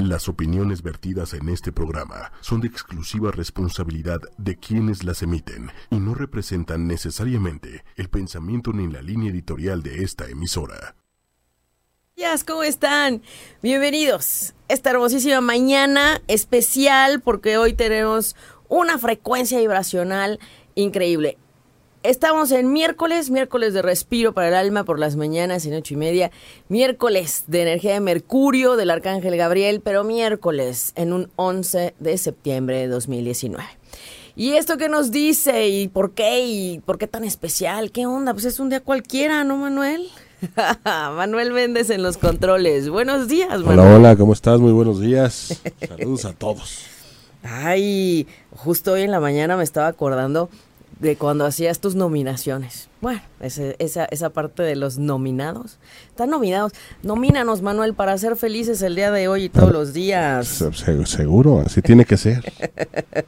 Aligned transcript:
Las 0.00 0.30
opiniones 0.30 0.82
vertidas 0.82 1.34
en 1.34 1.50
este 1.50 1.72
programa 1.72 2.32
son 2.40 2.62
de 2.62 2.68
exclusiva 2.68 3.32
responsabilidad 3.32 4.18
de 4.38 4.56
quienes 4.56 5.04
las 5.04 5.20
emiten 5.20 5.70
y 5.90 5.96
no 5.96 6.14
representan 6.14 6.86
necesariamente 6.86 7.84
el 7.96 8.08
pensamiento 8.08 8.72
ni 8.72 8.90
la 8.90 9.02
línea 9.02 9.30
editorial 9.30 9.82
de 9.82 10.02
esta 10.02 10.26
emisora. 10.26 10.96
¿Cómo 12.46 12.62
están? 12.62 13.20
Bienvenidos. 13.62 14.54
Esta 14.68 14.88
hermosísima 14.88 15.42
mañana 15.42 16.22
especial 16.28 17.20
porque 17.20 17.58
hoy 17.58 17.74
tenemos 17.74 18.36
una 18.70 18.96
frecuencia 18.96 19.58
vibracional 19.58 20.40
increíble. 20.76 21.36
Estamos 22.02 22.50
en 22.50 22.72
miércoles, 22.72 23.28
miércoles 23.28 23.74
de 23.74 23.82
respiro 23.82 24.32
para 24.32 24.48
el 24.48 24.54
alma 24.54 24.84
por 24.84 24.98
las 24.98 25.16
mañanas 25.16 25.66
en 25.66 25.74
ocho 25.74 25.92
y 25.92 25.96
media, 25.98 26.30
miércoles 26.70 27.44
de 27.46 27.60
energía 27.60 27.92
de 27.92 28.00
Mercurio 28.00 28.76
del 28.76 28.88
Arcángel 28.88 29.36
Gabriel, 29.36 29.82
pero 29.84 30.02
miércoles 30.02 30.92
en 30.96 31.12
un 31.12 31.30
11 31.36 31.94
de 31.98 32.16
septiembre 32.16 32.78
de 32.78 32.88
2019. 32.88 33.62
¿Y 34.34 34.52
esto 34.52 34.78
qué 34.78 34.88
nos 34.88 35.10
dice? 35.10 35.68
¿Y 35.68 35.88
por 35.88 36.12
qué? 36.12 36.46
¿Y 36.46 36.78
por 36.78 36.96
qué 36.96 37.06
tan 37.06 37.22
especial? 37.22 37.90
¿Qué 37.90 38.06
onda? 38.06 38.32
Pues 38.32 38.46
es 38.46 38.60
un 38.60 38.70
día 38.70 38.80
cualquiera, 38.80 39.44
¿no, 39.44 39.58
Manuel? 39.58 40.08
Manuel 40.86 41.52
Méndez 41.52 41.90
en 41.90 42.02
los 42.02 42.16
controles. 42.16 42.88
Buenos 42.88 43.28
días, 43.28 43.60
Manuel. 43.60 43.78
Hola, 43.78 43.94
hola, 43.96 44.16
¿cómo 44.16 44.32
estás? 44.32 44.58
Muy 44.58 44.72
buenos 44.72 45.00
días. 45.00 45.60
Saludos 45.86 46.24
a 46.24 46.32
todos. 46.32 46.78
Ay, 47.42 48.26
justo 48.56 48.92
hoy 48.92 49.02
en 49.02 49.10
la 49.10 49.20
mañana 49.20 49.58
me 49.58 49.64
estaba 49.64 49.88
acordando 49.88 50.48
de 51.00 51.16
cuando 51.16 51.46
hacías 51.46 51.80
tus 51.80 51.94
nominaciones. 51.94 52.88
Bueno, 53.00 53.22
esa, 53.40 54.04
esa 54.04 54.30
parte 54.30 54.62
de 54.62 54.76
los 54.76 54.98
nominados. 54.98 55.78
Están 56.08 56.28
nominados. 56.28 56.72
Nomínanos, 57.02 57.62
Manuel, 57.62 57.94
para 57.94 58.16
ser 58.18 58.36
felices 58.36 58.82
el 58.82 58.94
día 58.94 59.10
de 59.10 59.26
hoy 59.26 59.44
y 59.44 59.48
todos 59.48 59.72
los 59.72 59.94
días. 59.94 60.62
seguro, 61.06 61.62
así 61.64 61.80
tiene 61.80 62.04
que 62.04 62.18
ser. 62.18 62.52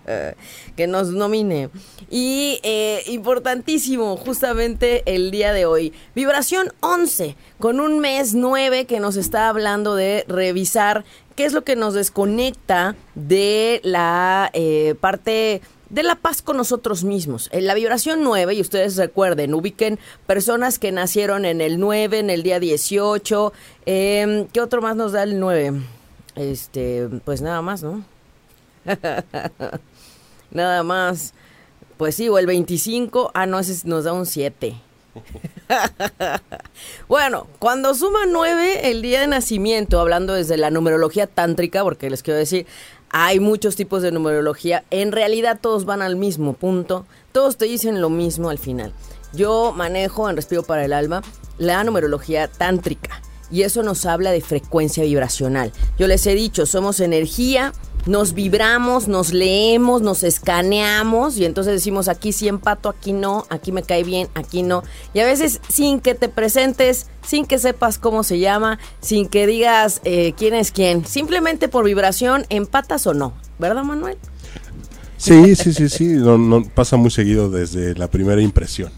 que 0.76 0.86
nos 0.86 1.08
nomine. 1.08 1.70
Y 2.10 2.60
eh, 2.62 3.02
importantísimo, 3.06 4.18
justamente 4.18 5.02
el 5.06 5.30
día 5.30 5.54
de 5.54 5.64
hoy. 5.64 5.94
Vibración 6.14 6.68
11, 6.80 7.36
con 7.58 7.80
un 7.80 8.00
mes 8.00 8.34
9 8.34 8.84
que 8.84 9.00
nos 9.00 9.16
está 9.16 9.48
hablando 9.48 9.94
de 9.94 10.26
revisar 10.28 11.04
qué 11.36 11.46
es 11.46 11.54
lo 11.54 11.64
que 11.64 11.76
nos 11.76 11.94
desconecta 11.94 12.96
de 13.14 13.80
la 13.82 14.50
eh, 14.52 14.94
parte 15.00 15.62
de 15.92 16.02
la 16.02 16.16
paz 16.16 16.40
con 16.40 16.56
nosotros 16.56 17.04
mismos. 17.04 17.48
En 17.52 17.66
la 17.66 17.74
vibración 17.74 18.24
9, 18.24 18.54
y 18.54 18.60
ustedes 18.62 18.96
recuerden, 18.96 19.52
ubiquen 19.52 19.98
personas 20.26 20.78
que 20.78 20.90
nacieron 20.90 21.44
en 21.44 21.60
el 21.60 21.78
9, 21.78 22.18
en 22.18 22.30
el 22.30 22.42
día 22.42 22.58
18. 22.58 23.52
Em, 23.84 24.46
¿Qué 24.48 24.60
otro 24.60 24.80
más 24.80 24.96
nos 24.96 25.12
da 25.12 25.22
el 25.22 25.38
9? 25.38 25.74
Este, 26.34 27.08
pues 27.26 27.42
nada 27.42 27.60
más, 27.60 27.82
¿no? 27.82 28.02
nada 30.50 30.82
más. 30.82 31.34
Pues 31.98 32.14
sí, 32.14 32.26
o 32.30 32.38
el 32.38 32.46
25. 32.46 33.30
Ah, 33.34 33.44
no, 33.44 33.58
ese 33.58 33.86
nos 33.86 34.04
da 34.04 34.14
un 34.14 34.24
7. 34.24 34.74
bueno, 37.06 37.46
cuando 37.58 37.94
suma 37.94 38.20
9 38.26 38.90
el 38.90 39.02
día 39.02 39.20
de 39.20 39.26
nacimiento, 39.26 40.00
hablando 40.00 40.32
desde 40.32 40.56
la 40.56 40.70
numerología 40.70 41.26
tántrica, 41.26 41.82
porque 41.82 42.08
les 42.08 42.22
quiero 42.22 42.38
decir, 42.38 42.66
hay 43.12 43.40
muchos 43.40 43.76
tipos 43.76 44.02
de 44.02 44.10
numerología. 44.10 44.84
En 44.90 45.12
realidad 45.12 45.58
todos 45.60 45.84
van 45.84 46.00
al 46.00 46.16
mismo 46.16 46.54
punto. 46.54 47.06
Todos 47.30 47.58
te 47.58 47.66
dicen 47.66 48.00
lo 48.00 48.08
mismo 48.08 48.48
al 48.48 48.58
final. 48.58 48.92
Yo 49.34 49.72
manejo 49.76 50.28
en 50.28 50.36
Respiro 50.36 50.62
para 50.62 50.84
el 50.84 50.94
Alma 50.94 51.22
la 51.58 51.84
numerología 51.84 52.48
tántrica. 52.48 53.22
Y 53.50 53.62
eso 53.62 53.82
nos 53.82 54.06
habla 54.06 54.32
de 54.32 54.40
frecuencia 54.40 55.04
vibracional. 55.04 55.72
Yo 55.98 56.06
les 56.06 56.26
he 56.26 56.34
dicho, 56.34 56.64
somos 56.64 57.00
energía 57.00 57.74
nos 58.06 58.34
vibramos, 58.34 59.08
nos 59.08 59.32
leemos, 59.32 60.02
nos 60.02 60.22
escaneamos 60.22 61.36
y 61.36 61.44
entonces 61.44 61.74
decimos 61.74 62.08
aquí 62.08 62.32
sí 62.32 62.48
empato, 62.48 62.88
aquí 62.88 63.12
no, 63.12 63.46
aquí 63.48 63.72
me 63.72 63.82
cae 63.82 64.04
bien, 64.04 64.28
aquí 64.34 64.62
no. 64.62 64.82
Y 65.14 65.20
a 65.20 65.24
veces 65.24 65.60
sin 65.68 66.00
que 66.00 66.14
te 66.14 66.28
presentes, 66.28 67.06
sin 67.26 67.46
que 67.46 67.58
sepas 67.58 67.98
cómo 67.98 68.24
se 68.24 68.38
llama, 68.38 68.78
sin 69.00 69.28
que 69.28 69.46
digas 69.46 70.00
eh, 70.04 70.34
quién 70.36 70.54
es 70.54 70.72
quién, 70.72 71.06
simplemente 71.06 71.68
por 71.68 71.84
vibración 71.84 72.44
empatas 72.48 73.06
o 73.06 73.14
no, 73.14 73.34
¿verdad 73.58 73.84
Manuel? 73.84 74.18
Sí, 75.22 75.54
sí, 75.54 75.72
sí, 75.72 75.88
sí, 75.88 76.06
no, 76.06 76.64
pasa 76.74 76.96
muy 76.96 77.12
seguido 77.12 77.48
desde 77.48 77.94
la 77.94 78.08
primera 78.08 78.42
impresión. 78.42 78.90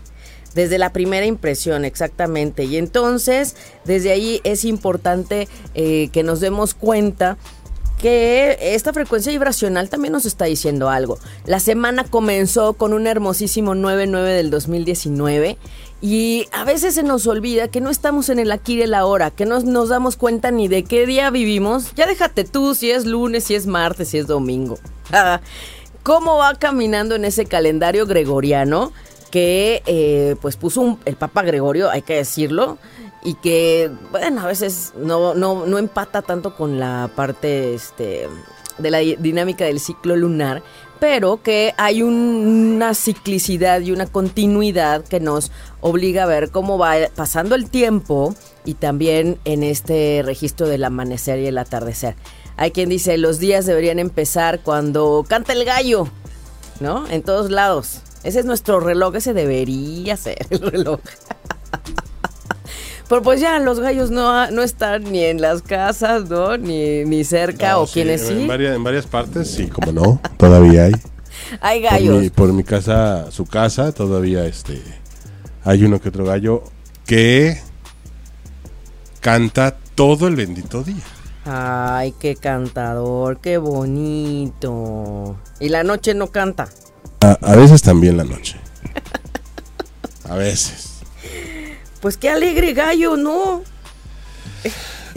Desde 0.54 0.78
la 0.78 0.90
primera 0.90 1.26
impresión, 1.26 1.84
exactamente. 1.84 2.64
Y 2.64 2.78
entonces, 2.78 3.56
desde 3.84 4.12
ahí 4.12 4.40
es 4.44 4.64
importante 4.64 5.48
eh, 5.74 6.08
que 6.12 6.22
nos 6.22 6.40
demos 6.40 6.72
cuenta 6.72 7.36
que 7.98 8.58
esta 8.60 8.92
frecuencia 8.92 9.32
vibracional 9.32 9.88
también 9.88 10.12
nos 10.12 10.26
está 10.26 10.44
diciendo 10.44 10.90
algo. 10.90 11.18
La 11.46 11.60
semana 11.60 12.04
comenzó 12.04 12.74
con 12.74 12.92
un 12.92 13.06
hermosísimo 13.06 13.74
9-9 13.74 14.24
del 14.36 14.50
2019 14.50 15.58
y 16.00 16.46
a 16.52 16.64
veces 16.64 16.94
se 16.94 17.02
nos 17.02 17.26
olvida 17.26 17.68
que 17.68 17.80
no 17.80 17.88
estamos 17.88 18.28
en 18.28 18.38
el 18.38 18.52
aquí 18.52 18.74
y 18.74 18.82
el 18.82 18.92
ahora, 18.94 19.30
que 19.30 19.46
no 19.46 19.60
nos 19.60 19.88
damos 19.88 20.16
cuenta 20.16 20.50
ni 20.50 20.68
de 20.68 20.84
qué 20.84 21.06
día 21.06 21.30
vivimos. 21.30 21.94
Ya 21.94 22.06
déjate 22.06 22.44
tú 22.44 22.74
si 22.74 22.90
es 22.90 23.06
lunes, 23.06 23.44
si 23.44 23.54
es 23.54 23.66
martes, 23.66 24.08
si 24.08 24.18
es 24.18 24.26
domingo. 24.26 24.78
¿Cómo 26.02 26.36
va 26.36 26.54
caminando 26.56 27.14
en 27.14 27.24
ese 27.24 27.46
calendario 27.46 28.04
gregoriano 28.04 28.92
que 29.30 29.82
eh, 29.86 30.36
pues 30.42 30.56
puso 30.56 30.98
el 31.06 31.16
Papa 31.16 31.42
Gregorio, 31.42 31.90
hay 31.90 32.02
que 32.02 32.16
decirlo? 32.16 32.76
Y 33.24 33.34
que, 33.34 33.90
bueno, 34.10 34.42
a 34.42 34.46
veces 34.46 34.92
no, 34.96 35.34
no, 35.34 35.66
no 35.66 35.78
empata 35.78 36.22
tanto 36.22 36.54
con 36.54 36.78
la 36.78 37.10
parte 37.16 37.74
este, 37.74 38.28
de 38.78 38.90
la 38.90 38.98
dinámica 38.98 39.64
del 39.64 39.80
ciclo 39.80 40.14
lunar, 40.14 40.62
pero 41.00 41.42
que 41.42 41.74
hay 41.78 42.02
una 42.02 42.94
ciclicidad 42.94 43.80
y 43.80 43.92
una 43.92 44.06
continuidad 44.06 45.04
que 45.04 45.20
nos 45.20 45.50
obliga 45.80 46.24
a 46.24 46.26
ver 46.26 46.50
cómo 46.50 46.78
va 46.78 46.94
pasando 47.14 47.54
el 47.54 47.70
tiempo 47.70 48.34
y 48.64 48.74
también 48.74 49.38
en 49.44 49.62
este 49.62 50.22
registro 50.24 50.68
del 50.68 50.84
amanecer 50.84 51.38
y 51.40 51.46
el 51.46 51.58
atardecer. 51.58 52.16
Hay 52.56 52.70
quien 52.70 52.88
dice, 52.88 53.18
los 53.18 53.38
días 53.38 53.66
deberían 53.66 53.98
empezar 53.98 54.60
cuando 54.60 55.24
canta 55.26 55.54
el 55.54 55.64
gallo, 55.64 56.08
¿no? 56.78 57.08
En 57.08 57.22
todos 57.22 57.50
lados. 57.50 58.00
Ese 58.22 58.40
es 58.40 58.46
nuestro 58.46 58.80
reloj, 58.80 59.16
ese 59.16 59.34
debería 59.34 60.16
ser 60.16 60.46
el 60.50 60.60
reloj. 60.60 61.00
Pero 63.08 63.22
pues 63.22 63.40
ya 63.40 63.58
los 63.58 63.80
gallos 63.80 64.10
no, 64.10 64.50
no 64.50 64.62
están 64.62 65.04
ni 65.04 65.22
en 65.24 65.40
las 65.40 65.62
casas, 65.62 66.28
¿no? 66.28 66.56
Ni, 66.56 67.04
ni 67.04 67.24
cerca, 67.24 67.78
o 67.78 67.86
quienes 67.86 68.22
sí. 68.22 68.32
En 68.32 68.48
varias, 68.48 68.76
en 68.76 68.82
varias 68.82 69.06
partes, 69.06 69.50
sí, 69.50 69.66
como 69.66 69.92
no, 69.92 70.20
todavía 70.38 70.84
hay. 70.84 70.94
hay 71.60 71.82
gallos. 71.82 72.30
Por 72.30 72.52
mi, 72.52 72.64
casa, 72.64 73.30
su 73.30 73.44
casa, 73.44 73.92
todavía 73.92 74.46
este 74.46 74.80
hay 75.64 75.82
uno 75.84 76.00
que 76.00 76.10
otro 76.10 76.24
gallo 76.24 76.62
que 77.06 77.58
canta 79.20 79.76
todo 79.94 80.28
el 80.28 80.36
bendito 80.36 80.82
día. 80.82 81.02
Ay, 81.46 82.14
qué 82.18 82.36
cantador, 82.36 83.38
qué 83.40 83.58
bonito. 83.58 85.36
¿Y 85.60 85.68
la 85.68 85.82
noche 85.82 86.14
no 86.14 86.28
canta? 86.28 86.68
a 87.20 87.56
veces 87.56 87.80
también 87.80 88.18
la 88.18 88.24
noche. 88.24 88.58
A 90.28 90.36
veces. 90.36 90.93
Pues 92.04 92.18
qué 92.18 92.28
alegre 92.28 92.74
gallo, 92.74 93.16
¿no? 93.16 93.62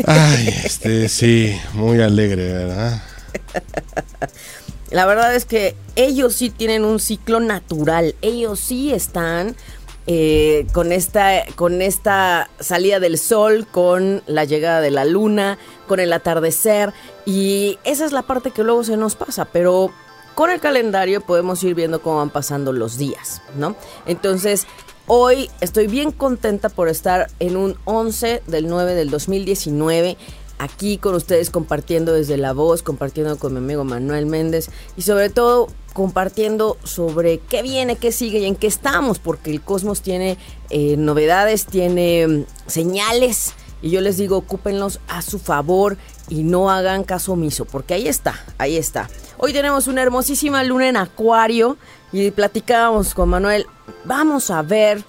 Ay, 0.05 0.47
este, 0.63 1.09
sí, 1.09 1.53
muy 1.73 1.99
alegre, 1.99 2.53
¿verdad? 2.53 3.03
La 4.89 5.05
verdad 5.05 5.35
es 5.35 5.43
que 5.43 5.75
ellos 5.97 6.35
sí 6.35 6.49
tienen 6.49 6.85
un 6.85 7.01
ciclo 7.01 7.41
natural, 7.41 8.15
ellos 8.21 8.61
sí 8.61 8.93
están 8.93 9.57
eh, 10.05 10.65
con, 10.71 10.93
esta, 10.93 11.43
con 11.57 11.81
esta 11.81 12.49
salida 12.61 13.01
del 13.01 13.17
sol, 13.17 13.67
con 13.69 14.23
la 14.25 14.45
llegada 14.45 14.79
de 14.79 14.91
la 14.91 15.03
luna, 15.03 15.57
con 15.89 15.99
el 15.99 16.13
atardecer, 16.13 16.93
y 17.25 17.79
esa 17.83 18.05
es 18.05 18.13
la 18.13 18.21
parte 18.21 18.51
que 18.51 18.63
luego 18.63 18.85
se 18.85 18.95
nos 18.95 19.17
pasa, 19.17 19.43
pero 19.43 19.91
con 20.35 20.51
el 20.51 20.61
calendario 20.61 21.19
podemos 21.19 21.61
ir 21.65 21.75
viendo 21.75 22.01
cómo 22.01 22.19
van 22.19 22.29
pasando 22.29 22.71
los 22.71 22.97
días, 22.97 23.41
¿no? 23.57 23.75
Entonces, 24.05 24.67
Hoy 25.09 25.49
estoy 25.61 25.87
bien 25.87 26.11
contenta 26.11 26.67
por 26.67 26.89
estar 26.89 27.31
en 27.39 27.55
un 27.55 27.77
11 27.85 28.43
del 28.45 28.67
9 28.67 28.93
del 28.93 29.09
2019 29.09 30.17
aquí 30.57 30.97
con 30.97 31.15
ustedes 31.15 31.49
compartiendo 31.49 32.11
desde 32.11 32.35
la 32.35 32.51
voz, 32.51 32.83
compartiendo 32.83 33.39
con 33.39 33.53
mi 33.53 33.59
amigo 33.59 33.85
Manuel 33.85 34.25
Méndez 34.25 34.69
y 34.97 35.03
sobre 35.03 35.29
todo 35.29 35.69
compartiendo 35.93 36.75
sobre 36.83 37.39
qué 37.39 37.61
viene, 37.61 37.95
qué 37.95 38.11
sigue 38.11 38.39
y 38.39 38.45
en 38.47 38.57
qué 38.57 38.67
estamos, 38.67 39.19
porque 39.19 39.49
el 39.49 39.61
cosmos 39.61 40.01
tiene 40.01 40.37
eh, 40.69 40.97
novedades, 40.97 41.67
tiene 41.67 42.27
mm, 42.27 42.45
señales 42.67 43.53
y 43.81 43.91
yo 43.91 44.01
les 44.01 44.17
digo, 44.17 44.35
ocúpenlos 44.35 44.99
a 45.07 45.21
su 45.21 45.39
favor 45.39 45.97
y 46.27 46.43
no 46.43 46.69
hagan 46.69 47.05
caso 47.05 47.31
omiso, 47.31 47.63
porque 47.63 47.93
ahí 47.93 48.09
está, 48.09 48.43
ahí 48.57 48.75
está. 48.75 49.09
Hoy 49.37 49.53
tenemos 49.53 49.87
una 49.87 50.01
hermosísima 50.01 50.65
luna 50.65 50.89
en 50.89 50.97
Acuario 50.97 51.77
y 52.11 52.31
platicábamos 52.31 53.13
con 53.13 53.29
Manuel, 53.29 53.65
vamos 54.05 54.49
a 54.49 54.61
ver 54.61 55.03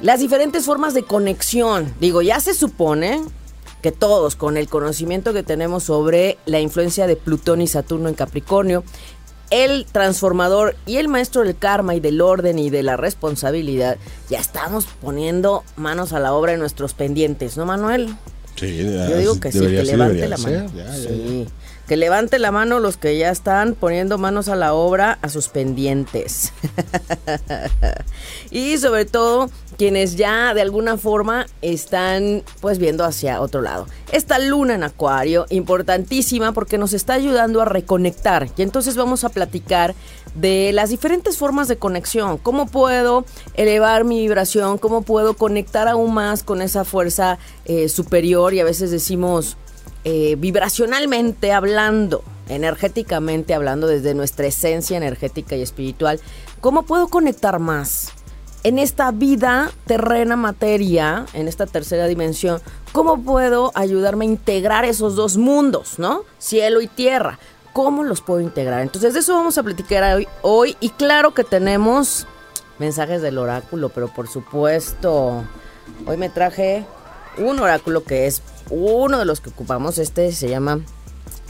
las 0.00 0.20
diferentes 0.20 0.64
formas 0.64 0.94
de 0.94 1.02
conexión. 1.02 1.94
Digo, 2.00 2.22
ya 2.22 2.40
se 2.40 2.54
supone 2.54 3.22
que 3.82 3.92
todos, 3.92 4.36
con 4.36 4.56
el 4.56 4.68
conocimiento 4.68 5.32
que 5.32 5.42
tenemos 5.42 5.84
sobre 5.84 6.38
la 6.46 6.60
influencia 6.60 7.06
de 7.06 7.16
Plutón 7.16 7.60
y 7.62 7.66
Saturno 7.66 8.08
en 8.08 8.14
Capricornio, 8.14 8.84
el 9.50 9.86
transformador 9.86 10.74
y 10.86 10.96
el 10.96 11.06
maestro 11.08 11.42
del 11.42 11.56
karma 11.56 11.94
y 11.94 12.00
del 12.00 12.20
orden 12.20 12.58
y 12.58 12.68
de 12.68 12.82
la 12.82 12.96
responsabilidad, 12.96 13.96
ya 14.28 14.40
estamos 14.40 14.86
poniendo 15.00 15.62
manos 15.76 16.12
a 16.12 16.18
la 16.20 16.32
obra 16.32 16.52
en 16.52 16.58
nuestros 16.58 16.94
pendientes, 16.94 17.56
¿no, 17.56 17.64
Manuel? 17.64 18.16
Sí, 18.56 18.78
Yo 18.78 19.18
digo 19.18 19.38
que 19.38 19.52
sí, 19.52 19.60
que 19.60 19.84
levante 19.84 20.28
la 20.28 20.38
mano. 20.38 20.68
sí. 20.96 21.46
Que 21.86 21.96
levante 21.96 22.38
la 22.38 22.50
mano 22.50 22.80
los 22.80 22.96
que 22.96 23.16
ya 23.16 23.30
están 23.30 23.74
poniendo 23.74 24.18
manos 24.18 24.48
a 24.48 24.56
la 24.56 24.74
obra 24.74 25.18
a 25.22 25.28
sus 25.28 25.48
pendientes. 25.48 26.52
y 28.50 28.78
sobre 28.78 29.04
todo 29.04 29.50
quienes 29.76 30.16
ya 30.16 30.54
de 30.54 30.62
alguna 30.62 30.96
forma 30.96 31.46
están 31.62 32.42
pues 32.60 32.78
viendo 32.78 33.04
hacia 33.04 33.40
otro 33.40 33.60
lado. 33.60 33.86
Esta 34.10 34.38
luna 34.38 34.74
en 34.74 34.82
acuario, 34.82 35.46
importantísima 35.50 36.52
porque 36.52 36.78
nos 36.78 36.92
está 36.92 37.14
ayudando 37.14 37.60
a 37.60 37.66
reconectar. 37.66 38.48
Y 38.56 38.62
entonces 38.62 38.96
vamos 38.96 39.24
a 39.24 39.28
platicar 39.28 39.94
de 40.34 40.72
las 40.72 40.90
diferentes 40.90 41.38
formas 41.38 41.68
de 41.68 41.76
conexión. 41.76 42.38
¿Cómo 42.38 42.66
puedo 42.66 43.24
elevar 43.54 44.04
mi 44.04 44.20
vibración? 44.20 44.78
¿Cómo 44.78 45.02
puedo 45.02 45.34
conectar 45.34 45.88
aún 45.88 46.14
más 46.14 46.42
con 46.42 46.62
esa 46.62 46.84
fuerza 46.84 47.38
eh, 47.64 47.88
superior? 47.88 48.54
Y 48.54 48.60
a 48.60 48.64
veces 48.64 48.90
decimos 48.90 49.56
eh, 50.08 50.36
vibracionalmente 50.38 51.50
hablando, 51.50 52.22
energéticamente 52.48 53.54
hablando, 53.54 53.88
desde 53.88 54.14
nuestra 54.14 54.46
esencia 54.46 54.96
energética 54.96 55.56
y 55.56 55.62
espiritual, 55.62 56.20
¿cómo 56.60 56.84
puedo 56.84 57.08
conectar 57.08 57.58
más? 57.58 58.12
En 58.62 58.78
esta 58.78 59.10
vida 59.10 59.72
terrena 59.84 60.36
materia, 60.36 61.26
en 61.32 61.48
esta 61.48 61.66
tercera 61.66 62.06
dimensión, 62.06 62.60
¿cómo 62.92 63.20
puedo 63.20 63.72
ayudarme 63.74 64.26
a 64.26 64.28
integrar 64.28 64.84
esos 64.84 65.16
dos 65.16 65.38
mundos, 65.38 65.98
¿no? 65.98 66.22
Cielo 66.38 66.80
y 66.82 66.86
tierra. 66.86 67.40
¿Cómo 67.72 68.04
los 68.04 68.20
puedo 68.20 68.40
integrar? 68.40 68.82
Entonces 68.82 69.12
de 69.12 69.18
eso 69.18 69.34
vamos 69.34 69.58
a 69.58 69.64
platicar 69.64 70.04
hoy, 70.14 70.28
hoy 70.42 70.76
y 70.78 70.90
claro 70.90 71.34
que 71.34 71.42
tenemos 71.42 72.28
mensajes 72.78 73.22
del 73.22 73.38
oráculo, 73.38 73.88
pero 73.88 74.06
por 74.06 74.28
supuesto, 74.28 75.42
hoy 76.06 76.16
me 76.16 76.28
traje 76.28 76.86
un 77.38 77.58
oráculo 77.58 78.04
que 78.04 78.28
es 78.28 78.40
uno 78.70 79.18
de 79.18 79.24
los 79.24 79.40
que 79.40 79.50
ocupamos, 79.50 79.98
este 79.98 80.32
se 80.32 80.48
llama 80.48 80.80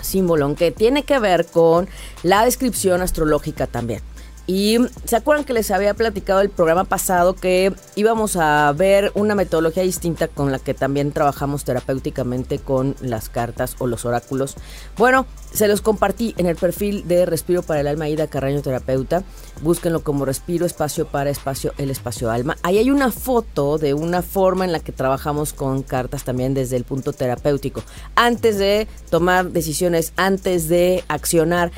símbolo, 0.02 0.54
que 0.54 0.70
tiene 0.70 1.04
que 1.04 1.18
ver 1.18 1.46
con 1.46 1.88
la 2.22 2.44
descripción 2.44 3.02
astrológica 3.02 3.66
también. 3.66 4.02
Y 4.46 4.78
se 5.04 5.16
acuerdan 5.16 5.44
que 5.44 5.52
les 5.52 5.70
había 5.70 5.94
platicado 5.94 6.40
el 6.40 6.50
programa 6.50 6.84
pasado 6.84 7.34
que 7.34 7.72
íbamos 7.96 8.36
a 8.36 8.72
ver 8.72 9.10
una 9.14 9.34
metodología 9.34 9.82
distinta 9.82 10.28
con 10.28 10.52
la 10.52 10.60
que 10.60 10.72
también 10.72 11.10
trabajamos 11.10 11.64
terapéuticamente 11.64 12.60
con 12.60 12.94
las 13.00 13.28
cartas 13.28 13.74
o 13.78 13.86
los 13.88 14.04
oráculos. 14.04 14.54
Bueno, 14.96 15.26
se 15.52 15.68
los 15.68 15.80
compartí 15.80 16.34
en 16.36 16.46
el 16.46 16.54
perfil 16.56 17.08
de 17.08 17.26
Respiro 17.26 17.62
para 17.62 17.80
el 17.80 17.86
Alma 17.86 18.08
Ida 18.08 18.26
Carraño 18.26 18.62
Terapeuta. 18.62 19.24
Búsquenlo 19.62 20.02
como 20.02 20.24
Respiro 20.24 20.66
Espacio 20.66 21.06
para 21.06 21.30
Espacio 21.30 21.72
el 21.78 21.90
Espacio 21.90 22.30
Alma. 22.30 22.56
Ahí 22.62 22.78
hay 22.78 22.90
una 22.90 23.10
foto 23.10 23.78
de 23.78 23.94
una 23.94 24.22
forma 24.22 24.64
en 24.64 24.72
la 24.72 24.80
que 24.80 24.92
trabajamos 24.92 25.54
con 25.54 25.82
cartas 25.82 26.24
también 26.24 26.54
desde 26.54 26.76
el 26.76 26.84
punto 26.84 27.12
terapéutico. 27.12 27.82
Antes 28.14 28.58
de 28.58 28.86
tomar 29.10 29.50
decisiones, 29.50 30.12
antes 30.16 30.68
de 30.68 31.04
accionar, 31.08 31.72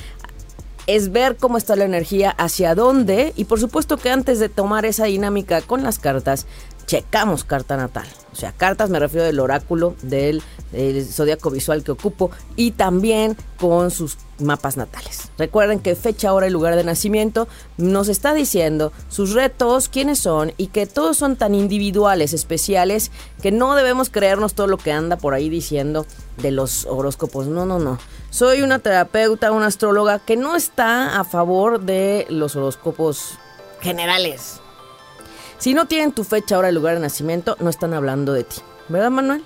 es 0.88 1.12
ver 1.12 1.36
cómo 1.36 1.58
está 1.58 1.76
la 1.76 1.84
energía, 1.84 2.30
hacia 2.30 2.74
dónde 2.74 3.34
y 3.36 3.44
por 3.44 3.60
supuesto 3.60 3.98
que 3.98 4.10
antes 4.10 4.40
de 4.40 4.48
tomar 4.48 4.86
esa 4.86 5.04
dinámica 5.04 5.60
con 5.60 5.82
las 5.82 5.98
cartas, 5.98 6.46
checamos 6.86 7.44
carta 7.44 7.76
natal. 7.76 8.06
O 8.32 8.34
sea, 8.34 8.52
cartas 8.52 8.88
me 8.88 8.98
refiero 8.98 9.26
del 9.26 9.38
oráculo 9.38 9.94
del, 10.00 10.42
zodiaco 11.04 11.50
visual 11.50 11.84
que 11.84 11.90
ocupo 11.90 12.30
y 12.56 12.70
también 12.70 13.36
con 13.60 13.90
sus 13.90 14.16
mapas 14.38 14.78
natales. 14.78 15.30
Recuerden 15.36 15.80
que 15.80 15.94
fecha, 15.94 16.32
hora 16.32 16.46
y 16.46 16.50
lugar 16.50 16.74
de 16.76 16.84
nacimiento 16.84 17.48
nos 17.76 18.08
está 18.08 18.32
diciendo 18.32 18.90
sus 19.10 19.34
retos, 19.34 19.90
quiénes 19.90 20.18
son 20.20 20.54
y 20.56 20.68
que 20.68 20.86
todos 20.86 21.18
son 21.18 21.36
tan 21.36 21.54
individuales, 21.54 22.32
especiales, 22.32 23.10
que 23.42 23.52
no 23.52 23.74
debemos 23.74 24.08
creernos 24.08 24.54
todo 24.54 24.68
lo 24.68 24.78
que 24.78 24.92
anda 24.92 25.18
por 25.18 25.34
ahí 25.34 25.50
diciendo 25.50 26.06
de 26.40 26.50
los 26.50 26.86
horóscopos. 26.86 27.46
No, 27.46 27.66
no, 27.66 27.78
no. 27.78 27.98
Soy 28.30 28.62
una 28.62 28.78
terapeuta, 28.78 29.52
una 29.52 29.66
astróloga 29.66 30.18
que 30.18 30.36
no 30.36 30.54
está 30.54 31.18
a 31.18 31.24
favor 31.24 31.80
de 31.80 32.26
los 32.28 32.56
horóscopos 32.56 33.38
generales. 33.80 34.60
Si 35.58 35.74
no 35.74 35.86
tienen 35.86 36.12
tu 36.12 36.24
fecha, 36.24 36.58
hora 36.58 36.70
y 36.70 36.74
lugar 36.74 36.94
de 36.94 37.00
nacimiento, 37.00 37.56
no 37.58 37.70
están 37.70 37.94
hablando 37.94 38.32
de 38.32 38.44
ti. 38.44 38.56
¿Verdad, 38.88 39.10
Manuel? 39.10 39.44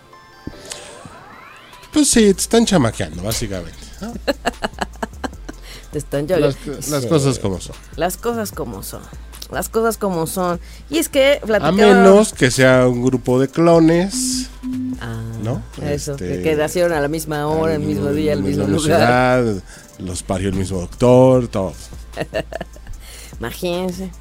Pues 1.93 2.11
sí, 2.11 2.35
te 2.35 2.41
están 2.41 2.67
chamaqueando, 2.67 3.23
básicamente. 3.23 3.79
te 5.93 5.99
están 5.99 6.27
las, 6.29 6.57
las 6.89 7.07
cosas 7.07 7.39
como 7.39 7.61
son. 7.61 7.77
Las 7.97 8.17
cosas 8.17 8.53
como 8.53 8.83
son. 8.83 9.03
Las 9.51 9.69
cosas 9.69 9.97
como 9.97 10.27
son. 10.27 10.59
Y 10.91 10.99
es 10.99 11.09
que 11.09 11.41
platicaba... 11.45 11.69
A 11.69 11.73
menos 11.73 12.33
que 12.33 12.51
sea 12.51 12.89
un 12.89 13.05
grupo 13.05 13.39
de 13.39 13.49
clones. 13.49 14.49
Ah, 15.05 15.21
¿No? 15.43 15.61
Eso, 15.83 16.13
este, 16.13 16.43
que, 16.43 16.55
nacieron 16.55 16.93
a 16.93 17.01
la 17.01 17.09
misma 17.09 17.49
hora, 17.49 17.75
el 17.75 17.81
mismo 17.81 18.11
día, 18.13 18.33
el 18.35 18.43
mismo 18.43 18.69
lugar. 18.69 19.45
los 19.99 20.23
parió 20.23 20.49
el 20.49 20.55
mismo 20.55 20.79
doctor, 20.79 21.49
todo. 21.49 21.73
Imagínense. 23.41 24.13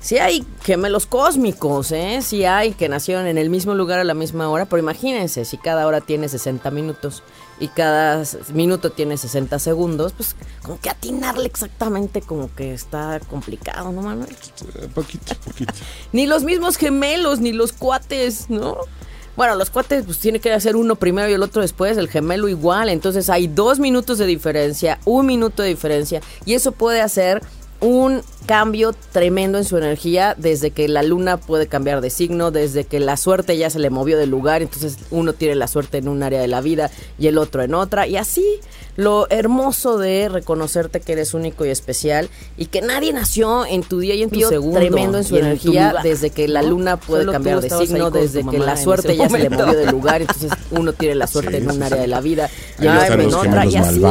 Si 0.00 0.18
hay 0.18 0.46
gemelos 0.62 1.04
cósmicos, 1.04 1.90
¿eh? 1.90 2.20
Si 2.22 2.44
hay 2.44 2.72
que 2.72 2.88
nacieron 2.88 3.26
en 3.26 3.38
el 3.38 3.50
mismo 3.50 3.74
lugar 3.74 3.98
a 3.98 4.04
la 4.04 4.14
misma 4.14 4.48
hora, 4.48 4.66
pero 4.66 4.80
imagínense, 4.80 5.44
si 5.44 5.58
cada 5.58 5.84
hora 5.86 6.00
tiene 6.00 6.28
60 6.28 6.70
minutos 6.70 7.24
y 7.58 7.68
cada 7.68 8.22
minuto 8.54 8.92
tiene 8.92 9.18
60 9.18 9.58
segundos, 9.58 10.12
pues 10.12 10.36
como 10.62 10.80
que 10.80 10.90
atinarle 10.90 11.46
exactamente 11.46 12.22
como 12.22 12.54
que 12.54 12.72
está 12.72 13.20
complicado, 13.28 13.90
¿no, 13.90 14.00
Manuel? 14.00 14.34
Poquito, 14.94 15.34
poquito. 15.44 15.74
ni 16.12 16.26
los 16.26 16.44
mismos 16.44 16.76
gemelos, 16.76 17.40
ni 17.40 17.52
los 17.52 17.72
cuates, 17.72 18.48
¿no? 18.48 18.78
Bueno, 19.36 19.54
los 19.54 19.70
cuates 19.70 20.04
pues 20.04 20.18
tiene 20.18 20.40
que 20.40 20.52
hacer 20.52 20.76
uno 20.76 20.96
primero 20.96 21.28
y 21.28 21.32
el 21.32 21.42
otro 21.42 21.62
después, 21.62 21.96
el 21.96 22.08
gemelo 22.08 22.48
igual, 22.48 22.88
entonces 22.88 23.30
hay 23.30 23.46
dos 23.46 23.78
minutos 23.78 24.18
de 24.18 24.26
diferencia, 24.26 24.98
un 25.04 25.26
minuto 25.26 25.62
de 25.62 25.68
diferencia, 25.68 26.20
y 26.44 26.54
eso 26.54 26.72
puede 26.72 27.00
hacer 27.00 27.40
un 27.80 28.22
cambio 28.46 28.94
tremendo 29.12 29.58
en 29.58 29.64
su 29.64 29.76
energía 29.76 30.34
desde 30.36 30.70
que 30.70 30.88
la 30.88 31.02
luna 31.02 31.36
puede 31.36 31.66
cambiar 31.66 32.00
de 32.00 32.10
signo, 32.10 32.50
desde 32.50 32.84
que 32.84 32.98
la 33.00 33.16
suerte 33.16 33.56
ya 33.56 33.70
se 33.70 33.78
le 33.78 33.90
movió 33.90 34.18
de 34.18 34.26
lugar, 34.26 34.60
entonces 34.62 34.96
uno 35.10 35.32
tiene 35.34 35.54
la 35.54 35.68
suerte 35.68 35.98
en 35.98 36.08
un 36.08 36.22
área 36.22 36.40
de 36.40 36.48
la 36.48 36.60
vida 36.60 36.90
y 37.18 37.28
el 37.28 37.38
otro 37.38 37.62
en 37.62 37.74
otra, 37.74 38.06
y 38.06 38.16
así 38.16 38.44
lo 38.96 39.30
hermoso 39.30 39.98
de 39.98 40.28
reconocerte 40.28 41.00
que 41.00 41.12
eres 41.12 41.32
único 41.32 41.64
y 41.64 41.68
especial 41.68 42.28
y 42.58 42.66
que 42.66 42.82
nadie 42.82 43.12
nació 43.12 43.64
en 43.64 43.82
tu 43.82 44.00
día 44.00 44.14
y 44.14 44.24
en 44.24 44.30
tu 44.30 44.40
segundo 44.40 44.78
tremendo 44.78 45.18
en 45.18 45.24
su 45.24 45.36
energía 45.36 45.94
desde 46.02 46.30
que 46.30 46.48
la 46.48 46.62
luna 46.62 46.98
puede 46.98 47.30
cambiar 47.30 47.60
de 47.60 47.70
signo, 47.70 48.10
desde 48.10 48.44
que 48.44 48.58
la 48.58 48.76
suerte 48.76 49.16
ya 49.16 49.28
se 49.28 49.38
le 49.38 49.48
movió 49.48 49.78
de 49.78 49.90
lugar, 49.92 50.22
entonces 50.22 50.50
uno 50.70 50.92
tiene 50.92 51.14
la 51.14 51.28
suerte 51.28 51.56
en 51.56 51.70
un 51.70 51.82
área 51.82 52.00
de 52.00 52.08
la 52.08 52.20
vida 52.20 52.50
y 52.80 52.86
el 52.86 52.96
otro 52.96 53.22
en 53.22 53.34
otra, 53.34 53.66
y 53.66 53.76
así 53.76 54.02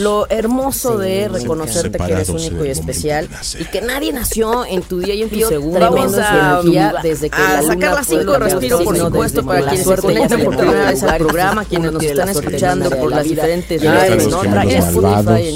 lo 0.00 0.28
hermoso 0.30 0.96
de 0.96 1.28
reconocerte 1.28 1.98
que 1.98 2.12
eres 2.12 2.28
único 2.28 2.64
y 2.64 2.68
especial 2.68 3.09
y 3.58 3.64
que 3.64 3.80
nadie 3.80 4.12
nació 4.12 4.64
en 4.64 4.82
tu 4.82 5.00
día 5.00 5.14
y 5.14 5.22
en 5.22 5.30
tu 5.30 5.40
segundo 5.40 5.90
su 5.90 6.20
energía 6.20 6.94
desde 7.02 7.30
que 7.30 7.38
la 7.38 7.62
luna 7.62 7.74
sacar 7.74 7.94
las 7.94 8.06
cinco 8.06 8.38
respiro 8.38 8.84
por 8.84 8.96
supuesto 8.96 9.44
para 9.44 9.68
quienes 9.68 9.86
se 9.86 9.96
conectan 9.96 10.42
por 10.42 10.56
primera 10.56 10.90
vez 10.90 11.02
al 11.02 11.18
programa, 11.18 11.64
quienes 11.64 11.92
nos 11.92 12.02
están 12.02 12.28
escuchando 12.28 12.90
por 12.90 13.10
las 13.10 13.24
diferentes 13.24 13.82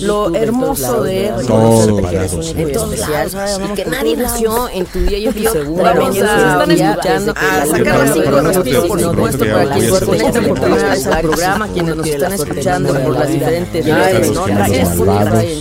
lo 0.03 0.35
hermoso 0.35 1.03
de 1.03 1.29
especial 1.29 3.31
y 3.71 3.75
que 3.75 3.85
nadie 3.87 4.17
nació 4.17 4.69
en 4.69 4.87
tu 4.87 5.01
día 5.01 5.19
y 5.19 5.27
en 5.27 5.35
tu 5.35 5.51
segundo 5.51 5.83
vamos 5.83 6.23
a 6.23 6.65
escuchando 6.65 7.35
a 7.37 7.67
sacar 7.67 7.99
las 7.99 8.15
cinco 8.15 8.41
respiro 8.41 8.89
por 8.89 9.01
supuesto 9.01 9.45
para 9.45 9.75
quienes 9.75 9.99
se 9.99 10.07
conectan 10.07 10.45
por 10.45 10.61
primera 10.61 10.91
vez 10.91 11.07
al 11.07 11.23
programa 11.23 11.69
quienes 11.69 11.97
nos 11.97 12.07
están 12.07 12.33
escuchando 12.33 12.95
por 12.95 13.15
las 13.15 13.29
diferentes 13.29 13.85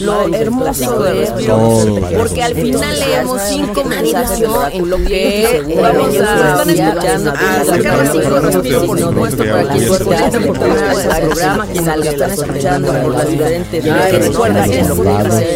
lo 0.02 0.34
hermoso 0.34 1.04
de 1.04 1.14
respiro 1.14 1.83
porque 2.18 2.44
al 2.44 2.56
final 2.56 3.00
leemos 3.00 3.42
cinco 3.50 3.84
mensajes 3.84 4.44
en 4.72 4.90
lo 4.90 4.98
que 4.98 5.64
vamos 5.82 6.16
a 6.20 6.64
están 6.64 6.70
escuchando 6.70 7.32
a 7.32 7.66
sacar 7.66 7.98
las 7.98 8.12
cinco 8.12 8.40
respiro 8.40 8.86
por 8.86 9.00
supuesto 9.00 9.44
para 9.44 9.60
al 9.62 11.28
programa 11.28 11.68
quienes 11.68 11.98
nos 11.98 12.06
están 12.08 12.32
escuchando 12.32 12.94
por 12.94 13.12
las 13.14 13.28
diferentes 13.30 13.86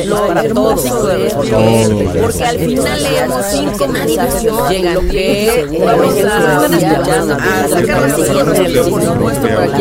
lo 0.05 0.27
porque 2.21 2.43
al 2.43 2.59
final 2.59 3.03
leemos 3.03 3.45
cinco 3.51 3.87
mensajes 3.87 4.43
llegan 4.69 5.09
que 5.09 5.67
vamos 5.85 6.15
a 6.17 7.67
sacar 7.69 8.01
las 8.01 8.15
cinco 8.15 8.43
respiro 8.43 8.89
por 8.89 9.03
supuesto 9.03 9.47
para 9.47 9.77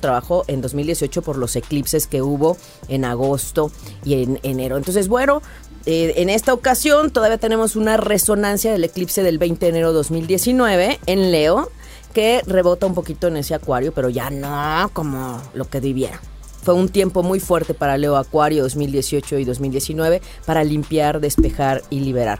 trabajo 0.00 0.44
en 0.48 0.60
2018 0.60 1.22
por 1.22 1.38
los 1.38 1.56
eclipses 1.56 2.06
que 2.06 2.22
hubo 2.22 2.56
en 2.88 3.04
agosto 3.04 3.70
y 4.04 4.22
en 4.22 4.38
enero. 4.42 4.76
Entonces, 4.76 5.08
bueno, 5.08 5.42
eh, 5.86 6.14
en 6.16 6.28
esta 6.28 6.52
ocasión 6.52 7.10
todavía 7.10 7.38
tenemos 7.38 7.76
una 7.76 7.96
resonancia 7.96 8.72
del 8.72 8.84
eclipse 8.84 9.22
del 9.22 9.38
20 9.38 9.66
de 9.66 9.70
enero 9.70 9.92
2019 9.92 11.00
en 11.06 11.32
Leo, 11.32 11.70
que 12.12 12.42
rebota 12.46 12.86
un 12.86 12.94
poquito 12.94 13.28
en 13.28 13.36
ese 13.36 13.54
acuario, 13.54 13.92
pero 13.92 14.08
ya 14.08 14.30
no 14.30 14.90
como 14.92 15.40
lo 15.54 15.68
que 15.68 15.80
viviera. 15.80 16.20
Fue 16.62 16.74
un 16.74 16.88
tiempo 16.88 17.22
muy 17.22 17.40
fuerte 17.40 17.74
para 17.74 17.96
Leo 17.96 18.16
Acuario 18.16 18.62
2018 18.62 19.38
y 19.38 19.44
2019 19.44 20.22
para 20.46 20.62
limpiar, 20.62 21.20
despejar 21.20 21.82
y 21.90 22.00
liberar 22.00 22.38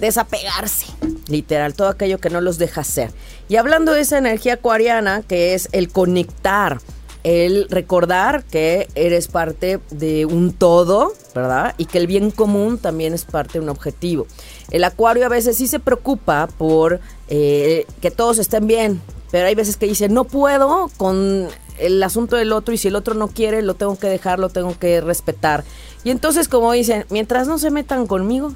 desapegarse, 0.00 0.86
literal, 1.28 1.74
todo 1.74 1.88
aquello 1.88 2.18
que 2.18 2.30
no 2.30 2.40
los 2.40 2.58
deja 2.58 2.84
ser. 2.84 3.10
Y 3.48 3.56
hablando 3.56 3.92
de 3.92 4.00
esa 4.00 4.18
energía 4.18 4.54
acuariana, 4.54 5.22
que 5.22 5.54
es 5.54 5.68
el 5.72 5.90
conectar, 5.90 6.80
el 7.28 7.68
recordar 7.68 8.42
que 8.44 8.88
eres 8.94 9.28
parte 9.28 9.80
de 9.90 10.24
un 10.24 10.54
todo, 10.54 11.12
¿verdad? 11.34 11.74
Y 11.76 11.84
que 11.84 11.98
el 11.98 12.06
bien 12.06 12.30
común 12.30 12.78
también 12.78 13.12
es 13.12 13.26
parte 13.26 13.58
de 13.58 13.60
un 13.60 13.68
objetivo. 13.68 14.26
El 14.70 14.82
acuario 14.82 15.26
a 15.26 15.28
veces 15.28 15.58
sí 15.58 15.66
se 15.66 15.78
preocupa 15.78 16.48
por 16.56 17.00
eh, 17.28 17.84
que 18.00 18.10
todos 18.10 18.38
estén 18.38 18.66
bien, 18.66 19.02
pero 19.30 19.46
hay 19.46 19.54
veces 19.54 19.76
que 19.76 19.84
dice, 19.84 20.08
no 20.08 20.24
puedo 20.24 20.90
con 20.96 21.48
el 21.78 22.02
asunto 22.02 22.36
del 22.36 22.50
otro 22.50 22.72
y 22.72 22.78
si 22.78 22.88
el 22.88 22.96
otro 22.96 23.12
no 23.12 23.28
quiere, 23.28 23.60
lo 23.60 23.74
tengo 23.74 23.98
que 23.98 24.08
dejar, 24.08 24.38
lo 24.38 24.48
tengo 24.48 24.78
que 24.78 25.02
respetar. 25.02 25.64
Y 26.04 26.10
entonces, 26.10 26.48
como 26.48 26.72
dicen, 26.72 27.04
mientras 27.10 27.46
no 27.46 27.58
se 27.58 27.70
metan 27.70 28.06
conmigo, 28.06 28.54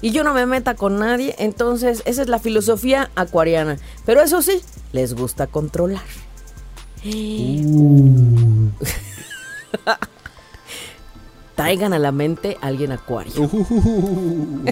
y 0.00 0.12
yo 0.12 0.24
no 0.24 0.32
me 0.32 0.46
meta 0.46 0.74
con 0.74 0.98
nadie. 0.98 1.34
Entonces, 1.38 2.02
esa 2.06 2.22
es 2.22 2.28
la 2.28 2.38
filosofía 2.38 3.10
acuariana. 3.14 3.78
Pero 4.04 4.20
eso 4.20 4.42
sí, 4.42 4.60
les 4.92 5.14
gusta 5.14 5.46
controlar. 5.46 6.25
Uh. 7.14 8.70
Traigan 11.54 11.92
a 11.92 11.98
la 11.98 12.12
mente 12.12 12.56
a 12.60 12.66
alguien 12.66 12.92
acuario. 12.92 13.32
Uh. 13.42 14.64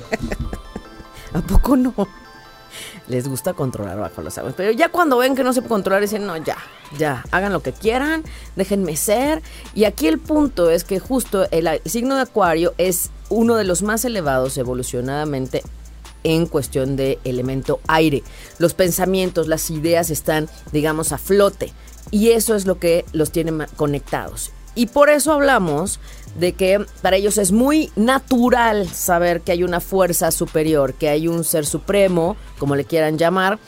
¿A 1.33 1.41
poco 1.41 1.77
no? 1.77 1.95
les 3.09 3.29
gusta 3.29 3.53
controlar 3.55 3.99
bajo 3.99 4.23
los 4.23 4.37
aguas. 4.39 4.55
Pero 4.57 4.71
ya 4.73 4.89
cuando 4.89 5.19
ven 5.19 5.35
que 5.35 5.45
no 5.45 5.53
se 5.53 5.61
puede 5.61 5.71
controlar, 5.71 6.03
dicen, 6.03 6.27
no, 6.27 6.37
ya, 6.37 6.57
ya, 6.99 7.25
hagan 7.31 7.53
lo 7.53 7.63
que 7.63 7.73
quieran, 7.73 8.25
déjenme 8.57 8.97
ser. 8.97 9.43
Y 9.75 9.85
aquí 9.85 10.07
el 10.07 10.19
punto 10.19 10.71
es 10.71 10.85
que 10.85 10.99
justo 10.99 11.47
el, 11.51 11.69
signo 11.85 12.17
de 12.17 12.23
Acuario 12.23 12.75
es 12.79 13.11
uno 13.29 13.57
de 13.57 13.65
los 13.65 13.83
más 13.83 14.05
elevados 14.05 14.57
evolucionadamente 14.59 15.63
en 16.23 16.47
cuestión 16.47 16.97
de 16.97 17.19
elemento 17.25 17.81
aire. 17.87 18.23
Los 18.59 18.73
pensamientos, 18.75 19.47
las 19.47 19.71
ideas 19.71 20.11
están, 20.11 20.49
digamos, 20.73 21.13
a 21.13 21.19
flote. 21.19 21.73
Y 22.11 22.31
eso 22.31 22.55
es 22.55 22.67
lo 22.67 22.79
que 22.79 23.05
los 23.13 23.31
tiene 23.31 23.67
conectados. 23.77 24.53
Y 24.75 24.87
por 24.87 25.09
eso 25.09 25.33
hablamos 25.33 26.01
de 26.39 26.53
que 26.53 26.85
para 27.01 27.17
ellos 27.17 27.39
es 27.39 27.53
muy 27.53 27.93
natural 27.97 28.89
saber 28.89 29.41
que 29.41 29.53
hay 29.53 29.63
una 29.63 29.81
fuerza 29.81 30.31
superior, 30.31 30.95
que 30.95 31.09
hay 31.09 31.29
un 31.29 31.45
ser 31.45 31.65
supremo, 31.65 32.37
como 32.59 32.75
le 32.75 32.85
quieran 32.85 33.19
llamar, 33.19 33.59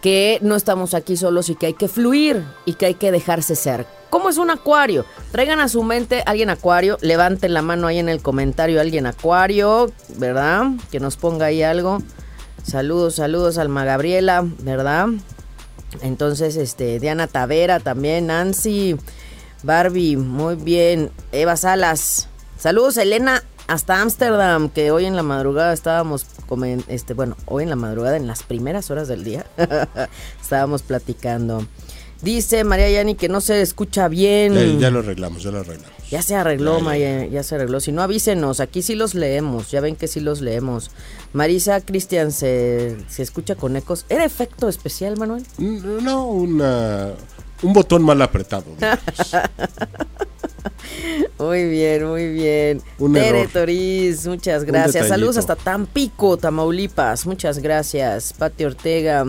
que 0.00 0.38
no 0.42 0.54
estamos 0.54 0.94
aquí 0.94 1.16
solos 1.16 1.48
y 1.48 1.54
que 1.54 1.66
hay 1.66 1.74
que 1.74 1.88
fluir 1.88 2.44
y 2.66 2.74
que 2.74 2.86
hay 2.86 2.94
que 2.94 3.10
dejarse 3.10 3.56
ser. 3.56 3.86
¿Cómo 4.10 4.28
es 4.28 4.38
un 4.38 4.50
acuario? 4.50 5.04
Traigan 5.32 5.60
a 5.60 5.68
su 5.68 5.82
mente 5.82 6.22
alguien 6.26 6.50
acuario, 6.50 6.98
levanten 7.00 7.52
la 7.52 7.62
mano 7.62 7.86
ahí 7.86 7.98
en 7.98 8.08
el 8.08 8.22
comentario 8.22 8.80
alguien 8.80 9.06
acuario, 9.06 9.90
¿verdad? 10.16 10.66
Que 10.90 11.00
nos 11.00 11.16
ponga 11.16 11.46
ahí 11.46 11.62
algo. 11.62 12.02
Saludos, 12.62 13.16
saludos 13.16 13.58
Alma 13.58 13.84
Gabriela, 13.84 14.44
¿verdad? 14.60 15.08
Entonces, 16.02 16.56
este, 16.56 16.98
Diana 17.00 17.26
Tavera 17.26 17.80
también, 17.80 18.26
Nancy, 18.26 18.96
Barbie, 19.62 20.16
muy 20.16 20.56
bien. 20.56 21.10
Eva 21.32 21.56
Salas. 21.56 22.28
Saludos, 22.58 22.96
Elena, 22.96 23.42
hasta 23.66 24.00
Ámsterdam, 24.00 24.68
que 24.68 24.90
hoy 24.90 25.06
en 25.06 25.16
la 25.16 25.22
madrugada 25.22 25.72
estábamos 25.72 26.26
este, 26.88 27.14
bueno, 27.14 27.36
hoy 27.46 27.64
en 27.64 27.70
la 27.70 27.76
madrugada, 27.76 28.16
en 28.16 28.26
las 28.26 28.42
primeras 28.42 28.90
horas 28.90 29.08
del 29.08 29.24
día, 29.24 29.46
estábamos 30.40 30.82
platicando. 30.82 31.66
Dice 32.24 32.64
María 32.64 32.88
Yani 32.90 33.14
que 33.14 33.28
no 33.28 33.40
se 33.40 33.60
escucha 33.60 34.08
bien. 34.08 34.54
Ya, 34.54 34.64
ya 34.80 34.90
lo 34.90 35.00
arreglamos, 35.00 35.42
ya 35.42 35.50
lo 35.50 35.60
arreglamos. 35.60 35.94
Ya 36.10 36.22
se 36.22 36.34
arregló, 36.34 36.72
Ya, 36.72 36.78
ya, 36.78 36.84
María, 36.84 37.26
ya 37.26 37.42
se 37.42 37.54
arregló. 37.54 37.80
Si 37.80 37.92
no, 37.92 38.02
avísenos. 38.02 38.60
Aquí 38.60 38.82
sí 38.82 38.94
los 38.94 39.14
leemos. 39.14 39.70
Ya 39.70 39.80
ven 39.80 39.94
que 39.96 40.08
sí 40.08 40.20
los 40.20 40.40
leemos. 40.40 40.90
Marisa 41.32 41.80
Cristian 41.80 42.32
se, 42.32 42.96
se 43.08 43.22
escucha 43.22 43.54
con 43.56 43.76
ecos. 43.76 44.06
¿Era 44.08 44.24
efecto 44.24 44.68
especial, 44.68 45.16
Manuel? 45.16 45.44
Mm, 45.58 46.02
No, 46.04 46.26
una, 46.26 47.12
un 47.62 47.72
botón 47.72 48.02
mal 48.02 48.20
apretado. 48.22 48.64
Muy 51.38 51.68
bien, 51.68 52.04
muy 52.06 52.32
bien. 52.32 52.82
Un 52.98 53.12
Tere 53.12 53.40
error. 53.40 53.50
Toriz, 53.52 54.26
muchas 54.26 54.64
gracias. 54.64 55.08
Saludos 55.08 55.36
hasta 55.36 55.56
Tampico, 55.56 56.36
Tamaulipas. 56.36 57.26
Muchas 57.26 57.58
gracias. 57.58 58.32
Pati 58.32 58.64
Ortega. 58.64 59.26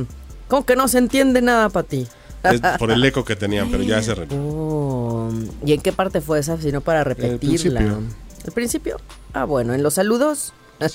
¿Cómo 0.47 0.65
que 0.65 0.75
no 0.75 0.87
se 0.87 0.99
entiende 0.99 1.41
nada, 1.41 1.69
Pati? 1.69 2.07
Es 2.51 2.61
por 2.77 2.91
el 2.91 3.03
eco 3.03 3.23
que 3.25 3.35
tenían, 3.35 3.69
pero 3.69 3.83
ya 3.83 4.01
se. 4.01 4.13
Oh, 4.31 5.29
¿Y 5.65 5.73
en 5.73 5.81
qué 5.81 5.91
parte 5.91 6.21
fue 6.21 6.39
esa? 6.39 6.57
Si 6.57 6.71
no 6.71 6.81
para 6.81 7.03
repetirla. 7.03 7.79
principio. 7.79 8.03
¿El 8.45 8.51
principio? 8.51 8.97
Ah, 9.33 9.45
bueno, 9.45 9.73
en 9.73 9.83
los 9.83 9.95
saludos. 9.95 10.53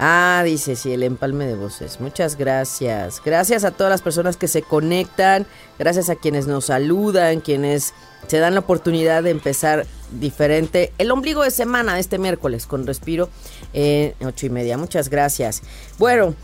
Ah, 0.00 0.42
dice, 0.44 0.76
sí, 0.76 0.92
el 0.92 1.02
empalme 1.02 1.44
de 1.46 1.56
voces. 1.56 2.00
Muchas 2.00 2.38
gracias. 2.38 3.20
Gracias 3.24 3.64
a 3.64 3.72
todas 3.72 3.90
las 3.90 4.00
personas 4.00 4.36
que 4.36 4.46
se 4.46 4.62
conectan. 4.62 5.44
Gracias 5.76 6.08
a 6.08 6.14
quienes 6.14 6.46
nos 6.46 6.66
saludan, 6.66 7.40
quienes 7.40 7.94
se 8.28 8.38
dan 8.38 8.54
la 8.54 8.60
oportunidad 8.60 9.24
de 9.24 9.30
empezar 9.30 9.86
diferente. 10.12 10.92
El 10.98 11.10
ombligo 11.10 11.42
de 11.42 11.50
semana 11.50 11.94
de 11.94 12.00
este 12.00 12.18
miércoles 12.18 12.66
con 12.66 12.86
respiro 12.86 13.28
en 13.72 14.14
ocho 14.24 14.46
y 14.46 14.50
media. 14.50 14.78
Muchas 14.78 15.08
gracias. 15.08 15.62
Bueno, 15.98 16.36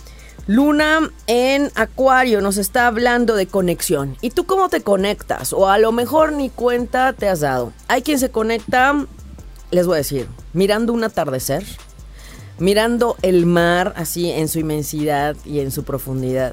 Luna 0.46 1.10
en 1.26 1.70
Acuario 1.74 2.42
nos 2.42 2.58
está 2.58 2.86
hablando 2.86 3.34
de 3.34 3.46
conexión. 3.46 4.16
¿Y 4.20 4.30
tú 4.30 4.44
cómo 4.44 4.68
te 4.68 4.82
conectas? 4.82 5.54
O 5.54 5.68
a 5.68 5.78
lo 5.78 5.90
mejor 5.90 6.32
ni 6.32 6.50
cuenta 6.50 7.14
te 7.14 7.28
has 7.28 7.40
dado. 7.40 7.72
Hay 7.88 8.02
quien 8.02 8.18
se 8.18 8.30
conecta, 8.30 9.06
les 9.70 9.86
voy 9.86 9.94
a 9.94 9.98
decir, 9.98 10.28
mirando 10.52 10.92
un 10.92 11.02
atardecer, 11.02 11.64
mirando 12.58 13.16
el 13.22 13.46
mar 13.46 13.94
así 13.96 14.30
en 14.30 14.48
su 14.48 14.58
inmensidad 14.58 15.34
y 15.46 15.60
en 15.60 15.70
su 15.70 15.82
profundidad. 15.84 16.52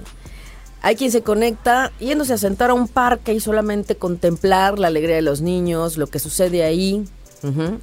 Hay 0.81 0.95
quien 0.95 1.11
se 1.11 1.21
conecta 1.21 1.91
yéndose 1.99 2.33
a 2.33 2.37
sentar 2.37 2.69
a 2.69 2.73
un 2.73 2.87
parque 2.87 3.33
y 3.33 3.41
solamente 3.41 3.95
contemplar 3.95 4.79
la 4.79 4.87
alegría 4.87 5.17
de 5.17 5.21
los 5.21 5.41
niños, 5.41 5.97
lo 5.97 6.07
que 6.07 6.19
sucede 6.19 6.63
ahí. 6.63 7.05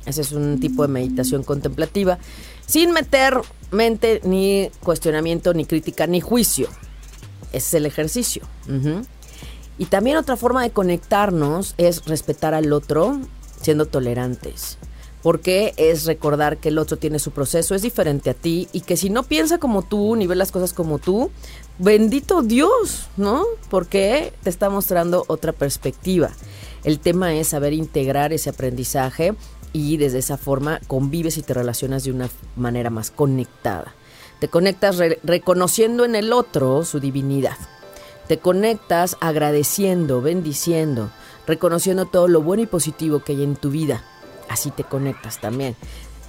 Ese 0.07 0.23
es 0.23 0.33
un 0.33 0.59
tipo 0.61 0.83
de 0.83 0.89
meditación 0.89 1.43
contemplativa, 1.43 2.19
sin 2.67 2.93
meter 2.93 3.41
mente, 3.71 4.21
ni 4.25 4.71
cuestionamiento, 4.83 5.55
ni 5.55 5.65
crítica, 5.65 6.07
ni 6.07 6.21
juicio. 6.21 6.69
Ese 7.53 7.69
es 7.69 7.75
el 7.75 7.87
ejercicio. 7.87 8.43
Y 9.79 9.87
también 9.87 10.17
otra 10.17 10.37
forma 10.37 10.63
de 10.63 10.71
conectarnos 10.71 11.75
es 11.79 12.05
respetar 12.05 12.55
al 12.55 12.73
otro 12.73 13.21
siendo 13.61 13.87
tolerantes. 13.87 14.79
Porque 15.23 15.75
es 15.77 16.05
recordar 16.05 16.59
que 16.59 16.69
el 16.69 16.79
otro 16.79 16.97
tiene 16.97 17.19
su 17.19 17.33
proceso, 17.33 17.75
es 17.75 17.83
diferente 17.83 18.31
a 18.31 18.35
ti 18.35 18.69
y 18.73 18.83
que 18.83 18.97
si 18.97 19.11
no 19.11 19.25
piensa 19.25 19.59
como 19.59 19.83
tú 19.83 20.15
ni 20.15 20.27
ve 20.29 20.37
las 20.37 20.53
cosas 20.53 20.73
como 20.73 20.99
tú, 20.99 21.31
bendito 21.79 22.43
Dios, 22.43 23.09
¿no? 23.17 23.45
Porque 23.69 24.33
te 24.45 24.51
está 24.51 24.71
mostrando 24.71 25.25
otra 25.27 25.53
perspectiva. 25.53 26.31
El 26.85 27.01
tema 27.01 27.35
es 27.35 27.49
saber 27.49 27.73
integrar 27.73 28.33
ese 28.33 28.51
aprendizaje 28.51 29.35
y 29.73 29.97
desde 29.97 30.19
esa 30.19 30.37
forma 30.37 30.81
convives 30.87 31.37
y 31.39 31.43
te 31.43 31.55
relacionas 31.55 32.05
de 32.05 32.13
una 32.13 32.29
manera 32.57 32.91
más 32.91 33.11
conectada. 33.11 33.95
Te 34.41 34.49
conectas 34.49 34.97
re- 34.97 35.19
reconociendo 35.25 36.05
en 36.05 36.15
el 36.15 36.33
otro 36.33 36.85
su 36.85 37.01
divinidad. 37.01 37.57
Te 38.29 38.39
conectas 38.39 39.17
agradeciendo, 39.21 40.21
bendiciendo, 40.21 41.11
reconociendo 41.47 42.07
todo 42.07 42.29
lo 42.29 42.43
bueno 42.43 42.63
y 42.63 42.67
positivo 42.67 43.21
que 43.25 43.33
hay 43.33 43.43
en 43.43 43.57
tu 43.57 43.71
vida. 43.71 44.05
Así 44.49 44.71
te 44.71 44.85
conectas 44.85 45.41
también. 45.41 45.77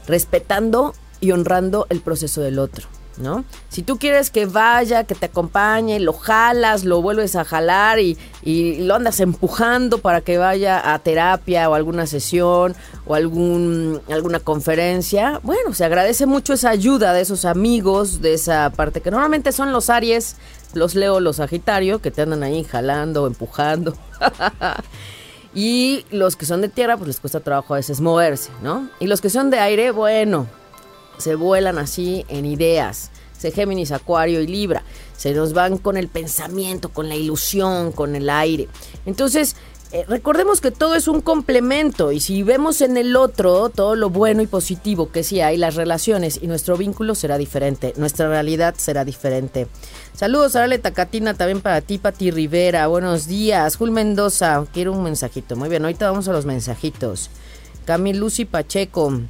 Respetando 0.07 0.93
y 1.19 1.31
honrando 1.31 1.85
el 1.89 2.01
proceso 2.01 2.41
del 2.41 2.59
otro, 2.59 2.87
¿no? 3.19 3.45
Si 3.69 3.83
tú 3.83 3.97
quieres 3.97 4.29
que 4.29 4.45
vaya, 4.45 5.03
que 5.03 5.15
te 5.15 5.27
acompañe, 5.27 5.99
lo 5.99 6.13
jalas, 6.13 6.83
lo 6.83 7.01
vuelves 7.01 7.35
a 7.35 7.45
jalar 7.45 7.99
y, 7.99 8.17
y 8.41 8.79
lo 8.79 8.95
andas 8.95 9.19
empujando 9.19 9.99
para 9.99 10.21
que 10.21 10.37
vaya 10.37 10.93
a 10.93 10.99
terapia 10.99 11.69
o 11.69 11.75
alguna 11.75 12.07
sesión 12.07 12.75
o 13.05 13.15
algún, 13.15 14.01
alguna 14.09 14.39
conferencia, 14.39 15.39
bueno, 15.43 15.73
se 15.73 15.85
agradece 15.85 16.25
mucho 16.25 16.53
esa 16.53 16.69
ayuda 16.69 17.13
de 17.13 17.21
esos 17.21 17.45
amigos, 17.45 18.21
de 18.21 18.33
esa 18.33 18.69
parte 18.71 19.01
que 19.01 19.11
normalmente 19.11 19.51
son 19.51 19.71
los 19.71 19.89
Aries, 19.89 20.37
los 20.73 20.95
Leo, 20.95 21.19
los 21.19 21.37
Sagitario, 21.37 21.99
que 21.99 22.11
te 22.11 22.21
andan 22.21 22.43
ahí 22.43 22.63
jalando, 22.63 23.27
empujando. 23.27 23.95
Y 25.53 26.05
los 26.11 26.35
que 26.35 26.45
son 26.45 26.61
de 26.61 26.69
tierra, 26.69 26.95
pues 26.95 27.07
les 27.07 27.19
cuesta 27.19 27.39
trabajo 27.39 27.73
a 27.73 27.77
veces 27.77 28.01
moverse, 28.01 28.51
¿no? 28.61 28.87
Y 28.99 29.07
los 29.07 29.19
que 29.19 29.29
son 29.29 29.49
de 29.49 29.59
aire, 29.59 29.91
bueno, 29.91 30.45
se 31.19 31.35
vuelan 31.35 31.77
así 31.77 32.25
en 32.29 32.45
ideas. 32.45 33.11
Se 33.37 33.51
Géminis, 33.51 33.91
Acuario 33.91 34.41
y 34.41 34.47
Libra. 34.47 34.83
Se 35.15 35.33
nos 35.33 35.53
van 35.53 35.77
con 35.77 35.95
el 35.95 36.07
pensamiento, 36.07 36.89
con 36.89 37.07
la 37.07 37.15
ilusión, 37.15 37.91
con 37.91 38.15
el 38.15 38.29
aire. 38.29 38.67
Entonces, 39.05 39.55
eh, 39.91 40.05
recordemos 40.07 40.61
que 40.61 40.69
todo 40.69 40.93
es 40.93 41.07
un 41.07 41.21
complemento 41.21 42.11
y 42.11 42.19
si 42.19 42.43
vemos 42.43 42.81
en 42.81 42.95
el 42.95 43.15
otro 43.15 43.69
todo 43.69 43.95
lo 43.95 44.11
bueno 44.11 44.43
y 44.43 44.47
positivo 44.47 45.11
que 45.11 45.23
sí 45.23 45.41
hay, 45.41 45.57
las 45.57 45.73
relaciones 45.73 46.39
y 46.43 46.45
nuestro 46.45 46.77
vínculo 46.77 47.15
será 47.15 47.39
diferente, 47.39 47.93
nuestra 47.97 48.27
realidad 48.29 48.75
será 48.77 49.03
diferente. 49.03 49.67
Saludos 50.13 50.55
a 50.55 50.63
Ale 50.63 50.77
Tacatina, 50.77 51.33
también 51.33 51.61
para 51.61 51.81
ti, 51.81 51.97
Pati 51.97 52.29
Rivera. 52.29 52.85
Buenos 52.85 53.25
días. 53.25 53.77
Jul 53.77 53.89
Mendoza, 53.89 54.63
quiero 54.73 54.91
un 54.91 55.01
mensajito. 55.01 55.55
Muy 55.55 55.69
bien, 55.69 55.83
ahorita 55.83 56.11
vamos 56.11 56.27
a 56.27 56.33
los 56.33 56.45
mensajitos. 56.45 57.31
Cami 57.85 58.13
Lucy 58.13 58.45
Pacheco. 58.45 59.21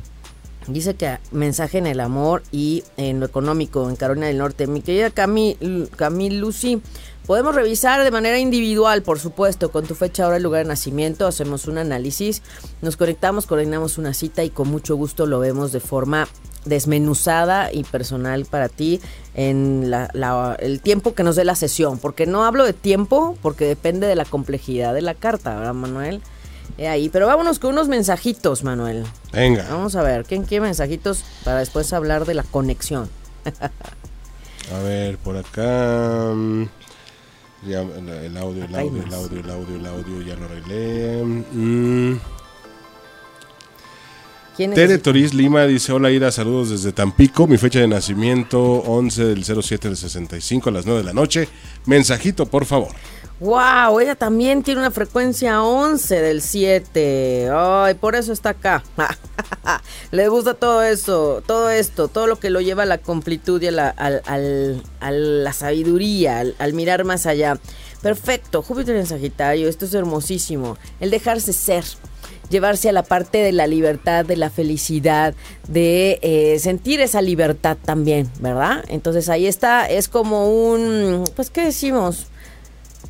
Dice 0.68 0.94
que 0.96 1.18
mensaje 1.32 1.78
en 1.80 1.88
el 1.88 2.00
amor 2.00 2.44
y 2.52 2.84
en 2.98 3.20
lo 3.20 3.26
económico 3.26 3.90
en 3.90 3.96
Carolina 3.96 4.28
del 4.28 4.38
Norte. 4.38 4.68
Mi 4.68 4.82
querida 4.82 5.10
Cami, 5.10 5.58
Cami 5.96 6.30
Lucy, 6.30 6.80
podemos 7.26 7.56
revisar 7.56 8.04
de 8.04 8.12
manera 8.12 8.38
individual, 8.38 9.02
por 9.02 9.20
supuesto, 9.20 9.72
con 9.72 9.88
tu 9.88 9.96
fecha, 9.96 10.28
hora 10.28 10.38
lugar 10.38 10.64
de 10.64 10.68
nacimiento. 10.70 11.26
Hacemos 11.26 11.68
un 11.68 11.80
análisis, 11.80 12.44
nos 12.82 12.98
conectamos, 12.98 13.48
coordinamos 13.48 13.98
una 13.98 14.14
cita 14.14 14.44
y 14.44 14.52
con 14.52 14.68
mucho 14.68 14.96
gusto 14.96 15.26
lo 15.26 15.40
vemos 15.40 15.72
de 15.72 15.80
forma 15.80 16.28
desmenuzada 16.66 17.72
y 17.74 17.84
personal 17.84 18.46
para 18.46 18.70
ti 18.70 19.00
en 19.34 19.90
la- 19.90 20.10
la- 20.14 20.56
el 20.60 20.82
tiempo 20.82 21.14
que 21.16 21.24
nos 21.24 21.36
dé 21.36 21.46
la 21.46 21.56
sesión. 21.56 21.98
Porque 21.98 22.28
no 22.28 22.44
hablo 22.46 22.64
de 22.66 22.74
tiempo, 22.74 23.38
porque 23.42 23.66
depende 23.66 24.06
de 24.08 24.16
la 24.16 24.26
complejidad 24.26 24.94
de 24.94 25.02
la 25.02 25.16
carta, 25.16 25.56
¿verdad, 25.56 25.74
Manuel? 25.74 26.22
He 26.80 26.88
ahí, 26.88 27.10
pero 27.10 27.28
vámonos 27.28 27.60
con 27.60 27.74
unos 27.74 27.90
mensajitos, 27.90 28.64
Manuel. 28.64 29.04
Venga. 29.34 29.68
Vamos 29.70 29.98
a 29.98 30.02
ver, 30.02 30.24
¿quién 30.24 30.44
quiere 30.44 30.64
mensajitos 30.64 31.26
para 31.44 31.60
después 31.60 31.92
hablar 31.92 32.26
de 32.26 32.34
la 32.36 32.44
conexión? 32.44 33.10
A 34.74 34.80
ver, 34.84 35.18
por 35.18 35.36
acá. 35.36 36.32
mm, 36.34 36.64
ya, 37.68 37.82
el, 37.82 38.38
audio, 38.38 38.64
el 38.64 38.76
audio, 38.76 39.04
el 39.04 39.14
audio, 39.14 39.40
el 39.40 39.50
audio, 39.50 39.76
el 39.76 39.86
audio, 39.88 40.22
ya 40.22 40.36
lo 40.36 40.46
arreglé. 40.46 41.24
Mm. 41.24 42.20
¿Quién 44.56 44.74
Tere? 44.74 45.00
Toriz 45.00 45.34
Lima 45.34 45.66
dice: 45.66 45.92
Hola, 45.92 46.12
Ira, 46.12 46.32
saludos 46.32 46.70
desde 46.70 46.92
Tampico. 46.92 47.48
Mi 47.48 47.58
fecha 47.58 47.80
de 47.80 47.88
nacimiento 47.88 48.62
11 48.62 49.26
del 49.26 49.44
07 49.44 49.88
del 49.88 49.98
65 49.98 50.70
a 50.70 50.72
las 50.72 50.86
9 50.86 51.00
de 51.00 51.06
la 51.06 51.14
noche. 51.14 51.50
Mensajito, 51.86 52.46
por 52.46 52.66
favor. 52.66 52.92
Wow, 53.40 54.02
ella 54.02 54.16
también 54.16 54.64
tiene 54.64 54.82
una 54.82 54.92
frecuencia 54.92 55.64
11 55.64 56.22
del 56.22 56.42
7. 56.42 57.50
Ay, 57.54 57.94
por 57.94 58.16
eso 58.16 58.34
está 58.34 58.50
acá. 58.50 58.84
Le 60.12 60.28
gusta 60.28 60.56
todo 60.56 60.84
eso, 60.84 61.42
todo 61.46 61.70
esto, 61.70 62.10
todo 62.10 62.28
lo 62.28 62.38
que 62.38 62.50
lo 62.50 62.60
lleva 62.60 62.84
a 62.84 62.86
la 62.86 62.98
completud 62.98 63.62
y 63.62 63.68
a 63.68 63.72
la, 63.72 63.90
al- 63.90 64.84
a 65.00 65.12
la 65.12 65.54
sabiduría, 65.54 66.40
al, 66.40 66.56
al 66.60 66.74
mirar 66.74 67.06
más 67.06 67.26
allá. 67.26 67.58
Perfecto, 68.02 68.62
Júpiter 68.62 68.96
en 68.98 69.06
Sagitario, 69.06 69.70
esto 69.70 69.86
es 69.86 69.94
hermosísimo. 69.94 70.78
El 71.00 71.10
dejarse 71.10 71.54
ser, 71.54 71.86
llevarse 72.50 72.90
a 72.90 72.94
la 72.94 73.04
parte 73.04 73.38
de 73.38 73.54
la 73.54 73.68
libertad, 73.68 74.26
de 74.26 74.36
la 74.36 74.50
felicidad, 74.50 75.34
de 75.68 76.20
eh, 76.22 76.60
sentir 76.60 77.00
esa 77.00 77.22
libertad 77.22 77.78
también, 77.86 78.30
¿verdad? 78.42 78.84
Entonces 78.90 79.30
ahí 79.30 79.48
está, 79.48 79.90
es 79.90 80.10
como 80.10 80.50
un, 80.50 81.24
pues, 81.38 81.50
¿qué 81.50 81.64
decimos? 81.66 82.28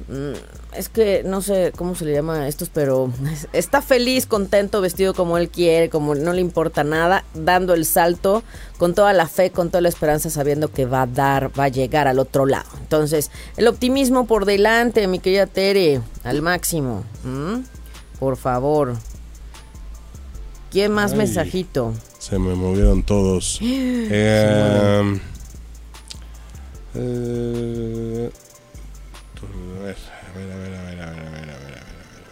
Mm, 0.10 0.34
Es 0.76 0.90
que 0.90 1.24
no 1.24 1.42
sé 1.42 1.72
cómo 1.76 1.94
se 1.96 2.06
le 2.06 2.14
llama 2.14 2.42
a 2.42 2.48
estos, 2.48 2.70
pero 2.70 3.12
está 3.54 3.82
feliz, 3.82 4.26
contento, 4.26 4.82
vestido 4.82 5.14
como 5.14 5.38
él 5.38 5.50
quiere, 5.50 5.90
como 5.90 6.16
no 6.16 6.34
le 6.34 6.42
importa 6.42 6.84
nada, 6.84 7.24
dando 7.34 7.74
el 7.74 7.86
salto 7.86 8.44
con 8.78 8.94
toda 8.96 9.14
la 9.14 9.28
fe, 9.28 9.52
con 9.52 9.70
toda 9.70 9.82
la 9.82 9.90
esperanza, 9.90 10.30
sabiendo 10.30 10.72
que 10.72 10.86
va 10.86 11.04
a 11.04 11.08
dar, 11.08 11.52
va 11.60 11.66
a 11.66 11.70
llegar 11.70 12.08
al 12.08 12.18
otro 12.20 12.46
lado. 12.46 12.70
Entonces, 12.82 13.30
el 13.58 13.68
optimismo 13.68 14.26
por 14.26 14.46
delante, 14.46 15.08
mi 15.08 15.20
querida 15.20 15.46
Tere, 15.48 16.02
al 16.24 16.42
máximo. 16.42 17.04
¿Mm? 17.24 17.60
Por 18.20 18.36
favor. 18.38 18.96
¿Quién 20.72 20.92
más 20.92 21.12
Ay. 21.14 21.20
mensajito? 21.20 21.94
Se 22.20 22.38
me 22.38 22.54
movieron 22.56 23.04
todos. 23.04 23.60
Eh, 24.12 25.20
eh, 26.96 28.32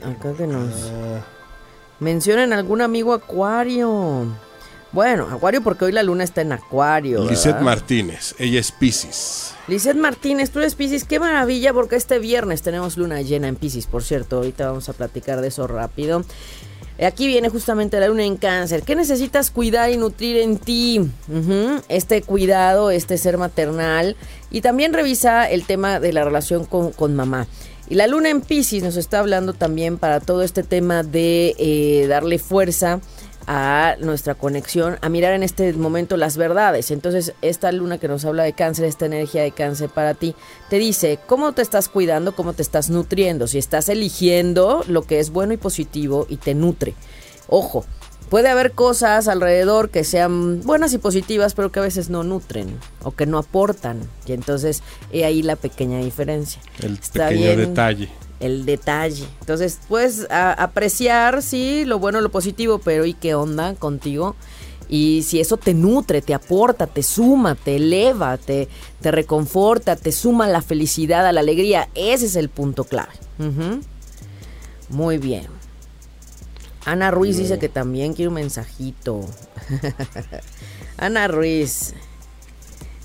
Acá 0.07 0.33
que 0.33 0.47
nos 0.47 0.91
mencionen 1.99 2.53
algún 2.53 2.81
amigo 2.81 3.13
Acuario. 3.13 4.25
Bueno, 4.93 5.27
Acuario 5.29 5.61
porque 5.61 5.85
hoy 5.85 5.91
la 5.91 6.01
luna 6.01 6.23
está 6.23 6.41
en 6.41 6.53
Acuario. 6.53 7.29
Lisette. 7.29 7.59
Martínez, 7.59 8.33
ella 8.39 8.59
es 8.59 8.71
Pisces. 8.71 9.53
Lisette 9.67 9.97
Martínez, 9.97 10.49
tú 10.49 10.59
eres 10.59 10.75
Pisces, 10.75 11.03
qué 11.03 11.19
maravilla 11.19 11.73
porque 11.73 11.97
este 11.97 12.19
viernes 12.19 12.61
tenemos 12.61 12.97
luna 12.97 13.21
llena 13.21 13.49
en 13.49 13.57
Pisces, 13.57 13.85
por 13.85 14.01
cierto, 14.01 14.37
ahorita 14.37 14.67
vamos 14.67 14.87
a 14.87 14.93
platicar 14.93 15.41
de 15.41 15.49
eso 15.49 15.67
rápido. 15.67 16.23
Aquí 17.05 17.27
viene 17.27 17.49
justamente 17.49 17.99
la 17.99 18.07
luna 18.07 18.23
en 18.23 18.37
cáncer. 18.37 18.81
¿Qué 18.81 18.95
necesitas 18.95 19.51
cuidar 19.51 19.91
y 19.91 19.97
nutrir 19.97 20.37
en 20.37 20.57
ti? 20.57 21.01
Este 21.89 22.23
cuidado, 22.23 22.89
este 22.89 23.19
ser 23.19 23.37
maternal. 23.37 24.15
Y 24.49 24.61
también 24.61 24.93
revisa 24.93 25.47
el 25.47 25.67
tema 25.67 25.99
de 25.99 26.11
la 26.11 26.23
relación 26.23 26.65
con, 26.65 26.91
con 26.91 27.15
mamá. 27.15 27.45
Y 27.89 27.95
la 27.95 28.07
luna 28.07 28.29
en 28.29 28.41
Pisces 28.41 28.83
nos 28.83 28.97
está 28.97 29.19
hablando 29.19 29.53
también 29.53 29.97
para 29.97 30.19
todo 30.19 30.43
este 30.43 30.63
tema 30.63 31.03
de 31.03 31.55
eh, 31.57 32.07
darle 32.07 32.37
fuerza 32.37 32.99
a 33.49 33.95
nuestra 34.01 34.35
conexión, 34.35 34.97
a 35.01 35.07
mirar 35.07 35.33
en 35.33 35.41
este 35.41 35.71
momento 35.71 36.17
las 36.17 36.35
verdades. 36.35 36.91
Entonces, 36.91 37.33
esta 37.41 37.71
luna 37.71 37.97
que 37.97 38.09
nos 38.09 38.25
habla 38.25 38.43
de 38.43 38.51
cáncer, 38.51 38.85
esta 38.85 39.05
energía 39.05 39.41
de 39.41 39.53
cáncer 39.53 39.89
para 39.89 40.15
ti, 40.15 40.35
te 40.69 40.79
dice 40.79 41.17
cómo 41.27 41.53
te 41.53 41.61
estás 41.61 41.87
cuidando, 41.87 42.35
cómo 42.35 42.51
te 42.51 42.61
estás 42.61 42.89
nutriendo, 42.89 43.47
si 43.47 43.57
estás 43.57 43.87
eligiendo 43.87 44.83
lo 44.87 45.03
que 45.03 45.19
es 45.19 45.29
bueno 45.29 45.53
y 45.53 45.57
positivo 45.57 46.25
y 46.27 46.37
te 46.37 46.55
nutre. 46.55 46.93
Ojo, 47.47 47.85
puede 48.29 48.49
haber 48.49 48.71
cosas 48.73 49.27
alrededor 49.27 49.89
que 49.89 50.03
sean 50.03 50.61
buenas 50.63 50.93
y 50.93 50.97
positivas, 50.97 51.53
pero 51.53 51.71
que 51.71 51.79
a 51.79 51.83
veces 51.83 52.09
no 52.09 52.23
nutren 52.23 52.77
o 53.03 53.11
que 53.11 53.25
no 53.25 53.37
aportan. 53.37 53.99
Y 54.25 54.33
entonces, 54.33 54.83
he 55.11 55.25
ahí 55.25 55.41
la 55.43 55.55
pequeña 55.55 55.99
diferencia. 55.99 56.61
El 56.79 56.93
Está 56.93 57.29
pequeño 57.29 57.55
bien 57.55 57.69
detalle. 57.69 58.09
el 58.39 58.65
detalle. 58.65 59.25
Entonces, 59.39 59.79
puedes 59.87 60.27
a- 60.29 60.53
apreciar, 60.53 61.41
sí, 61.41 61.85
lo 61.85 61.99
bueno, 61.99 62.21
lo 62.21 62.29
positivo, 62.29 62.79
pero 62.79 63.05
¿y 63.05 63.13
qué 63.13 63.33
onda 63.35 63.73
contigo? 63.75 64.35
Y 64.89 65.23
si 65.23 65.41
eso 65.41 65.57
te 65.57 65.73
nutre, 65.73 66.21
te 66.21 66.33
aporta, 66.33 66.87
te 66.87 67.03
suma, 67.03 67.55
te 67.55 67.75
eleva, 67.75 68.37
te, 68.37 68.69
te 69.01 69.11
reconforta, 69.11 69.97
te 69.97 70.13
suma 70.13 70.47
la 70.47 70.61
felicidad, 70.61 71.27
a 71.27 71.33
la 71.33 71.41
alegría, 71.41 71.89
ese 71.93 72.25
es 72.27 72.35
el 72.37 72.47
punto 72.47 72.85
clave. 72.85 73.11
Muy 74.89 75.17
bien. 75.17 75.47
Ana 76.87 77.11
Ruiz 77.11 77.35
dice 77.35 77.59
que 77.59 77.67
también 77.67 78.13
quiere 78.13 78.29
un 78.29 78.35
mensajito. 78.35 79.19
Ana 80.97 81.27
Ruiz. 81.27 81.93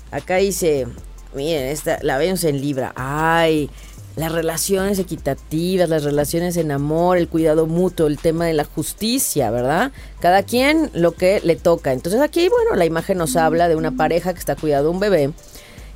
Acá 0.09 0.37
dice, 0.37 0.87
miren, 1.35 1.67
esta, 1.67 1.99
la 2.01 2.17
vemos 2.17 2.45
en 2.45 2.61
Libra. 2.61 2.93
Ay, 2.95 3.69
las 4.15 4.31
relaciones 4.31 4.99
equitativas, 4.99 5.89
las 5.89 6.05
relaciones 6.05 6.55
en 6.55 6.71
amor, 6.71 7.17
el 7.17 7.27
cuidado 7.27 7.67
mutuo, 7.67 8.07
el 8.07 8.19
tema 8.19 8.45
de 8.45 8.53
la 8.53 8.63
justicia, 8.63 9.51
¿verdad? 9.51 9.91
Cada 10.21 10.43
quien 10.43 10.89
lo 10.93 11.11
que 11.11 11.41
le 11.43 11.57
toca. 11.57 11.91
Entonces 11.91 12.21
aquí, 12.21 12.47
bueno, 12.47 12.77
la 12.77 12.85
imagen 12.85 13.17
nos 13.17 13.35
habla 13.35 13.67
de 13.67 13.75
una 13.75 13.91
pareja 13.91 14.31
que 14.31 14.39
está 14.39 14.55
cuidando 14.55 14.87
a 14.87 14.91
un 14.93 15.01
bebé. 15.01 15.33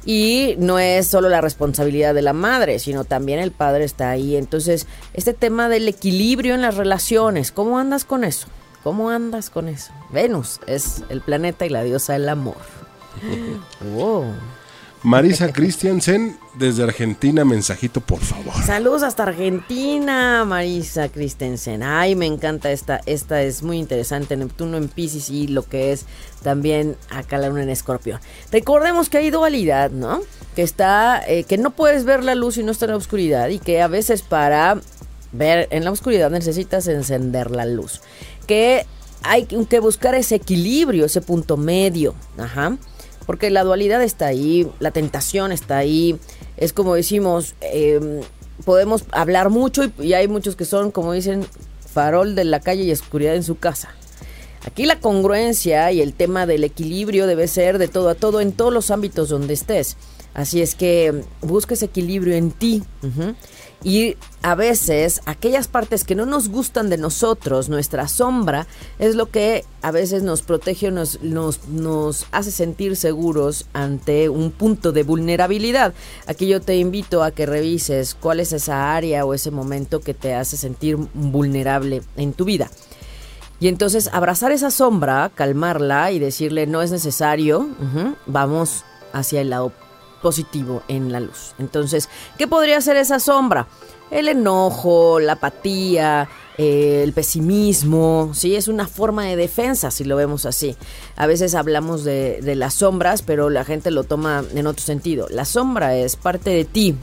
Y 0.07 0.55
no 0.57 0.79
es 0.79 1.05
solo 1.05 1.27
la 1.27 1.41
responsabilidad 1.41 2.13
de 2.13 2.21
la 2.21 2.31
madre, 2.31 2.79
sino 2.79 3.03
también 3.03 3.39
el 3.39 3.51
padre 3.51 3.83
está 3.83 4.09
ahí. 4.09 4.37
Entonces, 4.37 4.87
este 5.13 5.33
tema 5.33 5.67
del 5.67 5.85
equilibrio 5.85 6.55
en 6.55 6.61
las 6.61 6.77
relaciones, 6.77 7.51
¿cómo 7.51 7.77
andas 7.77 8.05
con 8.05 8.23
eso? 8.23 8.47
¿Cómo 8.83 9.09
andas 9.09 9.49
con 9.49 9.67
eso? 9.67 9.91
Venus 10.09 10.61
es 10.65 11.03
el 11.09 11.19
planeta 11.19 11.65
y 11.65 11.69
la 11.69 11.83
diosa 11.83 12.13
del 12.13 12.29
amor. 12.29 12.55
Wow. 13.95 14.27
Marisa 15.03 15.53
Christiansen, 15.53 16.37
desde 16.55 16.83
Argentina, 16.83 17.45
mensajito, 17.45 18.01
por 18.01 18.19
favor. 18.19 18.53
Saludos 18.65 19.03
hasta 19.03 19.23
Argentina, 19.23 20.43
Marisa 20.43 21.07
Christensen. 21.09 21.83
Ay, 21.83 22.15
me 22.15 22.25
encanta 22.25 22.71
esta. 22.71 23.01
Esta 23.05 23.43
es 23.43 23.61
muy 23.61 23.77
interesante. 23.77 24.35
Neptuno 24.35 24.77
en 24.77 24.87
Pisces 24.87 25.29
y 25.29 25.47
lo 25.47 25.63
que 25.63 25.91
es 25.91 26.05
también 26.41 26.97
acá 27.09 27.37
la 27.37 27.49
luna 27.49 27.63
en 27.63 27.69
Escorpión. 27.69 28.19
Recordemos 28.51 29.09
que 29.09 29.19
hay 29.19 29.29
dualidad, 29.29 29.91
¿no? 29.91 30.21
Que 30.55 30.63
está, 30.63 31.21
eh, 31.27 31.43
que 31.43 31.57
no 31.57 31.71
puedes 31.71 32.03
ver 32.03 32.23
la 32.23 32.33
luz 32.33 32.57
y 32.57 32.63
no 32.63 32.71
está 32.71 32.85
en 32.85 32.91
la 32.91 32.97
oscuridad 32.97 33.49
y 33.49 33.59
que 33.59 33.81
a 33.81 33.87
veces 33.87 34.23
para 34.23 34.81
ver 35.31 35.67
en 35.69 35.83
la 35.83 35.91
oscuridad 35.91 36.31
necesitas 36.31 36.87
encender 36.87 37.51
la 37.51 37.65
luz. 37.65 38.01
Que 38.47 38.85
hay 39.21 39.45
que 39.45 39.79
buscar 39.79 40.15
ese 40.15 40.35
equilibrio, 40.35 41.05
ese 41.05 41.21
punto 41.21 41.55
medio. 41.55 42.15
Ajá. 42.37 42.77
Porque 43.27 43.51
la 43.51 43.63
dualidad 43.63 44.01
está 44.01 44.25
ahí, 44.25 44.67
la 44.79 44.89
tentación 44.89 45.51
está 45.51 45.77
ahí. 45.77 46.17
Es 46.57 46.73
como 46.73 46.95
decimos, 46.95 47.53
eh, 47.61 48.21
podemos 48.65 49.05
hablar 49.11 49.51
mucho 49.51 49.83
y, 49.99 50.13
hay 50.13 50.27
muchos 50.27 50.55
que 50.55 50.65
son, 50.65 50.89
como 50.89 51.13
dicen, 51.13 51.45
farol 51.93 52.33
de 52.33 52.45
la 52.45 52.59
calle 52.59 52.83
y 52.83 52.91
oscuridad 52.91 53.35
en 53.35 53.43
su 53.43 53.59
casa. 53.59 53.89
Aquí 54.65 54.85
la 54.85 54.99
congruencia 54.99 55.91
y 55.91 56.01
el 56.01 56.13
tema 56.13 56.45
del 56.45 56.63
equilibrio 56.63 57.27
debe 57.27 57.47
ser 57.47 57.77
de 57.77 57.87
todo 57.87 58.09
a 58.09 58.15
todo 58.15 58.41
en 58.41 58.51
todos 58.51 58.73
los 58.73 58.89
ámbitos 58.89 59.29
donde 59.29 59.53
estés. 59.53 59.97
Así 60.33 60.61
es 60.61 60.75
que 60.75 61.23
busca 61.41 61.73
ese 61.73 61.85
equilibrio 61.85 62.35
en 62.35 62.51
ti. 62.51 62.83
Y 63.83 64.17
a 64.41 64.55
veces 64.55 65.21
aquellas 65.25 65.67
partes 65.67 66.03
que 66.03 66.15
no 66.15 66.25
nos 66.25 66.49
gustan 66.49 66.89
de 66.89 66.97
nosotros, 66.97 67.69
nuestra 67.69 68.07
sombra, 68.07 68.65
es 68.97 69.15
lo 69.15 69.29
que 69.29 69.65
a 69.81 69.91
veces 69.91 70.23
nos 70.23 70.41
protege 70.41 70.89
nos, 70.91 71.19
nos, 71.21 72.25
hace 72.31 72.51
sentir 72.51 72.95
seguros 72.95 73.67
ante 73.73 74.29
un 74.29 74.51
punto 74.51 74.91
de 74.91 75.03
vulnerabilidad. 75.03 75.93
Aquí 76.25 76.47
yo 76.47 76.59
te 76.59 76.77
invito 76.77 77.23
a 77.23 77.31
que 77.31 77.45
revises 77.45 78.15
cuál 78.15 78.39
es 78.39 78.51
esa 78.51 78.95
área 78.95 79.25
o 79.25 79.33
ese 79.33 79.51
momento 79.51 80.01
que 80.01 80.13
te 80.13 80.33
hace 80.33 80.57
sentir 80.57 80.97
vulnerable 81.13 82.01
en 82.15 82.33
tu 82.33 82.45
vida. 82.45 82.69
Y 83.59 83.67
entonces 83.67 84.09
abrazar 84.11 84.51
esa 84.51 84.69
sombra, 84.69 85.31
calmarla 85.33 86.11
y 86.11 86.19
decirle 86.19 86.67
no 86.67 86.81
es 86.81 86.91
necesario, 86.91 87.67
vamos 88.25 88.83
hacia 89.13 89.41
el 89.41 89.49
lado 89.49 89.71
positivo 90.21 90.83
en 90.87 91.11
la 91.11 91.19
luz. 91.19 91.53
Entonces, 91.59 92.09
¿qué 92.37 92.47
podría 92.47 92.81
ser 92.81 92.97
esa 92.97 93.19
sombra? 93.19 93.67
El 94.09 94.27
enojo, 94.29 95.19
la 95.19 95.33
apatía, 95.33 96.29
el 96.57 97.13
pesimismo, 97.13 98.31
¿sí? 98.33 98.55
Es 98.55 98.67
una 98.67 98.87
forma 98.87 99.25
de 99.25 99.35
defensa, 99.35 99.91
si 99.91 100.03
lo 100.03 100.15
vemos 100.15 100.45
así. 100.45 100.75
A 101.15 101.27
veces 101.27 101.55
hablamos 101.55 102.03
de, 102.03 102.39
de 102.41 102.55
las 102.55 102.75
sombras, 102.75 103.21
pero 103.21 103.49
la 103.49 103.65
gente 103.65 103.91
lo 103.91 104.03
toma 104.03 104.43
en 104.53 104.65
otro 104.65 104.83
sentido. 104.83 105.27
La 105.29 105.45
sombra 105.45 105.95
es 105.95 106.15
parte 106.15 106.49
de 106.49 106.65
ti, 106.65 106.95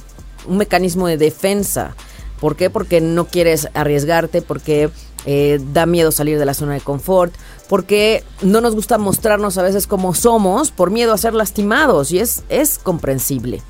un 0.46 0.56
mecanismo 0.56 1.06
de 1.06 1.18
defensa. 1.18 1.94
¿Por 2.40 2.56
qué? 2.56 2.68
Porque 2.70 3.00
no 3.00 3.26
quieres 3.26 3.68
arriesgarte, 3.74 4.42
porque 4.42 4.90
eh, 5.26 5.60
da 5.72 5.86
miedo 5.86 6.12
salir 6.12 6.38
de 6.38 6.44
la 6.44 6.54
zona 6.54 6.74
de 6.74 6.80
confort, 6.80 7.32
porque 7.68 8.22
no 8.42 8.60
nos 8.60 8.74
gusta 8.74 8.98
mostrarnos 8.98 9.56
a 9.58 9.62
veces 9.62 9.86
como 9.86 10.14
somos 10.14 10.70
por 10.70 10.90
miedo 10.90 11.12
a 11.12 11.18
ser 11.18 11.34
lastimados 11.34 12.10
y 12.12 12.18
es, 12.18 12.42
es 12.48 12.78
comprensible. 12.78 13.62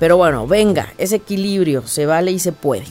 Pero 0.00 0.16
bueno, 0.16 0.46
venga, 0.46 0.92
ese 0.98 1.16
equilibrio 1.16 1.86
se 1.86 2.04
vale 2.04 2.32
y 2.32 2.38
se 2.38 2.52
puede. 2.52 2.84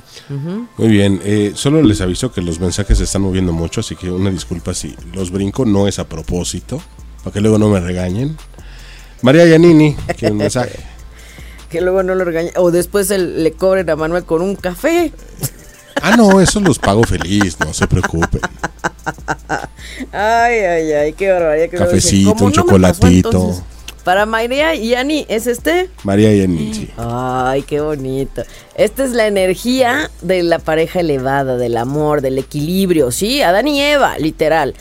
Muy 0.77 0.87
bien, 0.87 1.21
eh, 1.23 1.51
solo 1.55 1.81
les 1.83 1.99
aviso 2.01 2.31
que 2.31 2.41
los 2.41 2.59
mensajes 2.59 2.97
se 2.97 3.03
están 3.03 3.21
moviendo 3.23 3.51
mucho, 3.51 3.81
así 3.81 3.95
que 3.95 4.09
una 4.09 4.29
disculpa 4.31 4.73
si 4.73 4.95
los 5.13 5.29
brinco, 5.31 5.65
no 5.65 5.87
es 5.87 5.99
a 5.99 6.07
propósito, 6.07 6.81
para 7.23 7.33
que 7.33 7.41
luego 7.41 7.57
no 7.57 7.69
me 7.69 7.79
regañen. 7.81 8.37
María 9.21 9.45
Yanini, 9.45 9.95
un 10.29 10.37
mensaje. 10.37 10.79
Que 11.69 11.81
luego 11.81 12.03
no 12.03 12.13
lo 12.13 12.23
regañe. 12.23 12.51
O 12.55 12.69
después 12.69 13.09
el- 13.09 13.41
le 13.43 13.53
cobren 13.53 13.89
a 13.89 13.95
Manuel 13.95 14.25
con 14.25 14.43
un 14.43 14.55
café. 14.55 15.11
Ah, 16.01 16.15
no, 16.17 16.41
eso 16.41 16.59
los 16.59 16.79
pago 16.79 17.03
feliz, 17.03 17.57
no 17.59 17.73
se 17.73 17.87
preocupen. 17.87 18.41
Ay, 20.11 20.59
ay, 20.59 20.91
ay, 20.91 21.13
qué 21.13 21.31
barbaridad. 21.31 21.69
que 21.69 21.77
Cafecito, 21.77 22.33
"¿Cómo 22.33 22.45
un 22.45 22.51
no 22.51 22.63
me 22.65 22.79
pasó 22.81 22.91
chocolatito". 23.01 23.29
entonces?" 23.29 23.63
Para 24.03 24.25
María 24.25 24.75
y 24.75 24.95
Ani, 24.95 25.25
¿es 25.29 25.47
este? 25.47 25.89
María 26.03 26.33
Yanini, 26.33 26.73
sí. 26.73 26.89
Ay, 26.97 27.61
qué 27.61 27.79
bonito. 27.79 28.43
Esta 28.75 29.05
es 29.05 29.11
la 29.11 29.27
energía 29.27 30.11
de 30.21 30.43
la 30.43 30.59
pareja 30.59 30.99
elevada, 30.99 31.55
del 31.55 31.77
amor, 31.77 32.19
del 32.19 32.37
equilibrio, 32.37 33.11
¿sí? 33.11 33.41
Adán 33.41 33.69
y 33.69 33.81
Eva, 33.81 34.17
literal. 34.17 34.75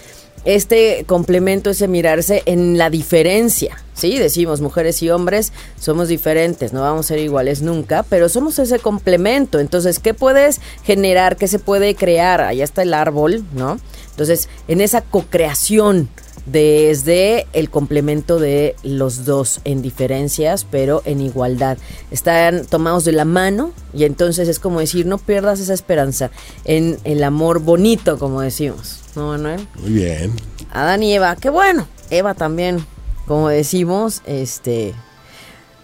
Este 0.45 1.05
complemento, 1.07 1.71
ese 1.71 1.87
mirarse 1.87 2.43
en 2.47 2.77
la 2.77 2.91
diferencia, 2.91 3.79
¿sí? 3.95 4.19
Decimos, 4.19 4.61
mujeres 4.61 5.03
y 5.03 5.11
hombres 5.11 5.53
somos 5.79 6.09
diferentes, 6.09 6.73
no 6.73 6.81
vamos 6.81 7.07
a 7.07 7.09
ser 7.09 7.19
iguales 7.21 7.63
nunca, 7.63 8.03
pero 8.03 8.29
somos 8.29 8.59
ese 8.59 8.79
complemento. 8.79 9.61
Entonces, 9.61 9.99
¿qué 9.99 10.15
puedes 10.15 10.61
generar? 10.85 11.37
¿Qué 11.37 11.47
se 11.47 11.59
puede 11.59 11.95
crear? 11.95 12.41
Allá 12.41 12.65
está 12.65 12.83
el 12.83 12.95
árbol, 12.95 13.45
¿no? 13.53 13.79
Entonces, 14.11 14.49
en 14.67 14.81
esa 14.81 15.01
co-creación 15.01 16.09
desde 16.47 17.47
el 17.53 17.71
complemento 17.71 18.39
de 18.39 18.75
los 18.83 19.25
dos 19.25 19.61
en 19.65 19.83
diferencias, 19.83 20.67
pero 20.69 21.03
en 21.05 21.21
igualdad. 21.21 21.79
Están 22.11 22.67
tomados 22.67 23.05
de 23.05 23.13
la 23.13 23.25
mano 23.25 23.73
y 23.95 24.05
entonces 24.05 24.49
es 24.49 24.59
como 24.59 24.81
decir, 24.81 25.07
no 25.07 25.19
pierdas 25.19 25.61
esa 25.61 25.75
esperanza 25.75 26.31
en 26.65 26.99
el 27.05 27.23
amor 27.23 27.61
bonito, 27.61 28.19
como 28.19 28.41
decimos. 28.41 29.02
¿No, 29.15 29.29
Manuel? 29.29 29.67
Muy 29.77 29.93
bien. 29.93 30.33
Adán 30.73 31.03
y 31.03 31.15
Eva, 31.15 31.37
qué 31.37 31.51
bueno. 31.51 31.87
Eva 32.11 32.35
también, 32.35 32.85
como 33.27 33.49
decimos, 33.49 34.23
este 34.27 34.95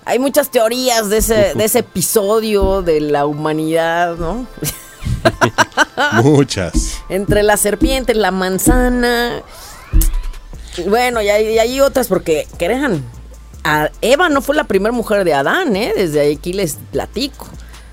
hay 0.08 0.18
muchas 0.18 0.50
teorías 0.50 1.10
de 1.10 1.18
ese, 1.18 1.52
de 1.54 1.64
ese 1.64 1.80
episodio 1.80 2.80
de 2.80 2.98
la 3.02 3.26
humanidad, 3.26 4.16
¿no? 4.16 4.46
Muchas. 6.24 6.94
Entre 7.10 7.42
la 7.42 7.58
serpiente, 7.58 8.14
la 8.14 8.30
manzana. 8.30 9.42
Bueno, 10.86 11.20
y 11.20 11.28
hay, 11.28 11.48
y 11.48 11.58
hay 11.58 11.80
otras 11.82 12.08
porque, 12.08 12.48
crean, 12.56 13.04
a 13.64 13.90
Eva 14.00 14.30
no 14.30 14.40
fue 14.40 14.56
la 14.56 14.64
primera 14.64 14.92
mujer 14.92 15.24
de 15.24 15.34
Adán, 15.34 15.76
¿eh? 15.76 15.92
Desde 15.94 16.32
aquí 16.32 16.54
les 16.54 16.78
platico. 16.90 17.46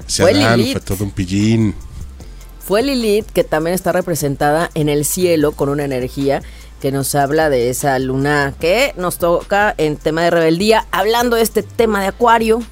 Ese 0.07 0.23
Fue 0.23 0.31
Adán 0.31 0.57
Lilith. 0.57 0.71
fue 0.71 0.95
todo 0.95 1.03
un 1.03 1.11
pillín. 1.11 1.75
Fue 2.65 2.81
Lilith, 2.81 3.27
que 3.27 3.43
también 3.43 3.75
está 3.75 3.91
representada 3.91 4.71
en 4.73 4.89
el 4.89 5.05
cielo 5.05 5.51
con 5.51 5.69
una 5.69 5.85
energía 5.85 6.41
que 6.81 6.91
nos 6.91 7.13
habla 7.13 7.51
de 7.51 7.69
esa 7.69 7.99
luna 7.99 8.55
que 8.59 8.91
nos 8.97 9.19
toca 9.19 9.75
en 9.77 9.97
tema 9.97 10.23
de 10.23 10.31
rebeldía, 10.31 10.87
hablando 10.89 11.35
de 11.35 11.43
este 11.43 11.61
tema 11.61 12.01
de 12.01 12.07
Acuario, 12.07 12.63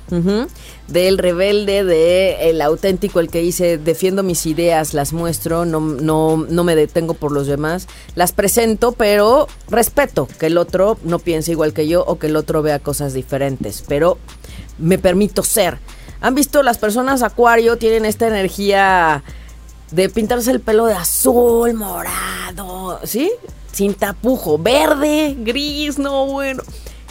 del 0.88 1.20
rebelde, 1.20 1.84
de 1.84 2.50
el 2.50 2.62
auténtico, 2.64 3.20
el 3.20 3.30
que 3.30 3.42
dice 3.42 3.78
defiendo 3.78 4.24
mis 4.24 4.48
ideas, 4.48 4.96
las 4.96 5.14
muestro, 5.14 5.64
no, 5.64 5.80
no, 5.80 6.38
no 6.50 6.64
me 6.64 6.76
detengo 6.76 7.14
por 7.14 7.32
los 7.32 7.46
demás, 7.46 7.88
las 8.16 8.32
presento, 8.32 8.94
pero 8.94 9.48
respeto 9.70 10.28
que 10.40 10.48
el 10.48 10.58
otro 10.58 10.98
no 11.04 11.20
piense 11.20 11.52
igual 11.52 11.72
que 11.72 11.88
yo 11.88 12.04
o 12.04 12.18
que 12.18 12.28
el 12.28 12.36
otro 12.36 12.64
vea 12.64 12.80
cosas 12.80 13.14
diferentes, 13.14 13.84
pero 13.88 14.18
me 14.80 14.98
permito 14.98 15.44
ser. 15.44 15.78
¿Han 16.20 16.34
visto 16.34 16.64
las 16.64 16.80
personas 16.80 17.22
Acuario 17.22 17.78
tienen 17.78 18.06
esta 18.06 18.28
energía 18.28 19.24
de 19.94 20.10
pintarse 20.10 20.50
el 20.52 20.60
pelo 20.60 20.88
de 20.88 20.94
azul, 20.94 21.74
morado, 21.76 23.00
¿sí? 23.04 23.32
Sin 23.72 23.94
tapujo, 23.94 24.58
verde, 24.58 25.36
gris, 25.40 26.00
no 26.00 26.26
bueno. 26.26 26.64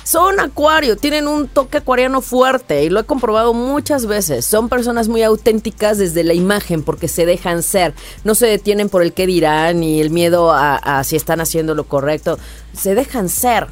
Son 0.04 0.40
acuario, 0.40 0.96
tienen 0.96 1.28
un 1.28 1.46
toque 1.46 1.78
acuariano 1.78 2.20
fuerte 2.20 2.82
y 2.82 2.90
lo 2.90 2.98
he 2.98 3.04
comprobado 3.04 3.54
muchas 3.54 4.06
veces. 4.06 4.44
Son 4.44 4.68
personas 4.68 5.06
muy 5.06 5.22
auténticas 5.22 5.96
desde 5.96 6.24
la 6.24 6.34
imagen 6.34 6.82
porque 6.82 7.06
se 7.06 7.24
dejan 7.24 7.62
ser. 7.62 7.94
No 8.24 8.34
se 8.34 8.46
detienen 8.46 8.88
por 8.88 9.02
el 9.02 9.12
qué 9.12 9.28
dirán 9.28 9.78
ni 9.78 10.00
el 10.00 10.10
miedo 10.10 10.50
a, 10.50 10.74
a 10.74 11.04
si 11.04 11.14
están 11.14 11.40
haciendo 11.40 11.76
lo 11.76 11.84
correcto. 11.84 12.36
Se 12.76 12.96
dejan 12.96 13.28
ser 13.28 13.68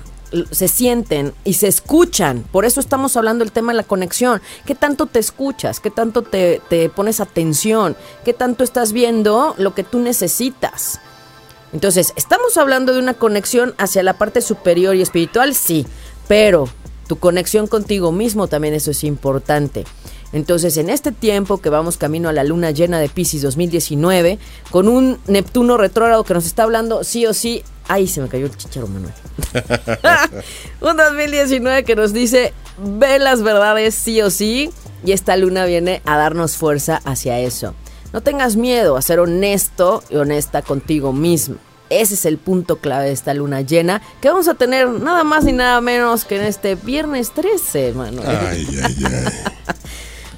se 0.51 0.69
sienten 0.69 1.35
y 1.45 1.55
se 1.55 1.69
escuchan. 1.69 2.45
Por 2.51 2.65
eso 2.65 2.81
estamos 2.81 3.17
hablando 3.17 3.45
del 3.45 3.53
tema 3.53 3.73
de 3.73 3.77
la 3.77 3.85
conexión. 3.85 4.41
¿Qué 4.67 4.75
tanto 4.75 5.07
te 5.07 5.19
escuchas? 5.19 5.81
¿Qué 5.81 5.91
tanto 5.91 6.23
te, 6.23 6.61
te 6.69 6.89
pones 6.89 7.21
atención? 7.21 7.97
¿Qué 8.25 8.33
tanto 8.33 8.65
estás 8.65 8.93
viendo 8.93 9.55
lo 9.59 9.75
que 9.75 9.85
tú 9.85 9.99
necesitas? 9.99 11.01
Entonces, 11.73 12.13
¿estamos 12.17 12.57
hablando 12.57 12.93
de 12.93 12.99
una 12.99 13.15
conexión 13.15 13.75
hacia 13.79 14.03
la 14.03 14.15
parte 14.15 14.41
superior 14.41 14.97
y 14.97 15.03
espiritual? 15.03 15.55
Sí, 15.55 15.87
pero 16.27 16.69
tu 17.07 17.19
conexión 17.19 17.67
contigo 17.67 18.13
mismo 18.13 18.47
también 18.49 18.75
eso 18.75 18.91
es 18.91 19.05
importante. 19.05 19.85
Entonces, 20.33 20.77
en 20.77 20.91
este 20.91 21.13
tiempo 21.13 21.59
que 21.59 21.71
vamos 21.71 21.97
camino 21.97 22.29
a 22.29 22.33
la 22.33 22.45
luna 22.45 22.71
llena 22.71 23.01
de 23.01 23.09
Pisces 23.09 23.43
2019, 23.43 24.39
con 24.71 24.89
un 24.89 25.19
Neptuno 25.27 25.77
retrógrado 25.77 26.25
que 26.25 26.35
nos 26.35 26.47
está 26.47 26.63
hablando 26.63 27.03
sí 27.05 27.27
o 27.27 27.35
sí, 27.35 27.65
ay, 27.89 28.07
se 28.07 28.21
me 28.21 28.29
cayó 28.29 28.47
el 28.47 28.57
chicharo, 28.57 28.87
Manuel. 28.87 29.13
un 30.81 30.97
2019 30.97 31.85
que 31.85 31.97
nos 31.97 32.13
dice, 32.13 32.53
ve 32.79 33.19
las 33.19 33.43
verdades 33.43 33.95
sí 33.95 34.21
o 34.23 34.31
sí, 34.31 34.71
y 35.05 35.13
esta 35.13 35.37
luna 35.37 35.65
viene 35.65 36.03
a 36.05 36.17
darnos 36.17 36.57
fuerza 36.57 37.01
hacia 37.05 37.39
eso. 37.39 37.75
No 38.13 38.23
tengas 38.23 38.57
miedo 38.57 38.97
a 38.97 39.03
ser 39.03 39.21
honesto 39.21 40.03
y 40.11 40.17
honesta 40.17 40.63
contigo 40.63 41.13
mismo. 41.13 41.57
Ese 41.91 42.15
es 42.15 42.25
el 42.25 42.39
punto 42.39 42.77
clave 42.77 43.07
de 43.07 43.13
esta 43.13 43.35
luna 43.35 43.63
llena 43.63 44.01
que 44.21 44.29
vamos 44.29 44.47
a 44.47 44.55
tener 44.55 44.89
nada 44.89 45.25
más 45.25 45.45
ni 45.45 45.53
nada 45.53 45.81
menos 45.81 46.25
que 46.25 46.37
en 46.37 46.45
este 46.45 46.77
viernes 46.77 47.33
13, 47.33 47.95
Manuel. 47.95 48.29
Ay, 48.29 48.67
ay, 48.85 48.97
ay. 49.05 49.25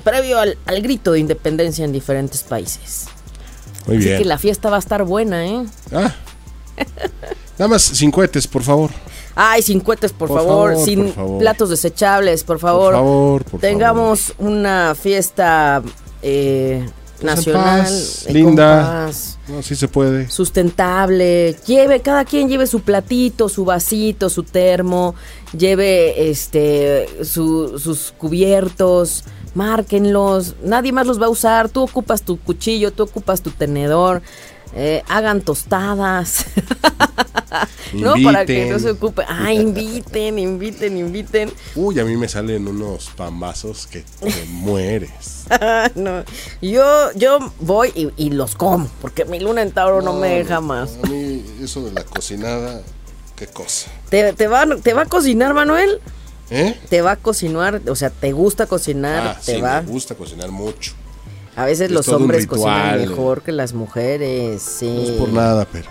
Previo 0.05 0.39
al, 0.39 0.59
al 0.67 0.83
grito 0.83 1.13
de 1.13 1.21
independencia 1.21 1.85
en 1.85 1.93
diferentes 1.93 2.43
países. 2.43 3.07
Muy 3.87 3.97
Así 3.99 4.07
bien. 4.07 4.19
que 4.19 4.25
la 4.25 4.39
fiesta 4.39 4.71
va 4.71 4.77
a 4.77 4.79
estar 4.81 5.05
buena, 5.05 5.47
¿eh? 5.47 5.65
Ah. 5.93 6.13
Nada 7.59 7.69
más 7.69 7.83
sin 7.83 8.11
cohetes, 8.11 8.47
por 8.47 8.63
favor. 8.63 8.91
Ay, 9.35 9.63
sin 9.63 9.81
cohetes, 9.81 10.13
por, 10.13 10.29
Por 10.29 10.39
favor, 10.39 10.73
favor, 10.73 10.85
sin 10.85 11.05
por 11.07 11.15
favor. 11.15 11.39
platos 11.39 11.71
desechables, 11.71 12.45
por 12.45 12.59
favor. 12.59 12.93
Por 12.93 13.01
favor, 13.03 13.45
por 13.45 13.61
Tengamos 13.61 14.33
una 14.39 14.95
fiesta 14.95 15.83
eh, 16.23 16.87
nacional, 17.23 17.81
paz, 17.83 18.27
linda. 18.29 19.07
paz, 19.07 19.39
No, 19.49 19.63
sí 19.63 19.75
se 19.75 19.89
puede. 19.89 20.29
sustentable. 20.31 21.57
Lleve, 21.67 22.01
cada 22.01 22.25
quien 22.25 22.49
lleve 22.49 22.67
su 22.67 22.81
platito, 22.81 23.49
su 23.49 23.65
vasito, 23.65 24.29
su 24.29 24.43
termo, 24.43 25.15
lleve 25.57 26.31
este 26.31 27.09
su- 27.25 27.79
sus 27.79 28.13
cubiertos, 28.19 29.25
márquenlos. 29.55 30.55
Nadie 30.63 30.93
más 30.93 31.07
los 31.07 31.21
va 31.21 31.27
a 31.27 31.31
usar. 31.31 31.69
Tú 31.69 31.83
ocupas 31.83 32.23
tu 32.23 32.39
cuchillo, 32.39 32.93
tú 32.93 33.03
ocupas 33.05 33.43
tu 33.43 33.51
tenedor. 33.51 34.23
eh, 34.75 35.03
hagan 35.09 35.43
tostadas. 35.43 36.47
no, 37.93 38.15
para 38.25 38.47
que 38.47 38.71
no 38.71 38.79
se 38.79 38.91
ocupe. 38.91 39.23
Ah, 39.29 39.53
inviten, 39.53 40.39
inviten, 40.39 40.97
inviten. 40.97 41.53
Uy, 41.75 42.01
a 42.01 42.05
mí 42.05 42.17
me 42.17 42.29
salen 42.29 42.67
unos 42.67 43.11
pambazos 43.17 43.87
que 43.87 44.01
te 44.21 44.45
mueres. 44.49 45.45
no. 45.95 46.25
Yo, 46.63 47.13
yo 47.17 47.39
voy 47.61 47.93
y, 47.95 48.11
y 48.17 48.31
los 48.31 48.55
como, 48.55 48.89
porque 49.03 49.25
mi 49.27 49.41
luna 49.41 49.61
en 49.63 49.73
Tauro 49.73 50.01
no, 50.01 50.15
me 50.15 50.29
deja 50.39 50.61
más. 50.63 50.99
A 51.05 51.07
mí 51.09 51.45
eso 51.63 51.85
de 51.85 51.93
la 51.93 52.05
cocinada, 52.05 52.81
qué 53.37 53.47
cosa. 53.47 53.91
¿Te, 54.09 54.33
te 54.33 54.47
va, 54.49 54.65
¿Te 54.83 54.95
va 54.95 55.03
a 55.03 55.07
cocinar, 55.07 55.53
Manuel? 55.53 56.01
¿Eh? 56.55 56.79
¿Te 56.91 57.01
va 57.01 57.13
a 57.13 57.17
cocinar? 57.17 57.81
O 57.89 57.97
sea, 57.97 58.11
¿te 58.11 58.33
gusta 58.33 58.67
cocinar? 58.67 59.27
Ah, 59.37 59.41
¿Te 59.45 59.55
sí, 59.57 59.61
va? 59.61 59.81
me 59.81 59.91
gusta 59.91 60.15
cocinar 60.15 60.51
mucho. 60.51 60.93
A 61.57 61.65
veces 61.65 61.87
Es 61.87 61.91
los 61.93 62.09
hombres 62.09 62.43
ritual, 62.43 62.59
cocinan 62.61 63.01
eh. 63.01 63.07
mejor 63.09 63.43
que 63.43 63.53
las 63.53 63.73
mujeres, 63.73 64.63
sí. 64.63 64.87
No 64.87 65.03
es 65.03 65.11
por 65.13 65.29
nada, 65.31 65.67
pero. 65.71 65.89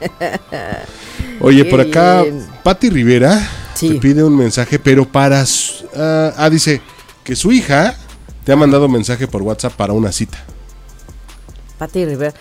Oye, 1.40 1.64
Qué 1.64 1.70
por 1.70 1.80
acá, 1.80 2.22
bien. 2.22 2.46
Patti 2.62 2.90
Rivera 2.90 3.48
Sí. 3.74 3.88
te 3.90 3.94
pide 3.96 4.22
un 4.22 4.36
mensaje, 4.36 4.78
pero 4.78 5.04
para. 5.10 5.44
su- 5.46 5.84
ah, 5.96 6.32
ah, 6.36 6.50
dice 6.50 6.80
que 7.24 7.34
su 7.36 7.50
hija 7.52 7.96
te 8.44 8.52
ha 8.52 8.56
mandado 8.56 8.88
mensaje 8.88 9.26
por 9.26 9.42
WhatsApp 9.42 9.72
para 9.74 9.92
una 9.92 10.12
cita. 10.12 10.38
Pati 11.78 12.04
Rivera. 12.04 12.34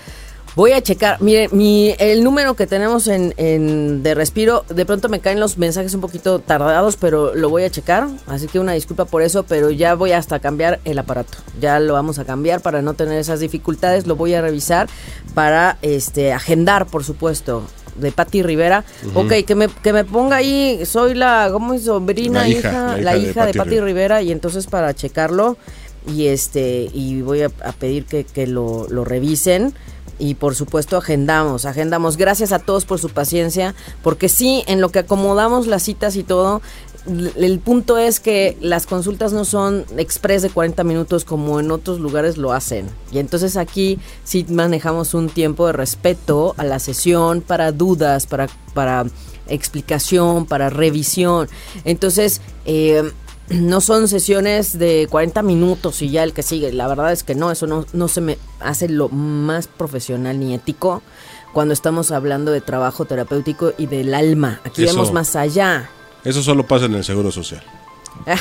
Voy 0.55 0.71
a 0.73 0.81
checar. 0.81 1.19
Mire, 1.19 1.49
mi, 1.51 1.95
el 1.97 2.23
número 2.23 2.53
que 2.53 2.67
tenemos 2.67 3.07
en, 3.07 3.33
en 3.37 4.03
de 4.03 4.13
respiro, 4.13 4.65
de 4.69 4.85
pronto 4.85 5.09
me 5.09 5.19
caen 5.19 5.39
los 5.39 5.57
mensajes 5.57 5.95
un 5.95 6.01
poquito 6.01 6.37
tardados, 6.39 6.95
pero 6.95 7.33
lo 7.33 7.49
voy 7.49 7.63
a 7.63 7.71
checar. 7.71 8.07
Así 8.27 8.47
que 8.47 8.59
una 8.59 8.73
disculpa 8.73 9.05
por 9.05 9.23
eso, 9.23 9.43
pero 9.43 9.71
ya 9.71 9.95
voy 9.95 10.11
hasta 10.11 10.39
cambiar 10.39 10.79
el 10.85 10.99
aparato. 10.99 11.39
Ya 11.59 11.79
lo 11.79 11.93
vamos 11.93 12.19
a 12.19 12.25
cambiar 12.25 12.61
para 12.61 12.83
no 12.83 12.93
tener 12.93 13.17
esas 13.17 13.39
dificultades. 13.39 14.05
Lo 14.05 14.15
voy 14.15 14.35
a 14.35 14.41
revisar 14.41 14.87
para 15.33 15.79
este 15.81 16.33
agendar, 16.33 16.85
por 16.85 17.03
supuesto. 17.03 17.63
De 17.95 18.11
Patti 18.11 18.41
Rivera. 18.41 18.83
Ok, 19.13 19.45
que 19.45 19.53
me, 19.53 19.67
que 19.67 19.93
me 19.93 20.03
ponga 20.03 20.37
ahí, 20.37 20.83
soy 20.83 21.13
la, 21.13 21.49
¿cómo 21.51 21.75
es? 21.75 21.83
Sobrina, 21.83 22.41
La 22.41 22.49
hija, 22.49 22.59
hija, 22.59 22.97
la 22.97 23.01
la 23.03 23.17
hija 23.17 23.41
de 23.41 23.47
de 23.51 23.53
Patti 23.53 23.57
Patti 23.59 23.79
Rivera. 23.81 24.21
Y 24.23 24.31
entonces 24.31 24.65
para 24.65 24.95
checarlo, 24.95 25.57
y 26.07 26.25
este 26.27 26.89
y 26.91 27.21
voy 27.21 27.43
a, 27.43 27.51
a 27.63 27.71
pedir 27.71 28.05
que, 28.05 28.23
que 28.23 28.47
lo, 28.47 28.87
lo 28.89 29.05
revisen 29.05 29.75
y 30.23 30.35
por 30.35 30.55
supuesto 30.55 30.95
agendamos, 30.95 31.65
agendamos. 31.65 32.15
Gracias 32.15 32.53
a 32.53 32.59
todos 32.59 32.85
por 32.85 32.97
su 32.97 33.09
paciencia, 33.09 33.75
porque 34.01 34.29
sí, 34.29 34.63
en 34.67 34.79
lo 34.79 34.87
que 34.87 34.99
acomodamos 34.99 35.67
las 35.67 35.83
citas 35.83 36.15
y 36.15 36.23
todo, 36.23 36.61
el 37.35 37.59
punto 37.59 37.97
es 37.97 38.21
que 38.21 38.57
las 38.61 38.85
consultas 38.85 39.33
no 39.33 39.43
son 39.43 39.85
express 39.97 40.41
de 40.41 40.49
40 40.49 40.85
minutos 40.85 41.25
como 41.25 41.59
en 41.59 41.71
otros 41.71 41.99
lugares 41.99 42.37
lo 42.37 42.53
hacen. 42.53 42.89
Y 43.11 43.19
entonces 43.19 43.57
aquí 43.57 43.99
sí 44.23 44.45
manejamos 44.47 45.13
un 45.13 45.27
tiempo 45.27 45.67
de 45.67 45.73
respeto 45.73 46.55
a 46.55 46.63
la 46.63 46.79
sesión 46.79 47.41
para 47.41 47.73
dudas, 47.73 48.25
para, 48.25 48.47
para 48.73 49.05
explicación, 49.49 50.45
para 50.45 50.69
revisión. 50.69 51.49
Entonces, 51.83 52.39
eh, 52.63 53.11
no 53.49 53.81
son 53.81 54.07
sesiones 54.07 54.77
de 54.79 55.07
40 55.09 55.41
minutos 55.43 56.01
y 56.01 56.09
ya 56.09 56.23
el 56.23 56.33
que 56.33 56.43
sigue. 56.43 56.71
La 56.71 56.87
verdad 56.87 57.11
es 57.11 57.23
que 57.23 57.35
no, 57.35 57.51
eso 57.51 57.67
no, 57.67 57.85
no 57.93 58.07
se 58.07 58.21
me 58.21 58.37
hace 58.59 58.87
lo 58.89 59.09
más 59.09 59.67
profesional 59.67 60.39
ni 60.39 60.53
ético 60.53 61.01
cuando 61.53 61.73
estamos 61.73 62.11
hablando 62.11 62.51
de 62.51 62.61
trabajo 62.61 63.05
terapéutico 63.05 63.73
y 63.77 63.85
del 63.87 64.13
alma. 64.13 64.59
Aquí 64.63 64.83
Eso. 64.83 64.93
vemos 64.93 65.13
más 65.13 65.35
allá. 65.35 65.89
Eso 66.23 66.41
solo 66.41 66.65
pasa 66.65 66.85
en 66.85 66.95
el 66.95 67.03
Seguro 67.03 67.31
Social. 67.31 67.63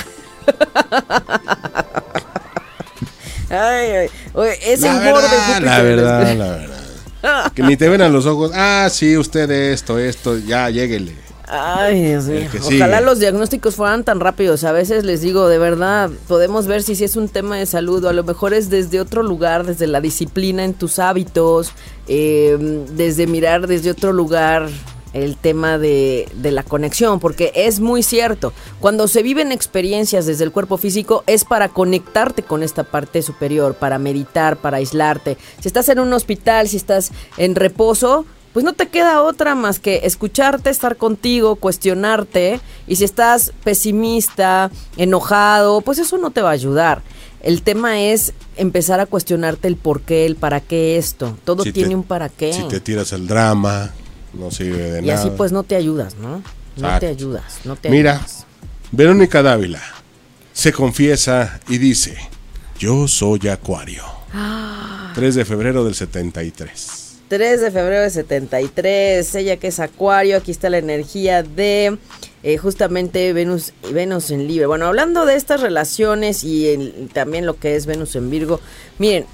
Ay, 3.50 3.90
ay, 3.90 4.08
oye, 4.32 4.58
ese 4.64 4.86
la 4.86 4.94
humor 4.94 5.20
verdad, 5.20 5.60
la 5.60 5.82
verdad, 5.82 6.36
la 6.36 6.50
verdad. 6.50 7.52
Que 7.54 7.62
ni 7.62 7.76
te 7.76 7.86
ven 7.88 8.00
a 8.00 8.08
los 8.08 8.24
ojos. 8.24 8.50
Ah, 8.54 8.88
sí, 8.90 9.16
usted 9.16 9.50
esto, 9.50 9.98
esto, 9.98 10.38
ya, 10.38 10.70
lléguele. 10.70 11.14
Ay, 11.54 12.02
Dios 12.02 12.24
mío. 12.24 12.48
Ojalá 12.64 12.96
sigue. 12.96 13.06
los 13.06 13.18
diagnósticos 13.18 13.76
fueran 13.76 14.04
tan 14.04 14.20
rápidos. 14.20 14.64
A 14.64 14.72
veces 14.72 15.04
les 15.04 15.20
digo, 15.20 15.48
de 15.48 15.58
verdad, 15.58 16.08
podemos 16.26 16.66
ver 16.66 16.82
si, 16.82 16.96
si 16.96 17.04
es 17.04 17.14
un 17.14 17.28
tema 17.28 17.58
de 17.58 17.66
salud 17.66 18.02
o 18.04 18.08
a 18.08 18.14
lo 18.14 18.24
mejor 18.24 18.54
es 18.54 18.70
desde 18.70 19.00
otro 19.00 19.22
lugar, 19.22 19.66
desde 19.66 19.86
la 19.86 20.00
disciplina 20.00 20.64
en 20.64 20.72
tus 20.72 20.98
hábitos, 20.98 21.72
eh, 22.08 22.56
desde 22.92 23.26
mirar 23.26 23.66
desde 23.66 23.90
otro 23.90 24.14
lugar 24.14 24.70
el 25.12 25.36
tema 25.36 25.76
de, 25.76 26.26
de, 26.36 26.52
la 26.52 26.62
conexión, 26.62 27.20
porque 27.20 27.52
es 27.54 27.80
muy 27.80 28.02
cierto, 28.02 28.54
cuando 28.80 29.08
se 29.08 29.22
viven 29.22 29.52
experiencias 29.52 30.24
desde 30.24 30.44
el 30.44 30.52
cuerpo 30.52 30.78
físico 30.78 31.22
es 31.26 31.44
para 31.44 31.68
conectarte 31.68 32.42
con 32.42 32.62
esta 32.62 32.84
parte 32.84 33.20
superior, 33.20 33.74
para 33.74 33.98
meditar, 33.98 34.56
para 34.56 34.78
aislarte. 34.78 35.36
Si 35.60 35.68
estás 35.68 35.90
en 35.90 35.98
un 35.98 36.14
hospital, 36.14 36.66
si 36.66 36.78
estás 36.78 37.12
en 37.36 37.56
reposo, 37.56 38.24
pues 38.52 38.64
no 38.64 38.74
te 38.74 38.88
queda 38.88 39.22
otra 39.22 39.54
más 39.54 39.78
que 39.78 40.00
escucharte, 40.04 40.70
estar 40.70 40.96
contigo, 40.96 41.56
cuestionarte, 41.56 42.60
y 42.86 42.96
si 42.96 43.04
estás 43.04 43.52
pesimista, 43.64 44.70
enojado, 44.96 45.80
pues 45.80 45.98
eso 45.98 46.18
no 46.18 46.30
te 46.30 46.42
va 46.42 46.50
a 46.50 46.52
ayudar. 46.52 47.02
El 47.42 47.62
tema 47.62 48.00
es 48.00 48.34
empezar 48.56 49.00
a 49.00 49.06
cuestionarte 49.06 49.66
el 49.68 49.76
por 49.76 50.02
qué, 50.02 50.26
el 50.26 50.36
para 50.36 50.60
qué 50.60 50.96
esto. 50.96 51.36
Todo 51.44 51.64
tiene 51.64 51.96
un 51.96 52.04
para 52.04 52.28
qué. 52.28 52.52
Si 52.52 52.62
te 52.68 52.80
tiras 52.80 53.12
el 53.12 53.26
drama, 53.26 53.90
no 54.32 54.50
sirve 54.50 54.92
de 54.92 55.02
y 55.02 55.06
nada. 55.06 55.20
así 55.20 55.30
pues 55.36 55.50
no 55.50 55.62
te 55.62 55.74
ayudas, 55.74 56.16
¿no? 56.16 56.42
No 56.76 56.98
te 56.98 57.06
ayudas, 57.06 57.60
no 57.64 57.76
te 57.76 57.90
Mira, 57.90 58.12
ayudas. 58.12 58.46
Verónica 58.92 59.42
Dávila 59.42 59.82
se 60.52 60.72
confiesa 60.72 61.60
y 61.68 61.78
dice, 61.78 62.16
yo 62.78 63.08
soy 63.08 63.48
Acuario. 63.48 64.04
3 65.14 65.34
de 65.34 65.44
febrero 65.44 65.84
del 65.84 65.94
73. 65.94 67.01
3 67.32 67.62
de 67.62 67.70
febrero 67.70 68.02
de 68.02 68.10
73, 68.10 69.34
ella 69.36 69.56
que 69.56 69.68
es 69.68 69.80
Acuario, 69.80 70.36
aquí 70.36 70.50
está 70.50 70.68
la 70.68 70.76
energía 70.76 71.42
de 71.42 71.96
eh, 72.42 72.58
justamente 72.58 73.32
Venus, 73.32 73.72
Venus 73.90 74.30
en 74.30 74.46
Libre. 74.46 74.66
Bueno, 74.66 74.84
hablando 74.84 75.24
de 75.24 75.36
estas 75.36 75.62
relaciones 75.62 76.44
y 76.44 77.08
también 77.14 77.46
lo 77.46 77.58
que 77.58 77.74
es 77.74 77.86
Venus 77.86 78.16
en 78.16 78.28
Virgo, 78.28 78.60
miren, 78.98 79.24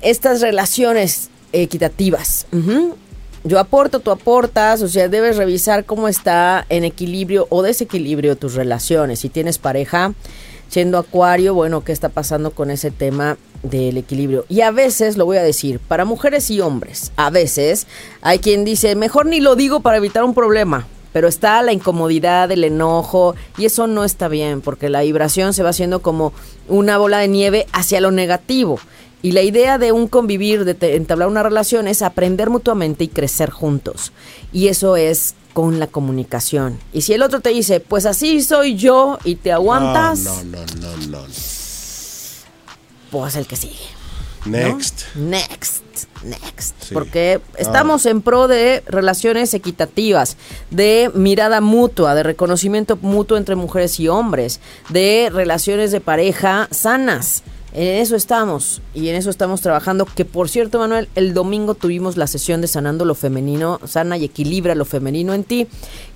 estas 0.00 0.40
relaciones 0.40 1.30
equitativas. 1.52 2.48
Yo 3.44 3.60
aporto, 3.60 4.00
tú 4.00 4.10
aportas, 4.10 4.82
o 4.82 4.88
sea, 4.88 5.06
debes 5.06 5.36
revisar 5.36 5.84
cómo 5.84 6.08
está 6.08 6.66
en 6.68 6.82
equilibrio 6.82 7.46
o 7.50 7.62
desequilibrio 7.62 8.34
tus 8.34 8.54
relaciones. 8.54 9.20
Si 9.20 9.28
tienes 9.28 9.58
pareja, 9.58 10.14
siendo 10.68 10.98
acuario, 10.98 11.54
bueno, 11.54 11.84
¿qué 11.84 11.92
está 11.92 12.08
pasando 12.08 12.50
con 12.50 12.70
ese 12.70 12.90
tema 12.90 13.38
del 13.62 13.96
equilibrio? 13.96 14.44
Y 14.48 14.60
a 14.60 14.70
veces, 14.70 15.16
lo 15.16 15.24
voy 15.24 15.36
a 15.36 15.42
decir, 15.42 15.78
para 15.78 16.04
mujeres 16.04 16.50
y 16.50 16.60
hombres, 16.60 17.12
a 17.16 17.30
veces 17.30 17.86
hay 18.22 18.38
quien 18.38 18.64
dice, 18.64 18.94
mejor 18.94 19.26
ni 19.26 19.40
lo 19.40 19.56
digo 19.56 19.80
para 19.80 19.98
evitar 19.98 20.24
un 20.24 20.34
problema. 20.34 20.86
Pero 21.12 21.28
está 21.28 21.62
la 21.62 21.72
incomodidad, 21.72 22.50
el 22.52 22.62
enojo, 22.62 23.34
y 23.56 23.64
eso 23.64 23.86
no 23.86 24.04
está 24.04 24.28
bien, 24.28 24.60
porque 24.60 24.90
la 24.90 25.00
vibración 25.00 25.54
se 25.54 25.62
va 25.62 25.70
haciendo 25.70 26.02
como 26.02 26.34
una 26.68 26.98
bola 26.98 27.18
de 27.18 27.28
nieve 27.28 27.66
hacia 27.72 28.02
lo 28.02 28.10
negativo. 28.10 28.78
Y 29.22 29.32
la 29.32 29.40
idea 29.40 29.78
de 29.78 29.92
un 29.92 30.08
convivir, 30.08 30.66
de 30.66 30.94
entablar 30.94 31.28
una 31.28 31.42
relación, 31.42 31.88
es 31.88 32.02
aprender 32.02 32.50
mutuamente 32.50 33.04
y 33.04 33.08
crecer 33.08 33.48
juntos. 33.48 34.12
Y 34.52 34.68
eso 34.68 34.96
es 34.96 35.34
con 35.56 35.78
la 35.78 35.86
comunicación. 35.86 36.78
Y 36.92 37.00
si 37.00 37.14
el 37.14 37.22
otro 37.22 37.40
te 37.40 37.48
dice, 37.48 37.80
pues 37.80 38.04
así 38.04 38.42
soy 38.42 38.76
yo 38.76 39.18
y 39.24 39.36
te 39.36 39.52
aguantas, 39.52 40.18
No, 40.18 40.44
no, 40.44 40.58
no, 40.82 40.96
no, 41.08 41.20
no. 41.22 41.24
pues 43.10 43.36
el 43.36 43.46
que 43.46 43.56
sigue. 43.56 43.74
¿no? 44.44 44.50
Next. 44.58 45.02
Next, 45.14 45.82
next. 46.22 46.74
Sí. 46.82 46.92
Porque 46.94 47.40
Ah. 47.42 47.56
estamos 47.56 48.04
en 48.04 48.20
pro 48.20 48.48
de 48.48 48.82
relaciones 48.86 49.54
equitativas, 49.54 50.36
de 50.70 51.10
mirada 51.14 51.62
mutua, 51.62 52.14
de 52.14 52.22
reconocimiento 52.22 52.98
mutuo 53.00 53.38
entre 53.38 53.56
mujeres 53.56 53.98
y 53.98 54.08
hombres, 54.08 54.60
de 54.90 55.30
relaciones 55.32 55.90
de 55.90 56.02
pareja 56.02 56.68
sanas. 56.70 57.42
En 57.76 57.98
eso 58.00 58.16
estamos 58.16 58.80
y 58.94 59.10
en 59.10 59.16
eso 59.16 59.28
estamos 59.28 59.60
trabajando. 59.60 60.06
Que 60.06 60.24
por 60.24 60.48
cierto, 60.48 60.78
Manuel, 60.78 61.10
el 61.14 61.34
domingo 61.34 61.74
tuvimos 61.74 62.16
la 62.16 62.26
sesión 62.26 62.62
de 62.62 62.68
Sanando 62.68 63.04
lo 63.04 63.14
Femenino, 63.14 63.80
sana 63.84 64.16
y 64.16 64.24
equilibra 64.24 64.74
lo 64.74 64.86
femenino 64.86 65.34
en 65.34 65.44
ti. 65.44 65.66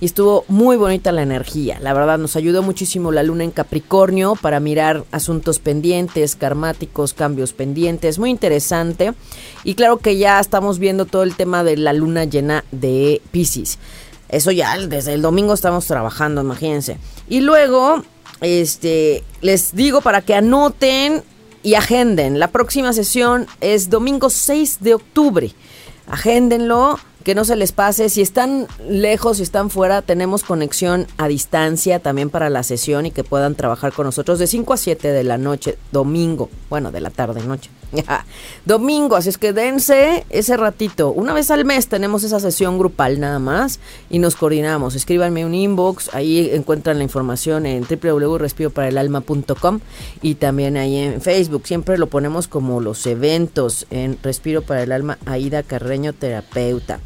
Y 0.00 0.06
estuvo 0.06 0.46
muy 0.48 0.78
bonita 0.78 1.12
la 1.12 1.20
energía. 1.20 1.78
La 1.82 1.92
verdad, 1.92 2.16
nos 2.16 2.34
ayudó 2.34 2.62
muchísimo 2.62 3.12
la 3.12 3.22
luna 3.22 3.44
en 3.44 3.50
Capricornio 3.50 4.36
para 4.40 4.58
mirar 4.58 5.04
asuntos 5.12 5.58
pendientes, 5.58 6.34
karmáticos, 6.34 7.12
cambios 7.12 7.52
pendientes. 7.52 8.18
Muy 8.18 8.30
interesante. 8.30 9.12
Y 9.62 9.74
claro 9.74 9.98
que 9.98 10.16
ya 10.16 10.40
estamos 10.40 10.78
viendo 10.78 11.04
todo 11.04 11.24
el 11.24 11.36
tema 11.36 11.62
de 11.62 11.76
la 11.76 11.92
luna 11.92 12.24
llena 12.24 12.64
de 12.72 13.20
Pisces. 13.32 13.78
Eso 14.30 14.50
ya 14.50 14.78
desde 14.78 15.12
el 15.12 15.20
domingo 15.20 15.52
estamos 15.52 15.84
trabajando, 15.84 16.40
imagínense. 16.40 16.96
Y 17.28 17.40
luego, 17.40 18.02
este, 18.40 19.24
les 19.42 19.74
digo 19.74 20.00
para 20.00 20.22
que 20.22 20.34
anoten 20.34 21.22
y 21.62 21.74
agenden. 21.74 22.38
La 22.38 22.48
próxima 22.48 22.92
sesión 22.92 23.46
es 23.60 23.90
domingo 23.90 24.30
6 24.30 24.78
de 24.80 24.94
octubre. 24.94 25.52
Agéndenlo, 26.06 26.98
que 27.24 27.34
no 27.34 27.44
se 27.44 27.56
les 27.56 27.72
pase. 27.72 28.08
Si 28.08 28.22
están 28.22 28.66
lejos, 28.88 29.36
si 29.36 29.42
están 29.42 29.70
fuera, 29.70 30.02
tenemos 30.02 30.42
conexión 30.42 31.06
a 31.18 31.28
distancia 31.28 32.00
también 32.00 32.30
para 32.30 32.50
la 32.50 32.62
sesión 32.62 33.06
y 33.06 33.10
que 33.10 33.24
puedan 33.24 33.54
trabajar 33.54 33.92
con 33.92 34.06
nosotros 34.06 34.38
de 34.38 34.46
5 34.46 34.72
a 34.72 34.76
7 34.76 35.08
de 35.12 35.24
la 35.24 35.38
noche, 35.38 35.78
domingo. 35.92 36.50
Bueno, 36.68 36.90
de 36.90 37.00
la 37.00 37.10
tarde, 37.10 37.42
noche. 37.42 37.70
domingo, 38.64 39.16
así 39.16 39.28
es 39.28 39.38
que 39.38 39.52
dense 39.52 40.24
ese 40.30 40.56
ratito. 40.56 41.10
Una 41.10 41.32
vez 41.34 41.50
al 41.50 41.64
mes 41.64 41.88
tenemos 41.88 42.24
esa 42.24 42.40
sesión 42.40 42.78
grupal 42.78 43.20
nada 43.20 43.38
más 43.38 43.80
y 44.08 44.18
nos 44.18 44.36
coordinamos. 44.36 44.94
Escríbanme 44.94 45.44
un 45.44 45.54
inbox, 45.54 46.14
ahí 46.14 46.50
encuentran 46.52 46.98
la 46.98 47.04
información 47.04 47.66
en 47.66 47.84
www.respiroparaelalma.com 47.84 49.80
y 50.22 50.34
también 50.36 50.76
ahí 50.76 50.96
en 50.96 51.20
Facebook. 51.20 51.66
Siempre 51.66 51.98
lo 51.98 52.08
ponemos 52.08 52.48
como 52.48 52.80
los 52.80 53.06
eventos 53.06 53.86
en 53.90 54.18
Respiro 54.22 54.62
para 54.62 54.82
el 54.82 54.92
Alma, 54.92 55.18
Aida 55.26 55.62
Carreño, 55.62 56.12
terapeuta. 56.12 57.00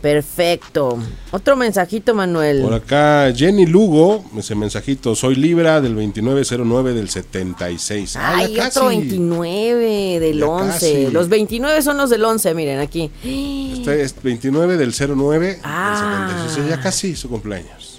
Perfecto. 0.00 0.98
Otro 1.32 1.56
mensajito, 1.56 2.14
Manuel. 2.14 2.62
Por 2.62 2.74
acá, 2.74 3.32
Jenny 3.34 3.66
Lugo, 3.66 4.24
ese 4.38 4.54
mensajito, 4.54 5.14
soy 5.14 5.34
Libra 5.34 5.80
del 5.80 5.94
2909 5.94 6.94
del 6.94 7.08
76. 7.08 8.16
Ah, 8.16 8.34
Ay, 8.36 8.52
otro 8.58 8.62
casi. 8.64 8.80
29 8.98 10.20
del 10.20 10.38
Ya 10.38 10.46
11. 10.46 10.72
casi. 10.72 11.10
Los 11.10 11.28
29 11.28 11.82
son 11.82 11.96
los 11.96 12.10
del 12.10 12.24
11, 12.24 12.54
miren 12.54 12.78
aquí. 12.80 13.10
Este 13.24 14.02
es 14.02 14.14
29 14.22 14.76
del 14.76 14.92
09 14.94 15.60
Ah. 15.64 16.26
del 16.28 16.36
76. 16.50 16.68
Ya 16.70 16.80
casi 16.82 17.16
su 17.16 17.28
cumpleaños. 17.28 17.95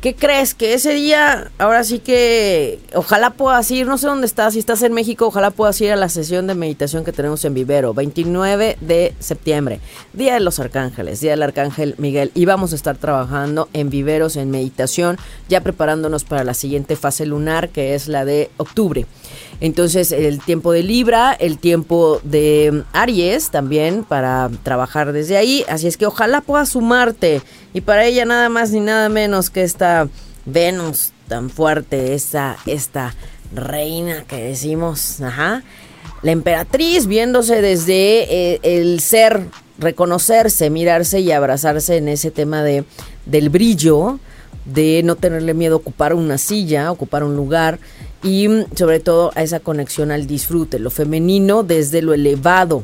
¿Qué 0.00 0.14
crees? 0.14 0.54
Que 0.54 0.74
ese 0.74 0.94
día, 0.94 1.50
ahora 1.58 1.82
sí 1.82 1.98
que 1.98 2.78
ojalá 2.94 3.30
puedas 3.30 3.68
ir, 3.72 3.88
no 3.88 3.98
sé 3.98 4.06
dónde 4.06 4.28
estás, 4.28 4.52
si 4.52 4.60
estás 4.60 4.82
en 4.82 4.92
México, 4.92 5.26
ojalá 5.26 5.50
puedas 5.50 5.80
ir 5.80 5.90
a 5.90 5.96
la 5.96 6.08
sesión 6.08 6.46
de 6.46 6.54
meditación 6.54 7.04
que 7.04 7.10
tenemos 7.10 7.44
en 7.44 7.52
Vivero, 7.52 7.94
29 7.94 8.78
de 8.80 9.14
septiembre, 9.18 9.80
Día 10.12 10.34
de 10.34 10.40
los 10.40 10.60
Arcángeles, 10.60 11.20
Día 11.20 11.32
del 11.32 11.42
Arcángel 11.42 11.96
Miguel, 11.98 12.30
y 12.34 12.44
vamos 12.44 12.72
a 12.72 12.76
estar 12.76 12.96
trabajando 12.96 13.68
en 13.72 13.90
Viveros, 13.90 14.36
en 14.36 14.52
meditación, 14.52 15.18
ya 15.48 15.62
preparándonos 15.62 16.22
para 16.22 16.44
la 16.44 16.54
siguiente 16.54 16.94
fase 16.94 17.26
lunar, 17.26 17.70
que 17.70 17.96
es 17.96 18.06
la 18.06 18.24
de 18.24 18.52
octubre. 18.56 19.04
Entonces, 19.60 20.12
el 20.12 20.40
tiempo 20.40 20.72
de 20.72 20.82
Libra, 20.82 21.32
el 21.32 21.58
tiempo 21.58 22.20
de 22.22 22.70
mm, 22.72 22.96
Aries 22.96 23.50
también 23.50 24.04
para 24.04 24.50
trabajar 24.62 25.12
desde 25.12 25.36
ahí. 25.36 25.64
Así 25.68 25.86
es 25.86 25.96
que 25.96 26.06
ojalá 26.06 26.40
puedas 26.40 26.70
sumarte. 26.70 27.42
Y 27.74 27.80
para 27.80 28.04
ella 28.04 28.24
nada 28.24 28.48
más 28.48 28.70
ni 28.70 28.80
nada 28.80 29.08
menos 29.08 29.50
que 29.50 29.62
esta 29.62 30.08
Venus 30.44 31.12
tan 31.28 31.50
fuerte, 31.50 32.14
esta, 32.14 32.56
esta 32.66 33.14
reina 33.54 34.24
que 34.26 34.36
decimos, 34.36 35.20
ajá. 35.20 35.62
La 36.22 36.32
emperatriz 36.32 37.06
viéndose 37.06 37.62
desde 37.62 38.54
eh, 38.54 38.60
el 38.62 39.00
ser, 39.00 39.46
reconocerse, 39.78 40.68
mirarse 40.68 41.20
y 41.20 41.30
abrazarse 41.30 41.96
en 41.96 42.08
ese 42.08 42.32
tema 42.32 42.62
de, 42.62 42.84
del 43.24 43.50
brillo, 43.50 44.18
de 44.72 45.02
no 45.02 45.16
tenerle 45.16 45.54
miedo 45.54 45.74
a 45.74 45.78
ocupar 45.78 46.14
una 46.14 46.38
silla, 46.38 46.92
ocupar 46.92 47.24
un 47.24 47.36
lugar 47.36 47.78
y 48.22 48.48
mm, 48.48 48.66
sobre 48.76 49.00
todo 49.00 49.30
a 49.34 49.42
esa 49.42 49.60
conexión 49.60 50.10
al 50.10 50.26
disfrute, 50.26 50.78
lo 50.78 50.90
femenino 50.90 51.62
desde 51.62 52.02
lo 52.02 52.14
elevado, 52.14 52.82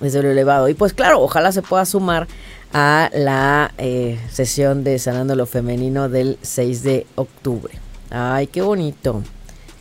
desde 0.00 0.22
lo 0.22 0.30
elevado. 0.30 0.68
Y 0.68 0.74
pues 0.74 0.92
claro, 0.92 1.20
ojalá 1.20 1.52
se 1.52 1.62
pueda 1.62 1.84
sumar 1.84 2.26
a 2.72 3.10
la 3.14 3.72
eh, 3.78 4.18
sesión 4.32 4.82
de 4.82 4.98
Sanando 4.98 5.36
lo 5.36 5.46
Femenino 5.46 6.08
del 6.08 6.38
6 6.42 6.82
de 6.82 7.06
octubre. 7.14 7.72
Ay, 8.10 8.48
qué 8.48 8.62
bonito, 8.62 9.22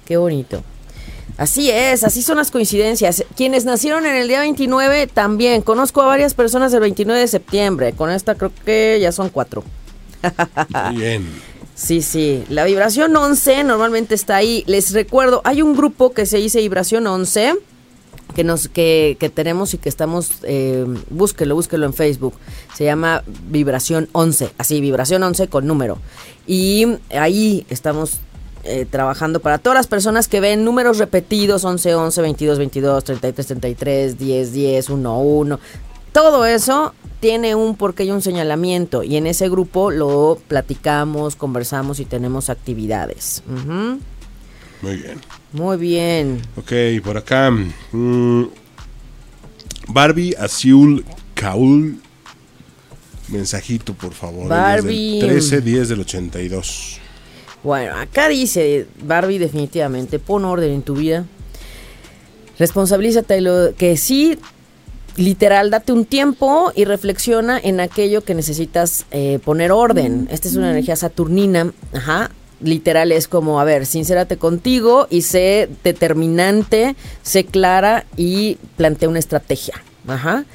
qué 0.05 0.17
bonito. 0.17 0.63
Así 1.37 1.71
es, 1.71 2.03
así 2.03 2.21
son 2.21 2.37
las 2.37 2.51
coincidencias. 2.51 3.23
Quienes 3.35 3.65
nacieron 3.65 4.05
en 4.05 4.15
el 4.15 4.27
día 4.27 4.41
29 4.41 5.07
también. 5.07 5.63
Conozco 5.63 6.01
a 6.01 6.05
varias 6.05 6.35
personas 6.35 6.71
del 6.71 6.81
29 6.81 7.19
de 7.19 7.27
septiembre. 7.27 7.93
Con 7.93 8.11
esta 8.11 8.35
creo 8.35 8.51
que 8.63 8.99
ya 9.01 9.11
son 9.11 9.29
cuatro. 9.29 9.63
Bien. 10.95 11.25
Sí, 11.75 12.01
sí. 12.01 12.43
La 12.49 12.65
vibración 12.65 13.15
11 13.15 13.63
normalmente 13.63 14.15
está 14.15 14.35
ahí. 14.35 14.63
Les 14.67 14.93
recuerdo, 14.93 15.41
hay 15.43 15.61
un 15.61 15.75
grupo 15.75 16.13
que 16.13 16.25
se 16.25 16.37
dice 16.37 16.59
vibración 16.59 17.07
11 17.07 17.55
que 18.35 18.43
nos 18.43 18.67
que, 18.67 19.17
que 19.19 19.29
tenemos 19.29 19.73
y 19.73 19.77
que 19.77 19.89
estamos 19.89 20.31
eh, 20.43 20.85
búsquelo, 21.09 21.55
búsquelo 21.55 21.85
en 21.85 21.93
Facebook. 21.93 22.33
Se 22.75 22.83
llama 22.83 23.23
Vibración 23.49 24.09
11, 24.11 24.51
así 24.57 24.81
Vibración 24.81 25.23
11 25.23 25.47
con 25.47 25.67
número. 25.67 25.99
Y 26.47 26.87
ahí 27.11 27.65
estamos 27.69 28.19
eh, 28.63 28.85
trabajando 28.89 29.39
para 29.39 29.57
todas 29.57 29.77
las 29.77 29.87
personas 29.87 30.27
que 30.27 30.39
ven 30.39 30.63
números 30.63 30.97
repetidos 30.97 31.63
11 31.63 31.95
11, 31.95 32.21
22 32.21 32.57
22, 32.57 33.03
33 33.03 33.47
33, 33.47 34.17
10 34.17 34.53
10, 34.53 34.89
1 34.89 35.19
1. 35.19 35.59
Todo 36.11 36.45
eso 36.45 36.93
tiene 37.23 37.55
un 37.55 37.77
porqué 37.77 38.03
y 38.03 38.11
un 38.11 38.21
señalamiento. 38.21 39.01
Y 39.01 39.15
en 39.15 39.27
ese 39.27 39.47
grupo 39.47 39.91
lo 39.91 40.41
platicamos, 40.49 41.37
conversamos 41.37 42.01
y 42.01 42.05
tenemos 42.05 42.49
actividades. 42.49 43.43
Muy 44.81 44.97
bien. 44.97 45.21
Muy 45.53 45.77
bien. 45.77 46.41
Ok, 46.57 46.73
por 47.01 47.15
acá. 47.15 47.49
mm, 47.49 48.43
Barbie 49.87 50.35
Asiul 50.37 51.05
Kaul. 51.33 51.97
Mensajito, 53.29 53.93
por 53.93 54.11
favor. 54.11 54.49
Barbie. 54.49 55.21
13 55.21 55.61
10 55.61 55.87
del 55.87 56.01
82. 56.01 56.99
Bueno, 57.63 57.95
acá 57.95 58.27
dice 58.27 58.85
Barbie 59.01 59.39
definitivamente, 59.39 60.19
pon 60.19 60.43
orden 60.43 60.73
en 60.73 60.81
tu 60.81 60.95
vida. 60.95 61.25
Responsabilízate 62.59 63.39
lo 63.39 63.73
que 63.77 63.95
sí, 63.95 64.37
literal, 65.15 65.69
date 65.69 65.91
un 65.91 66.05
tiempo 66.05 66.71
y 66.75 66.85
reflexiona 66.85 67.59
en 67.59 67.79
aquello 67.79 68.23
que 68.23 68.35
necesitas 68.35 69.05
eh, 69.11 69.39
poner 69.43 69.71
orden. 69.71 70.27
Esta 70.31 70.47
es 70.47 70.55
una 70.55 70.71
energía 70.71 70.95
saturnina, 70.95 71.71
ajá. 71.93 72.31
Literal 72.61 73.11
es 73.11 73.27
como, 73.27 73.59
a 73.59 73.65
ver, 73.65 73.85
sincérate 73.85 74.37
contigo 74.37 75.07
y 75.09 75.23
sé 75.23 75.69
determinante, 75.83 76.95
sé 77.21 77.45
clara 77.45 78.05
y 78.15 78.57
plantea 78.77 79.09
una 79.09 79.19
estrategia. 79.19 79.73
Ajá. 80.07 80.45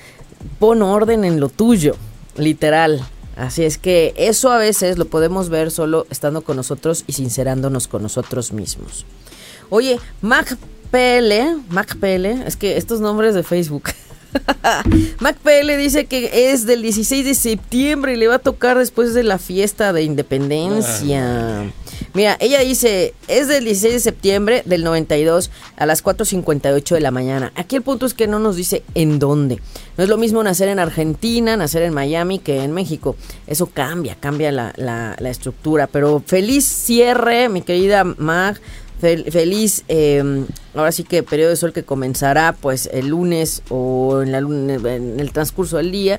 Pon 0.58 0.82
orden 0.82 1.24
en 1.24 1.38
lo 1.38 1.50
tuyo, 1.50 1.96
literal. 2.36 3.02
Así 3.36 3.62
es 3.62 3.78
que 3.78 4.14
eso 4.16 4.50
a 4.50 4.58
veces 4.58 4.98
lo 4.98 5.04
podemos 5.04 5.48
ver 5.48 5.70
solo 5.70 6.06
estando 6.10 6.42
con 6.42 6.56
nosotros 6.56 7.04
y 7.06 7.12
sincerándonos 7.12 7.86
con 7.86 8.02
nosotros 8.02 8.52
mismos. 8.52 9.04
Oye, 9.70 10.00
Mac 10.22 10.56
PL, 10.90 11.58
Mac 11.68 11.96
PL, 11.98 12.26
es 12.46 12.56
que 12.56 12.76
estos 12.78 13.00
nombres 13.00 13.34
de 13.34 13.42
Facebook. 13.42 13.84
Mac 15.20 15.36
PL 15.42 15.76
dice 15.76 16.06
que 16.06 16.52
es 16.52 16.66
del 16.66 16.82
16 16.82 17.24
de 17.24 17.34
septiembre 17.34 18.14
y 18.14 18.16
le 18.16 18.28
va 18.28 18.36
a 18.36 18.38
tocar 18.38 18.78
después 18.78 19.14
de 19.14 19.22
la 19.24 19.38
fiesta 19.38 19.92
de 19.92 20.02
independencia. 20.02 21.70
Mira, 22.14 22.36
ella 22.40 22.60
dice, 22.60 23.14
es 23.26 23.48
del 23.48 23.64
16 23.64 23.94
de 23.94 24.00
septiembre 24.00 24.62
del 24.64 24.84
92 24.84 25.50
a 25.76 25.86
las 25.86 26.02
4.58 26.04 26.94
de 26.94 27.00
la 27.00 27.10
mañana. 27.10 27.52
Aquí 27.54 27.76
el 27.76 27.82
punto 27.82 28.06
es 28.06 28.14
que 28.14 28.26
no 28.26 28.38
nos 28.38 28.56
dice 28.56 28.82
en 28.94 29.18
dónde. 29.18 29.60
No 29.96 30.04
es 30.04 30.10
lo 30.10 30.16
mismo 30.16 30.42
nacer 30.42 30.68
en 30.68 30.78
Argentina, 30.78 31.56
nacer 31.56 31.82
en 31.82 31.92
Miami 31.94 32.38
que 32.38 32.62
en 32.62 32.72
México. 32.72 33.16
Eso 33.46 33.66
cambia, 33.66 34.16
cambia 34.18 34.52
la, 34.52 34.72
la- 34.76 35.16
la 35.18 35.30
estructura. 35.30 35.86
Pero 35.86 36.22
feliz 36.24 36.64
cierre, 36.64 37.48
mi 37.48 37.62
querida 37.62 38.04
Mag. 38.04 38.60
Fel- 39.00 39.30
feliz, 39.30 39.84
eh, 39.88 40.44
ahora 40.74 40.90
sí 40.92 41.04
que 41.04 41.22
periodo 41.22 41.50
de 41.50 41.56
sol 41.56 41.72
que 41.72 41.84
comenzará 41.84 42.52
pues 42.60 42.88
el 42.92 43.08
lunes 43.08 43.62
o 43.68 44.22
en, 44.22 44.32
la 44.32 44.40
luna- 44.40 44.74
en 44.74 45.20
el 45.20 45.30
transcurso 45.32 45.76
del 45.76 45.92
día. 45.92 46.18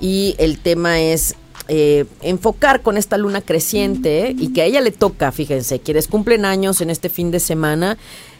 Y 0.00 0.36
el 0.38 0.58
tema 0.60 1.00
es 1.00 1.34
eh, 1.68 2.06
enfocar 2.22 2.82
con 2.82 2.96
esta 2.96 3.16
luna 3.18 3.40
creciente 3.42 4.34
y 4.38 4.52
que 4.52 4.62
a 4.62 4.64
ella 4.64 4.80
le 4.80 4.92
toca, 4.92 5.30
fíjense, 5.32 5.80
quienes 5.80 6.08
cumplen 6.08 6.44
años 6.44 6.80
en 6.80 6.90
este 6.90 7.08
fin 7.08 7.30
de 7.30 7.40
semana, 7.40 7.98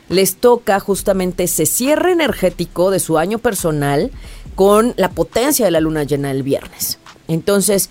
les 0.09 0.37
toca 0.37 0.81
justamente 0.81 1.45
ese 1.45 1.67
cierre 1.67 2.13
energético 2.13 2.91
de 2.91 2.99
su 2.99 3.19
año 3.19 3.39
personal 3.39 4.11
con 4.55 4.95
la 4.97 5.11
potencia 5.11 5.65
de 5.65 5.71
la 5.71 5.81
luna 5.81 6.03
llena 6.05 6.31
el 6.31 6.43
viernes. 6.43 6.99
Entonces, 7.29 7.91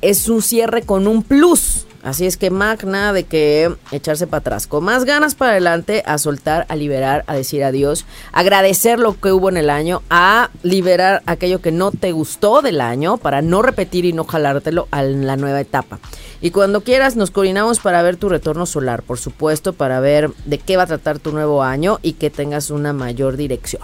es 0.00 0.28
un 0.28 0.42
cierre 0.42 0.82
con 0.82 1.06
un 1.06 1.22
plus. 1.22 1.86
Así 2.02 2.26
es 2.26 2.36
que 2.36 2.50
magna 2.50 3.12
de 3.12 3.24
que 3.24 3.74
echarse 3.90 4.26
para 4.26 4.38
atrás, 4.38 4.66
con 4.66 4.84
más 4.84 5.04
ganas 5.04 5.34
para 5.34 5.52
adelante, 5.52 6.02
a 6.06 6.18
soltar, 6.18 6.64
a 6.68 6.76
liberar, 6.76 7.24
a 7.26 7.34
decir 7.34 7.64
adiós, 7.64 8.06
agradecer 8.32 8.98
lo 8.98 9.18
que 9.18 9.32
hubo 9.32 9.48
en 9.48 9.56
el 9.56 9.68
año, 9.68 10.02
a 10.08 10.50
liberar 10.62 11.22
aquello 11.26 11.60
que 11.60 11.72
no 11.72 11.90
te 11.90 12.12
gustó 12.12 12.62
del 12.62 12.80
año 12.80 13.16
para 13.16 13.42
no 13.42 13.62
repetir 13.62 14.04
y 14.04 14.12
no 14.12 14.24
jalártelo 14.24 14.86
a 14.90 15.02
la 15.02 15.36
nueva 15.36 15.60
etapa. 15.60 15.98
Y 16.40 16.52
cuando 16.52 16.82
quieras 16.82 17.16
nos 17.16 17.32
coordinamos 17.32 17.80
para 17.80 18.00
ver 18.02 18.16
tu 18.16 18.28
retorno 18.28 18.64
solar, 18.64 19.02
por 19.02 19.18
supuesto, 19.18 19.72
para 19.72 19.98
ver 19.98 20.30
de 20.44 20.58
qué 20.58 20.76
va 20.76 20.84
a 20.84 20.86
tratar 20.86 21.18
tu 21.18 21.32
nuevo 21.32 21.64
año 21.64 21.98
y 22.02 22.12
que 22.12 22.30
tengas 22.30 22.70
una 22.70 22.92
mayor 22.92 23.36
dirección. 23.36 23.82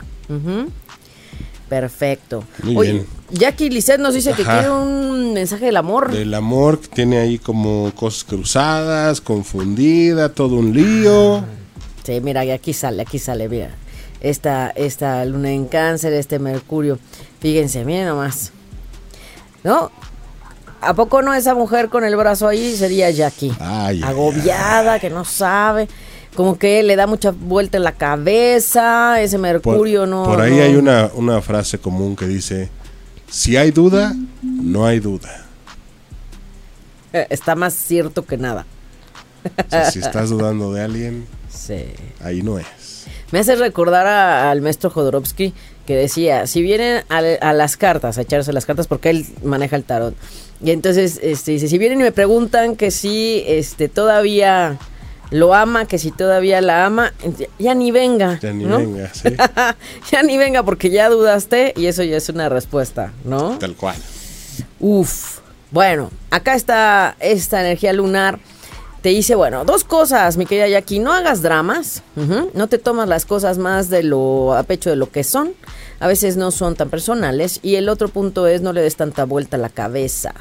Perfecto. 1.69 2.45
Muy 2.63 2.77
Oye, 2.77 2.93
bien. 2.93 3.07
Jackie 3.31 3.71
Lisset 3.71 3.99
nos 3.99 4.15
dice 4.15 4.33
que 4.33 4.45
quiere 4.45 4.71
un 4.71 5.33
mensaje 5.33 5.67
del 5.67 5.77
amor. 5.77 6.13
Del 6.13 6.35
amor 6.35 6.81
que 6.81 6.89
tiene 6.89 7.19
ahí 7.19 7.39
como 7.39 7.91
cosas 7.95 8.25
cruzadas, 8.25 9.21
confundida, 9.21 10.29
todo 10.29 10.57
un 10.57 10.75
lío. 10.75 11.45
Sí, 12.05 12.21
mira, 12.21 12.43
aquí 12.43 12.73
sale, 12.73 13.03
aquí 13.03 13.19
sale, 13.19 13.49
mira. 13.49 13.71
Esta, 14.21 14.71
esta 14.71 15.25
luna 15.25 15.51
en 15.51 15.67
cáncer, 15.67 16.13
este 16.13 16.39
mercurio. 16.39 16.99
Fíjense, 17.41 17.85
miren 17.85 18.07
nomás. 18.07 18.53
¿No? 19.63 19.91
¿A 20.81 20.93
poco 20.93 21.23
no 21.23 21.33
esa 21.33 21.55
mujer 21.55 21.89
con 21.89 22.05
el 22.05 22.15
brazo 22.15 22.47
ahí 22.47 22.77
sería 22.77 23.11
Jackie? 23.11 23.53
Ay, 23.59 23.97
ay, 23.97 24.03
Agobiada, 24.03 25.01
que 25.01 25.09
no 25.09 25.25
sabe. 25.25 25.89
Como 26.35 26.59
que 26.59 26.83
le 26.83 26.97
da 26.97 27.07
mucha 27.07 27.31
vuelta 27.31 27.77
en 27.77 27.85
la 27.85 27.93
cabeza. 27.93 29.21
Ese 29.23 29.37
Por, 29.37 29.43
mercurio 29.43 30.07
no. 30.07 30.25
por 30.25 30.41
ahí 30.41 30.57
no- 30.57 30.63
hay 30.63 30.75
una, 30.77 31.11
una 31.15 31.41
frase 31.43 31.79
común 31.79 32.17
que 32.17 32.27
dice, 32.27 32.69
si 33.31 33.57
hay 33.57 33.71
duda, 33.71 34.15
no 34.43 34.85
hay 34.87 34.99
duda. 35.01 35.45
Eh, 37.13 37.27
Está 37.31 37.55
más 37.55 37.75
cierto 37.75 38.25
que 38.25 38.37
nada. 38.37 38.67
O 39.45 39.71
sea, 39.71 39.91
si 39.91 39.99
estás 40.01 40.31
dudando 40.31 40.73
de 40.73 40.83
alguien, 40.83 41.27
Sí. 41.49 41.85
ahí 42.21 42.43
no 42.43 42.59
es. 42.59 42.67
Me 43.31 43.39
hace 43.39 43.57
recordar 43.57 44.07
a- 44.07 44.51
al 44.51 44.61
maestro 44.61 44.91
Jodorowsky 44.91 45.53
que 45.87 45.95
decía, 45.97 46.47
si 46.47 46.63
vienen 46.63 47.05
a, 47.11 47.19
a 47.19 47.53
las 47.53 47.77
cartas, 47.77 48.17
a 48.19 48.23
echarse 48.23 48.53
las 48.53 48.65
cartas, 48.65 48.87
porque 48.87 49.11
él 49.11 49.27
maneja 49.45 49.77
el 49.77 49.85
tarot. 49.85 50.15
Y 50.63 50.71
entonces 50.71 51.21
este, 51.23 51.53
dice, 51.53 51.69
si 51.69 51.77
vienen 51.79 52.01
y 52.01 52.05
me 52.05 52.13
preguntan 52.13 52.75
que 52.75 52.91
si 52.91 53.45
este, 53.47 53.89
todavía 53.91 54.79
lo 55.31 55.55
ama, 55.55 55.87
que 55.87 55.99
si 55.99 56.11
todavía 56.11 56.61
la 56.61 56.87
ama, 56.87 57.13
ya 57.59 57.75
ni 57.75 57.91
venga. 57.91 58.39
Ya 58.41 58.53
ni 58.53 58.65
¿no? 58.65 58.79
venga, 58.79 59.11
sí. 59.13 59.29
ya 60.13 60.23
ni 60.23 60.37
venga 60.39 60.63
porque 60.63 60.91
ya 60.91 61.09
dudaste 61.09 61.73
y 61.77 61.87
eso 61.87 62.03
ya 62.03 62.17
es 62.17 62.29
una 62.29 62.49
respuesta, 62.49 63.13
¿no? 63.25 63.59
Tal 63.59 63.75
cual. 63.75 63.97
Uf. 64.81 65.41
Bueno, 65.71 66.11
acá 66.31 66.55
está 66.55 67.17
esta 67.19 67.61
energía 67.61 67.93
lunar. 67.93 68.39
Te 69.03 69.09
dice, 69.11 69.35
bueno, 69.35 69.65
dos 69.65 69.85
cosas, 69.85 70.37
mi 70.37 70.47
querida 70.47 70.69
Jackie. 70.69 70.99
No 70.99 71.13
hagas 71.13 71.43
dramas. 71.43 72.03
No 72.55 72.69
te 72.69 72.79
tomas 72.79 73.09
las 73.09 73.27
cosas 73.27 73.59
más 73.59 73.91
de 73.91 74.03
lo 74.03 74.55
a 74.55 74.63
pecho 74.63 74.89
de 74.89 74.97
lo 74.97 75.11
que 75.11 75.25
son. 75.25 75.53
A 76.01 76.07
veces 76.07 76.37
no 76.37 76.51
son 76.51 76.75
tan 76.75 76.89
personales. 76.91 77.61
Y 77.63 77.75
el 77.75 77.89
otro 77.89 78.09
punto 78.09 78.47
es 78.47 78.63
no 78.63 78.73
le 78.73 78.81
des 78.81 78.97
tanta 78.97 79.25
vuelta 79.25 79.57
a 79.57 79.61
la 79.61 79.69
cabeza. 79.69 80.33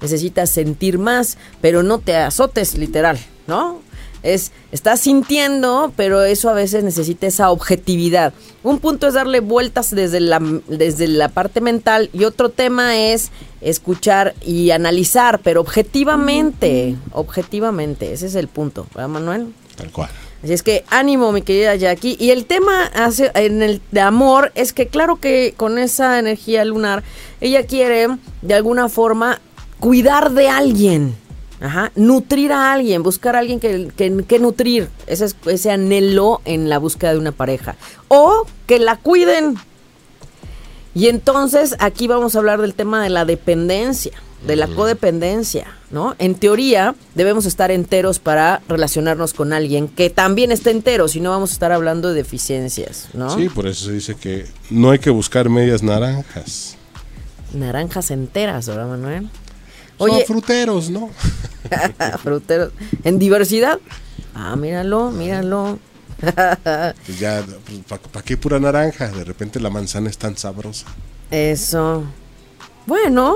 Necesitas 0.00 0.50
sentir 0.50 0.98
más, 0.98 1.36
pero 1.60 1.82
no 1.82 1.98
te 1.98 2.16
azotes 2.16 2.78
literal, 2.78 3.18
¿no? 3.46 3.80
Es, 4.26 4.50
estás 4.72 5.00
sintiendo, 5.00 5.92
pero 5.96 6.22
eso 6.22 6.50
a 6.50 6.52
veces 6.52 6.82
necesita 6.82 7.26
esa 7.26 7.50
objetividad. 7.50 8.32
Un 8.62 8.80
punto 8.80 9.06
es 9.06 9.14
darle 9.14 9.40
vueltas 9.40 9.90
desde 9.90 10.18
la, 10.20 10.40
desde 10.66 11.06
la 11.06 11.28
parte 11.28 11.60
mental 11.60 12.10
y 12.12 12.24
otro 12.24 12.48
tema 12.48 12.96
es 12.96 13.30
escuchar 13.60 14.34
y 14.44 14.72
analizar, 14.72 15.40
pero 15.44 15.60
objetivamente, 15.60 16.96
objetivamente, 17.12 18.12
ese 18.12 18.26
es 18.26 18.34
el 18.34 18.48
punto, 18.48 18.86
¿verdad 18.94 19.08
Manuel? 19.08 19.54
Tal 19.76 19.92
cual. 19.92 20.10
Así 20.42 20.52
es 20.52 20.62
que 20.62 20.84
ánimo, 20.90 21.32
mi 21.32 21.42
querida 21.42 21.74
Jackie. 21.76 22.16
Y 22.20 22.30
el 22.30 22.46
tema 22.46 22.84
hace, 22.94 23.30
en 23.34 23.62
el 23.62 23.80
de 23.90 24.00
amor 24.00 24.52
es 24.54 24.72
que 24.72 24.88
claro 24.88 25.16
que 25.16 25.54
con 25.56 25.78
esa 25.78 26.18
energía 26.18 26.64
lunar, 26.64 27.02
ella 27.40 27.66
quiere 27.66 28.08
de 28.42 28.54
alguna 28.54 28.88
forma 28.88 29.40
cuidar 29.80 30.32
de 30.32 30.48
alguien. 30.48 31.16
Ajá, 31.60 31.90
nutrir 31.96 32.52
a 32.52 32.72
alguien, 32.72 33.02
buscar 33.02 33.34
a 33.34 33.38
alguien 33.38 33.60
que, 33.60 33.88
que, 33.96 34.24
que 34.28 34.38
nutrir, 34.38 34.90
ese, 35.06 35.24
es- 35.24 35.36
ese 35.46 35.70
anhelo 35.70 36.42
en 36.44 36.68
la 36.68 36.78
búsqueda 36.78 37.12
de 37.14 37.18
una 37.18 37.32
pareja. 37.32 37.76
O 38.08 38.46
que 38.66 38.78
la 38.78 38.96
cuiden. 38.96 39.56
Y 40.94 41.08
entonces 41.08 41.74
aquí 41.78 42.06
vamos 42.06 42.34
a 42.34 42.38
hablar 42.38 42.60
del 42.60 42.74
tema 42.74 43.02
de 43.02 43.10
la 43.10 43.24
dependencia, 43.24 44.12
de 44.46 44.56
la 44.56 44.66
codependencia, 44.68 45.66
¿no? 45.90 46.14
En 46.18 46.34
teoría 46.36 46.94
debemos 47.14 47.44
estar 47.46 47.70
enteros 47.70 48.18
para 48.18 48.62
relacionarnos 48.68 49.34
con 49.34 49.52
alguien 49.52 49.88
que 49.88 50.08
también 50.10 50.52
esté 50.52 50.70
entero, 50.70 51.08
si 51.08 51.20
no 51.20 51.30
vamos 51.30 51.50
a 51.50 51.52
estar 51.54 51.72
hablando 51.72 52.08
de 52.08 52.14
deficiencias, 52.14 53.08
¿no? 53.14 53.34
Sí, 53.36 53.48
por 53.48 53.66
eso 53.66 53.86
se 53.86 53.92
dice 53.92 54.14
que 54.14 54.46
no 54.70 54.90
hay 54.90 54.98
que 54.98 55.10
buscar 55.10 55.48
medias 55.48 55.82
naranjas. 55.82 56.76
Naranjas 57.52 58.10
enteras, 58.10 58.66
¿verdad, 58.68 58.88
Manuel? 58.88 59.28
Son 59.98 60.10
Oye, 60.10 60.24
fruteros, 60.26 60.90
¿no? 60.90 61.10
fruteros, 62.22 62.72
en 63.04 63.18
diversidad. 63.18 63.78
Ah, 64.34 64.56
míralo, 64.56 65.10
míralo. 65.10 65.78
Pues 66.18 67.18
ya, 67.18 67.44
¿para 67.88 68.24
qué 68.24 68.36
pura 68.36 68.58
naranja? 68.58 69.08
De 69.08 69.24
repente 69.24 69.60
la 69.60 69.70
manzana 69.70 70.08
es 70.08 70.18
tan 70.18 70.36
sabrosa. 70.36 70.86
Eso. 71.30 72.04
Bueno, 72.86 73.34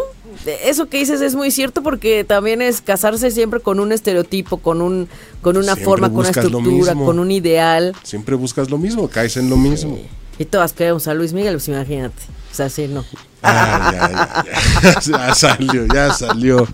eso 0.64 0.88
que 0.88 0.98
dices 0.98 1.20
es 1.20 1.34
muy 1.34 1.50
cierto 1.50 1.82
porque 1.82 2.22
también 2.24 2.62
es 2.62 2.80
casarse 2.80 3.32
siempre 3.32 3.60
con 3.60 3.80
un 3.80 3.90
estereotipo, 3.90 4.58
con 4.58 4.80
un 4.80 5.08
con 5.42 5.56
una 5.56 5.74
Siempre 5.74 5.84
forma, 5.84 6.08
con 6.08 6.18
una 6.18 6.30
estructura, 6.30 6.94
con 6.94 7.18
un 7.18 7.30
ideal. 7.32 7.94
Siempre 8.04 8.36
buscas 8.36 8.70
lo 8.70 8.78
mismo, 8.78 9.08
caes 9.08 9.36
en 9.36 9.50
lo 9.50 9.56
mismo. 9.56 9.98
Y 10.38 10.44
todas 10.44 10.72
queremos 10.72 11.08
a 11.08 11.14
Luis 11.14 11.32
Miguel, 11.32 11.54
pues 11.54 11.68
imagínate. 11.68 12.22
O 12.50 12.54
sea, 12.54 12.68
sí, 12.70 12.86
no. 12.86 13.04
Ah, 13.42 13.92
ya, 13.92 14.44
ya, 14.82 15.00
ya, 15.00 15.28
ya 15.28 15.34
salió, 15.34 15.86
ya 15.86 16.12
salió. 16.12 16.68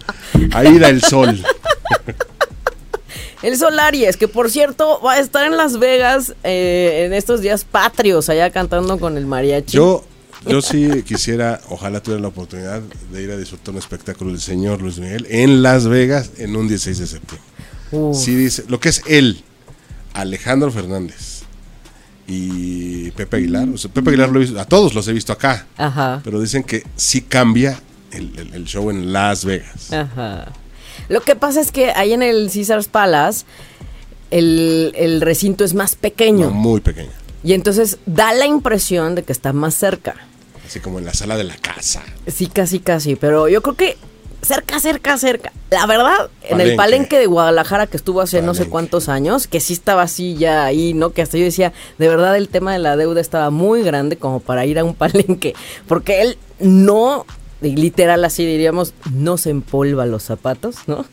Ahí 0.52 0.78
da 0.78 0.88
el 0.88 1.02
sol. 1.02 1.42
El 3.42 3.56
Sol 3.56 3.78
Aries, 3.78 4.16
que 4.16 4.28
por 4.28 4.50
cierto 4.50 5.00
va 5.04 5.12
a 5.14 5.20
estar 5.20 5.46
en 5.46 5.56
Las 5.56 5.78
Vegas 5.78 6.34
eh, 6.42 7.04
en 7.06 7.12
estos 7.12 7.40
días 7.40 7.64
patrios, 7.64 8.28
allá 8.28 8.50
cantando 8.50 8.98
con 8.98 9.16
el 9.16 9.26
mariachi. 9.26 9.76
Yo, 9.76 10.04
yo 10.46 10.62
sí 10.62 11.02
quisiera, 11.02 11.60
ojalá 11.68 12.02
tuviera 12.02 12.22
la 12.22 12.28
oportunidad 12.28 12.80
de 13.12 13.22
ir 13.22 13.30
a 13.30 13.36
disfrutar 13.36 13.74
un 13.74 13.78
espectáculo 13.78 14.30
del 14.30 14.40
señor 14.40 14.80
Luis 14.80 14.98
Miguel 14.98 15.26
en 15.28 15.62
Las 15.62 15.86
Vegas 15.86 16.30
en 16.38 16.56
un 16.56 16.66
16 16.66 16.98
de 16.98 17.06
septiembre. 17.06 17.46
Uf. 17.92 18.16
Sí 18.16 18.34
dice, 18.34 18.64
lo 18.68 18.80
que 18.80 18.88
es 18.88 19.02
él, 19.06 19.44
Alejandro 20.14 20.72
Fernández 20.72 21.35
y 22.26 23.10
Pepe 23.12 23.36
Aguilar. 23.38 23.68
o 23.68 23.78
sea, 23.78 23.90
Pepe 23.90 24.10
Aguilar 24.10 24.28
lo 24.30 24.38
he 24.38 24.44
visto- 24.44 24.60
a 24.60 24.64
todos 24.64 24.94
los 24.94 25.06
he 25.08 25.12
visto 25.12 25.32
acá, 25.32 25.66
Ajá. 25.76 26.20
pero 26.24 26.40
dicen 26.40 26.62
que 26.64 26.82
sí 26.96 27.22
cambia 27.22 27.80
el, 28.12 28.32
el- 28.38 28.54
el 28.54 28.64
show 28.64 28.90
en 28.90 29.12
Las 29.12 29.44
Vegas. 29.44 29.92
Ajá. 29.92 30.52
Lo 31.08 31.20
que 31.20 31.36
pasa 31.36 31.60
es 31.60 31.70
que 31.70 31.90
ahí 31.92 32.12
en 32.12 32.22
el 32.22 32.50
Caesars 32.52 32.88
Palace 32.88 33.44
el, 34.30 34.92
el 34.96 35.20
recinto 35.20 35.64
es 35.64 35.74
más 35.74 35.94
pequeño 35.94 36.46
No, 36.46 36.50
muy 36.52 36.80
pequeña, 36.80 37.12
y 37.44 37.52
entonces 37.52 37.98
da 38.06 38.32
la 38.32 38.46
impresión 38.46 39.14
de 39.14 39.22
que 39.22 39.32
está 39.32 39.52
más 39.52 39.74
cerca. 39.74 40.16
así 40.66 40.80
como 40.80 40.98
en 40.98 41.04
la 41.04 41.14
sala 41.14 41.36
de 41.36 41.44
la 41.44 41.56
casa. 41.56 42.02
Sí, 42.26 42.48
casi, 42.48 42.80
casi, 42.80 43.14
pero 43.14 43.48
yo 43.48 43.62
creo 43.62 43.76
que 43.76 43.96
cerca, 44.46 44.78
cerca, 44.80 45.18
cerca. 45.18 45.52
La 45.70 45.86
verdad, 45.86 46.30
en 46.42 46.60
el 46.60 46.76
Palenque. 46.76 47.18
de 47.18 47.26
Guadalajara 47.26 47.86
que 47.86 47.96
estuvo 47.96 48.20
hace 48.20 48.42
no 48.42 48.54
sé 48.54 48.68
cuantos 48.68 49.08
años, 49.08 49.46
que 49.46 49.60
sí 49.60 49.72
estaba 49.72 50.02
así 50.02 50.36
ya 50.36 50.64
ahí, 50.64 50.94
¿no? 50.94 51.10
Que 51.10 51.22
hasta 51.22 51.36
yo 51.36 51.44
decía, 51.44 51.72
de 51.98 52.08
verdad 52.08 52.36
el 52.36 52.48
tema 52.48 52.72
de 52.72 52.78
la 52.78 52.96
deuda 52.96 53.20
estaba 53.20 53.50
muy 53.50 53.82
grande 53.82 54.16
como 54.16 54.40
para 54.40 54.64
ir 54.64 54.78
a 54.78 54.84
un 54.84 54.94
palenque, 54.94 55.54
porque 55.88 56.22
él 56.22 56.38
no, 56.60 57.26
literal 57.60 58.24
así 58.24 58.46
diríamos, 58.46 58.94
no 59.12 59.36
se 59.36 59.50
empolva 59.50 60.06
los 60.06 60.22
zapatos, 60.22 60.76
¿no? 60.86 61.04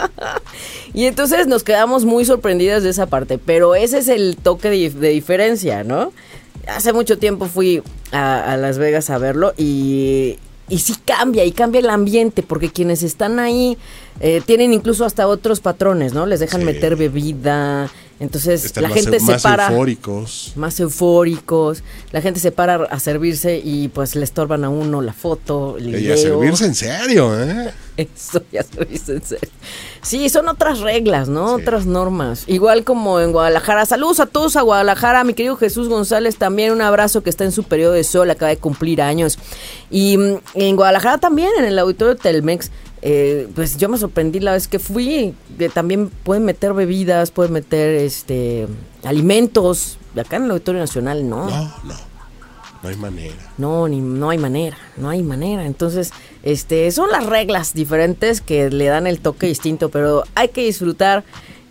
y 0.94 1.06
entonces 1.06 1.46
nos 1.46 1.62
quedamos 1.62 2.04
muy 2.04 2.24
sorprendidas 2.24 2.82
de 2.82 2.90
esa 2.90 3.06
parte, 3.06 3.38
pero 3.38 3.76
ese 3.76 3.98
es 3.98 4.08
el 4.08 4.36
toque 4.36 4.68
de, 4.68 4.90
de 4.90 5.08
diferencia, 5.10 5.84
¿no? 5.84 6.12
Hace 6.66 6.92
mucho 6.92 7.18
tiempo 7.18 7.46
fui 7.46 7.82
a, 8.10 8.52
a 8.52 8.56
Las 8.56 8.78
Vegas 8.78 9.10
a 9.10 9.18
verlo 9.18 9.52
y, 9.56 10.38
y 10.68 10.78
sí 10.78 10.94
cambia, 11.04 11.44
y 11.44 11.52
cambia 11.52 11.80
el 11.80 11.90
ambiente, 11.90 12.42
porque 12.42 12.70
quienes 12.70 13.02
están 13.02 13.38
ahí 13.38 13.76
eh, 14.20 14.40
tienen 14.46 14.72
incluso 14.72 15.04
hasta 15.04 15.26
otros 15.26 15.60
patrones, 15.60 16.12
¿no? 16.14 16.26
Les 16.26 16.40
dejan 16.40 16.60
Sí. 16.60 16.66
meter 16.66 16.96
bebida, 16.96 17.90
entonces 18.22 18.64
Están 18.64 18.82
la 18.84 18.88
más, 18.90 18.98
gente 18.98 19.20
se 19.20 19.32
más 19.32 19.42
para 19.42 19.68
eufóricos. 19.68 20.52
más 20.56 20.78
eufóricos, 20.80 21.82
la 22.12 22.20
gente 22.20 22.40
se 22.40 22.52
para 22.52 22.76
a 22.84 23.00
servirse 23.00 23.60
y 23.62 23.88
pues 23.88 24.14
le 24.14 24.24
estorban 24.24 24.64
a 24.64 24.68
uno 24.70 25.02
la 25.02 25.12
foto, 25.12 25.76
el 25.76 25.90
Y 25.90 25.94
a 25.94 25.98
video. 25.98 26.16
servirse 26.16 26.64
en 26.66 26.74
serio, 26.74 27.40
¿eh? 27.42 27.72
Eso 27.96 28.42
ya 28.52 28.62
servirse 28.62 29.12
en 29.16 29.22
serio. 29.24 29.48
Sí, 30.02 30.28
son 30.28 30.48
otras 30.48 30.80
reglas, 30.80 31.28
¿no? 31.28 31.56
Sí. 31.56 31.62
Otras 31.62 31.84
normas. 31.86 32.44
Igual 32.46 32.84
como 32.84 33.20
en 33.20 33.32
Guadalajara. 33.32 33.84
Saludos 33.86 34.20
a 34.20 34.26
todos 34.26 34.56
a 34.56 34.62
Guadalajara. 34.62 35.24
Mi 35.24 35.34
querido 35.34 35.56
Jesús 35.56 35.88
González, 35.88 36.36
también 36.36 36.72
un 36.72 36.80
abrazo 36.80 37.22
que 37.22 37.30
está 37.30 37.44
en 37.44 37.52
su 37.52 37.64
periodo 37.64 37.92
de 37.92 38.04
sol, 38.04 38.30
acaba 38.30 38.48
de 38.50 38.56
cumplir 38.56 39.02
años. 39.02 39.38
Y 39.90 40.16
mm, 40.16 40.36
en 40.54 40.76
Guadalajara 40.76 41.18
también, 41.18 41.50
en 41.58 41.64
el 41.64 41.78
auditorio 41.78 42.16
Telmex, 42.16 42.70
eh, 43.02 43.48
pues 43.54 43.76
yo 43.76 43.88
me 43.88 43.98
sorprendí 43.98 44.38
la 44.40 44.52
vez 44.52 44.68
que 44.68 44.78
fui. 44.78 45.34
que 45.58 45.68
también 45.68 46.08
pueden 46.08 46.44
meter 46.44 46.72
bebidas, 46.72 47.30
pueden 47.32 47.52
meter 47.52 47.96
este 47.96 48.68
alimentos. 49.04 49.98
Acá 50.16 50.36
en 50.36 50.44
el 50.44 50.52
Auditorio 50.52 50.80
Nacional 50.80 51.28
no. 51.28 51.50
No, 51.50 51.74
no. 51.84 52.12
No 52.82 52.88
hay 52.88 52.96
manera. 52.96 53.34
No, 53.58 53.86
ni, 53.86 54.00
no 54.00 54.30
hay 54.30 54.38
manera, 54.38 54.76
no 54.96 55.08
hay 55.08 55.22
manera. 55.22 55.66
Entonces, 55.66 56.12
este, 56.42 56.90
son 56.90 57.10
las 57.10 57.26
reglas 57.26 57.74
diferentes 57.74 58.40
que 58.40 58.70
le 58.70 58.86
dan 58.86 59.06
el 59.06 59.20
toque 59.20 59.46
distinto, 59.46 59.88
pero 59.88 60.24
hay 60.34 60.48
que 60.48 60.64
disfrutar. 60.64 61.24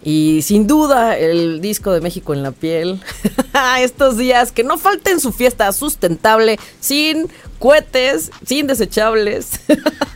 Y 0.04 0.41
sin 0.41 0.66
duda, 0.66 1.18
el 1.18 1.62
disco 1.62 1.91
de 1.91 2.02
México 2.02 2.34
en 2.34 2.41
la 2.41 2.52
piel. 2.52 2.99
Estos 3.80 4.18
días, 4.18 4.52
que 4.52 4.64
no 4.64 4.78
falten 4.78 5.20
su 5.20 5.32
fiesta 5.32 5.72
sustentable, 5.74 6.60
sin 6.80 7.30
cohetes, 7.60 8.32
sin 8.45 8.68
desechables. 8.68 9.60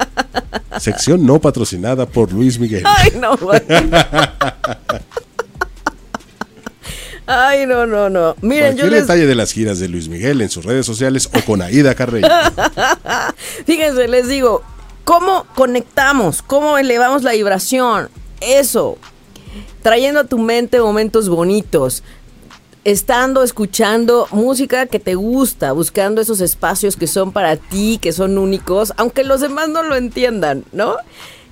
Sección 0.79 1.25
no 1.25 1.39
patrocinada 1.39 2.05
por 2.05 2.33
Luis 2.33 2.59
Miguel. 2.59 2.83
Ay, 2.85 3.11
no, 3.19 3.37
güey. 3.41 3.61
Ay, 7.27 7.65
no, 7.65 7.85
no, 7.85 8.09
no. 8.09 8.35
Miren, 8.41 8.75
yo 8.75 8.83
Cualquier 8.83 8.91
les, 8.91 9.01
detalle 9.01 9.25
de 9.25 9.35
las 9.35 9.51
giras 9.51 9.79
de 9.79 9.87
Luis 9.87 10.09
Miguel 10.09 10.41
en 10.41 10.49
sus 10.49 10.65
redes 10.65 10.85
sociales 10.85 11.29
o 11.33 11.41
con 11.45 11.61
Aida 11.61 11.95
Carreño. 11.95 12.27
Fíjense, 13.65 14.07
les 14.07 14.27
digo, 14.27 14.63
¿cómo 15.03 15.45
conectamos? 15.55 16.41
¿Cómo 16.41 16.77
elevamos 16.77 17.23
la 17.23 17.31
vibración? 17.31 18.09
Eso, 18.41 18.97
trayendo 19.85 20.21
a 20.21 20.23
tu 20.23 20.39
mente 20.39 20.79
momentos 20.79 21.29
bonitos, 21.29 22.01
estando 22.85 23.43
escuchando 23.43 24.27
música 24.31 24.87
que 24.87 24.99
te 24.99 25.13
gusta, 25.13 25.73
buscando 25.73 26.21
esos 26.21 26.41
espacios 26.41 26.95
que 26.95 27.05
son 27.05 27.31
para 27.31 27.55
ti, 27.55 27.99
que 28.01 28.11
son 28.11 28.39
únicos, 28.39 28.93
aunque 28.97 29.23
los 29.23 29.41
demás 29.41 29.69
no 29.69 29.83
lo 29.83 29.95
entiendan, 29.95 30.65
¿no? 30.71 30.95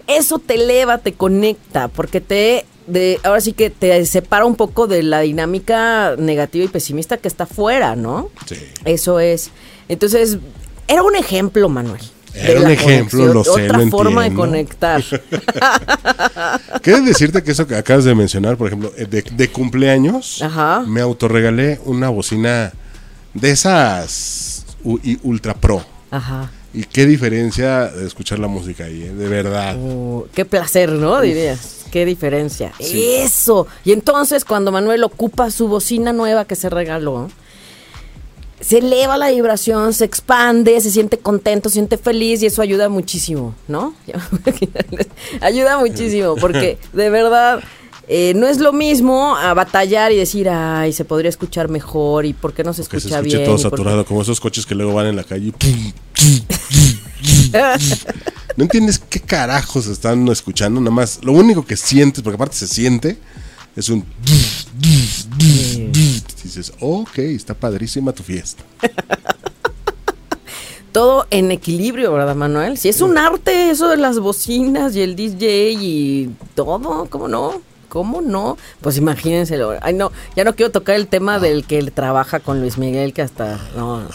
Eso 0.08 0.40
te 0.40 0.56
eleva, 0.56 0.98
te 0.98 1.14
conecta, 1.14 1.90
porque 1.90 2.22
te 2.22 2.66
de 2.88 3.20
ahora 3.22 3.40
sí 3.40 3.54
que 3.54 3.70
te 3.70 4.04
separa 4.08 4.46
un 4.46 4.56
poco 4.56 4.88
de 4.88 5.04
la 5.04 5.20
dinámica 5.20 6.16
negativa 6.18 6.66
y 6.66 6.70
pesimista 6.70 7.18
que 7.18 7.28
está 7.28 7.44
afuera, 7.44 7.96
¿no? 7.96 8.32
Sí. 8.48 8.56
Eso 8.84 9.20
es. 9.20 9.52
Entonces, 9.90 10.40
era 10.88 11.04
un 11.04 11.16
ejemplo, 11.16 11.70
Manuel. 11.70 12.02
De 12.34 12.52
Era 12.52 12.62
un 12.62 12.70
ejemplo, 12.72 13.20
conexión, 13.20 13.34
lo 13.34 13.44
sé, 13.44 13.66
Otra 13.66 13.78
lo 13.78 13.90
forma 13.90 14.24
de 14.24 14.34
conectar. 14.34 15.04
Quiero 16.82 17.02
decirte 17.02 17.44
que 17.44 17.52
eso 17.52 17.68
que 17.68 17.76
acabas 17.76 18.06
de 18.06 18.16
mencionar, 18.16 18.58
por 18.58 18.68
ejemplo, 18.68 18.92
eh, 18.98 19.06
de, 19.06 19.22
de 19.22 19.48
cumpleaños, 19.50 20.42
Ajá. 20.42 20.84
me 20.88 21.02
autorregalé 21.02 21.80
una 21.86 22.10
bocina 22.10 22.74
de 23.34 23.52
esas 23.52 24.66
u- 24.84 25.00
y 25.04 25.18
Ultra 25.24 25.54
Pro. 25.54 25.84
Ajá. 26.12 26.52
Y 26.74 26.84
qué 26.86 27.06
diferencia 27.06 27.86
de 27.88 28.06
escuchar 28.08 28.40
la 28.40 28.48
música 28.48 28.86
ahí, 28.86 29.04
¿eh? 29.04 29.14
de 29.14 29.28
verdad. 29.28 29.76
Oh, 29.80 30.26
qué 30.34 30.44
placer, 30.46 30.92
¿no? 30.92 31.22
Dirías. 31.22 31.86
Qué 31.92 32.06
diferencia. 32.06 32.72
Sí. 32.80 33.04
Eso. 33.20 33.68
Y 33.86 33.92
entonces, 33.92 34.44
cuando 34.46 34.72
Manuel 34.72 35.04
ocupa 35.04 35.52
su 35.52 35.68
bocina 35.68 36.12
nueva 36.14 36.46
que 36.46 36.56
se 36.56 36.72
regaló, 36.72 37.30
se 38.60 38.78
eleva 38.80 39.18
la 39.18 39.30
vibración, 39.32 39.93
se 39.93 40.06
expande, 40.06 40.80
se 40.82 40.91
siente 40.91 41.18
contento, 41.18 41.70
se 41.70 41.74
siente 41.74 41.97
feliz 41.97 42.41
y 42.43 42.45
eso 42.45 42.62
ayuda 42.62 42.89
muchísimo, 42.89 43.56
¿no? 43.68 43.93
ayuda 45.41 45.78
muchísimo 45.80 46.36
porque 46.36 46.78
de 46.93 47.10
verdad 47.10 47.62
eh, 48.08 48.34
no 48.36 48.47
es 48.47 48.60
lo 48.60 48.74
mismo 48.74 49.36
a 49.36 49.54
batallar 49.54 50.12
y 50.12 50.18
decir, 50.18 50.49
ay, 50.49 50.91
se 50.93 51.06
podría 51.06 51.30
escuchar 51.30 51.70
mejor 51.70 52.26
y 52.26 52.34
por 52.34 52.54
qué 52.54 52.64
no 52.64 52.74
se 52.74 52.78
se 52.78 52.82
escucha 52.84 53.20
escuche 53.20 53.38
bien. 53.38 53.45
todo 53.45 53.58
saturado, 53.58 54.06
como 54.06 54.22
esos 54.22 54.39
coches 54.39 54.66
que 54.66 54.76
luego 54.76 54.93
van 54.93 55.08
en 55.08 55.16
la 55.16 55.24
calle. 55.24 55.54
y 55.62 55.93
No 58.56 58.66
entiendes 58.66 58.99
qué 58.99 59.20
carajos 59.20 59.88
están 59.88 60.28
escuchando, 60.28 60.80
nada 60.80 60.91
más. 60.91 61.20
Lo 61.24 61.32
único 61.32 61.66
que 61.66 61.76
sientes, 61.76 62.22
porque 62.22 62.36
aparte 62.36 62.56
se 62.56 62.68
siente, 62.68 63.18
es 63.76 63.89
un. 63.89 64.06
Dices, 66.44 66.74
ok, 66.80 67.18
está 67.20 67.54
padrísima 67.54 68.12
tu 68.12 68.24
fiesta. 68.24 68.64
todo 70.94 71.26
en 71.32 71.52
equilibrio, 71.52 72.14
¿verdad, 72.14 72.36
Manuel? 72.36 72.78
Si 72.78 72.88
es 72.88 73.02
un 73.02 73.18
arte 73.18 73.72
eso 73.72 73.89
de 73.89 73.98
las 73.98 74.20
bocinas 74.20 74.96
y 74.96 75.02
el 75.02 75.16
DJ 75.16 75.72
y 75.72 76.30
todo, 76.56 77.08
¿cómo 77.10 77.28
no? 77.28 77.62
¿Cómo 77.89 78.22
no? 78.22 78.58
Pues 78.82 78.98
imagínense. 78.98 79.60
Ay, 79.82 79.94
no, 79.94 80.12
ya 80.36 80.44
no 80.44 80.56
quiero 80.56 80.72
tocar 80.72 80.96
el 80.96 81.08
tema 81.08 81.39
del 81.39 81.66
que 81.66 81.78
él 81.78 81.91
trabaja 81.91 82.39
con 82.39 82.60
Luis 82.60 82.78
Miguel, 82.78 83.14
que 83.14 83.22
hasta. 83.22 83.60
No, 83.76 84.02
no. 84.02 84.10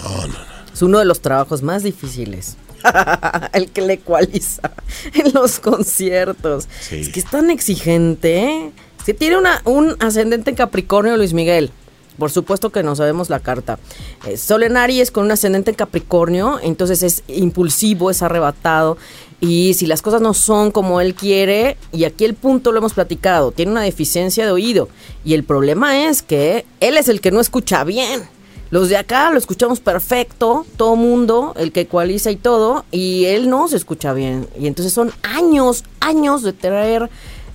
Es 0.72 0.82
uno 0.82 0.98
de 0.98 1.04
los 1.04 1.20
trabajos 1.20 1.62
más 1.62 1.82
difíciles. 1.82 2.56
el 3.52 3.70
que 3.70 3.82
le 3.82 3.94
ecualiza 3.94 4.70
en 5.14 5.32
los 5.32 5.60
conciertos. 5.60 6.68
Sí. 6.80 7.00
Es 7.00 7.08
que 7.10 7.20
es 7.20 7.26
tan 7.26 7.50
exigente. 7.50 8.44
¿eh? 8.44 8.72
Es 8.98 9.04
que 9.04 9.14
tiene 9.14 9.36
una, 9.36 9.62
un 9.64 9.96
ascendente 10.00 10.50
en 10.50 10.56
Capricornio, 10.56 11.16
Luis 11.16 11.32
Miguel. 11.32 11.70
Por 12.18 12.30
supuesto 12.30 12.70
que 12.70 12.82
no 12.82 12.96
sabemos 12.96 13.30
la 13.30 13.40
carta. 13.40 13.78
Eh, 14.26 14.36
Sol 14.36 14.64
en 14.64 14.76
Aries 14.76 15.10
con 15.10 15.24
un 15.24 15.30
ascendente 15.30 15.70
en 15.70 15.76
Capricornio, 15.76 16.58
entonces 16.62 17.02
es 17.02 17.22
impulsivo, 17.28 18.10
es 18.10 18.22
arrebatado. 18.22 18.98
Y 19.40 19.74
si 19.74 19.86
las 19.86 20.02
cosas 20.02 20.20
no 20.20 20.34
son 20.34 20.72
como 20.72 21.00
él 21.00 21.14
quiere, 21.14 21.76
y 21.92 22.04
aquí 22.04 22.24
el 22.24 22.34
punto 22.34 22.72
lo 22.72 22.78
hemos 22.78 22.94
platicado, 22.94 23.52
tiene 23.52 23.70
una 23.70 23.82
deficiencia 23.82 24.44
de 24.44 24.50
oído. 24.50 24.88
Y 25.24 25.34
el 25.34 25.44
problema 25.44 26.08
es 26.08 26.22
que 26.22 26.66
él 26.80 26.96
es 26.96 27.08
el 27.08 27.20
que 27.20 27.30
no 27.30 27.40
escucha 27.40 27.84
bien. 27.84 28.22
Los 28.70 28.90
de 28.90 28.98
acá 28.98 29.30
lo 29.30 29.38
escuchamos 29.38 29.80
perfecto, 29.80 30.66
todo 30.76 30.94
mundo, 30.94 31.54
el 31.56 31.72
que 31.72 31.82
ecualiza 31.82 32.30
y 32.30 32.36
todo, 32.36 32.84
y 32.90 33.24
él 33.26 33.48
no 33.48 33.68
se 33.68 33.76
escucha 33.76 34.12
bien. 34.12 34.46
Y 34.58 34.66
entonces 34.66 34.92
son 34.92 35.10
años, 35.22 35.84
años 36.00 36.42
de 36.42 36.52
traer 36.52 37.08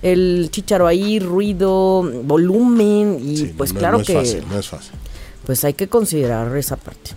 el 0.04 0.48
chicharo 0.52 0.86
ahí, 0.86 1.18
ruido, 1.18 2.02
volumen, 2.22 3.18
y 3.20 3.36
Sí, 3.38 3.54
pues 3.56 3.72
no- 3.72 3.80
claro 3.80 3.96
no 3.96 4.02
es 4.02 4.06
que 4.06 4.14
fácil, 4.14 4.44
no 4.48 4.58
es 4.58 4.68
fácil. 4.68 4.92
pues 5.46 5.64
hay 5.64 5.74
que 5.74 5.88
considerar 5.88 6.56
esa 6.56 6.76
parte. 6.76 7.10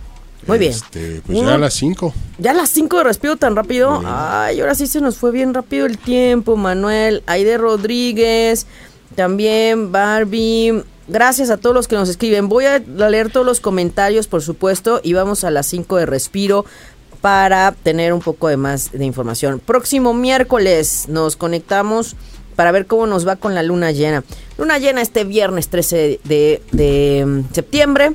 Muy 0.46 0.58
bien. 0.58 0.72
Este, 0.72 1.20
pues 1.26 1.38
ya 1.40 1.54
a 1.54 1.58
las 1.58 1.74
5. 1.74 2.14
Ya 2.38 2.52
a 2.52 2.54
las 2.54 2.70
5 2.70 2.96
de 2.98 3.04
respiro 3.04 3.36
tan 3.36 3.54
rápido. 3.54 4.00
Ay, 4.06 4.60
ahora 4.60 4.74
sí 4.74 4.86
se 4.86 5.00
nos 5.02 5.18
fue 5.18 5.30
bien 5.30 5.52
rápido 5.52 5.84
el 5.84 5.98
tiempo, 5.98 6.56
Manuel. 6.56 7.22
Aide 7.26 7.58
Rodríguez, 7.58 8.66
también 9.14 9.92
Barbie. 9.92 10.82
Gracias 11.06 11.50
a 11.50 11.56
todos 11.58 11.74
los 11.74 11.88
que 11.88 11.96
nos 11.96 12.08
escriben. 12.08 12.48
Voy 12.48 12.64
a 12.64 12.78
leer 12.78 13.30
todos 13.30 13.44
los 13.44 13.60
comentarios, 13.60 14.26
por 14.26 14.40
supuesto, 14.42 15.00
y 15.02 15.12
vamos 15.12 15.44
a 15.44 15.50
las 15.50 15.66
5 15.66 15.96
de 15.96 16.06
respiro 16.06 16.64
para 17.20 17.72
tener 17.72 18.12
un 18.14 18.20
poco 18.20 18.48
de 18.48 18.56
más 18.56 18.92
de 18.92 19.04
información. 19.04 19.60
Próximo 19.60 20.14
miércoles 20.14 21.06
nos 21.08 21.36
conectamos 21.36 22.14
para 22.58 22.72
ver 22.72 22.86
cómo 22.86 23.06
nos 23.06 23.24
va 23.24 23.36
con 23.36 23.54
la 23.54 23.62
luna 23.62 23.92
llena. 23.92 24.24
Luna 24.56 24.78
llena 24.78 25.00
este 25.00 25.22
viernes 25.22 25.68
13 25.68 26.18
de, 26.24 27.24
mm, 27.24 27.54
septiembre. 27.54 28.14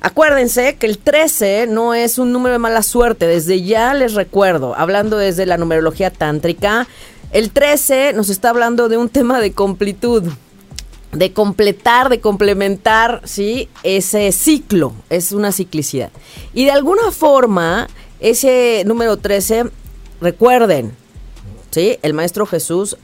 Acuérdense 0.00 0.74
que 0.74 0.86
el 0.86 0.98
13 0.98 1.68
no 1.68 1.94
es 1.94 2.18
un 2.18 2.32
número 2.32 2.54
de 2.54 2.58
mala 2.58 2.82
suerte, 2.82 3.28
desde 3.28 3.62
ya 3.62 3.94
les 3.94 4.14
recuerdo, 4.14 4.74
hablando 4.74 5.16
desde 5.16 5.46
la 5.46 5.58
numerología 5.58 6.10
tántrica, 6.10 6.88
el 7.30 7.52
13 7.52 8.14
nos 8.14 8.30
está 8.30 8.50
hablando 8.50 8.88
de 8.88 8.96
un 8.96 9.08
tema 9.08 9.40
de 9.40 9.52
completud, 9.52 10.24
de 11.12 11.32
completar, 11.32 12.08
de 12.08 12.18
complementar, 12.18 13.22
¿sí? 13.26 13.68
Ese 13.84 14.32
ciclo, 14.32 14.92
es 15.08 15.30
una 15.30 15.52
ciclicidad. 15.52 16.10
Y 16.52 16.64
de 16.64 16.72
alguna 16.72 17.12
forma, 17.12 17.86
ese 18.18 18.82
número 18.86 19.18
13, 19.18 19.66
recuerden, 20.20 20.96
¿sí? 21.70 22.00
El 22.02 22.12
Maestro 22.12 22.44
Jesús 22.44 22.96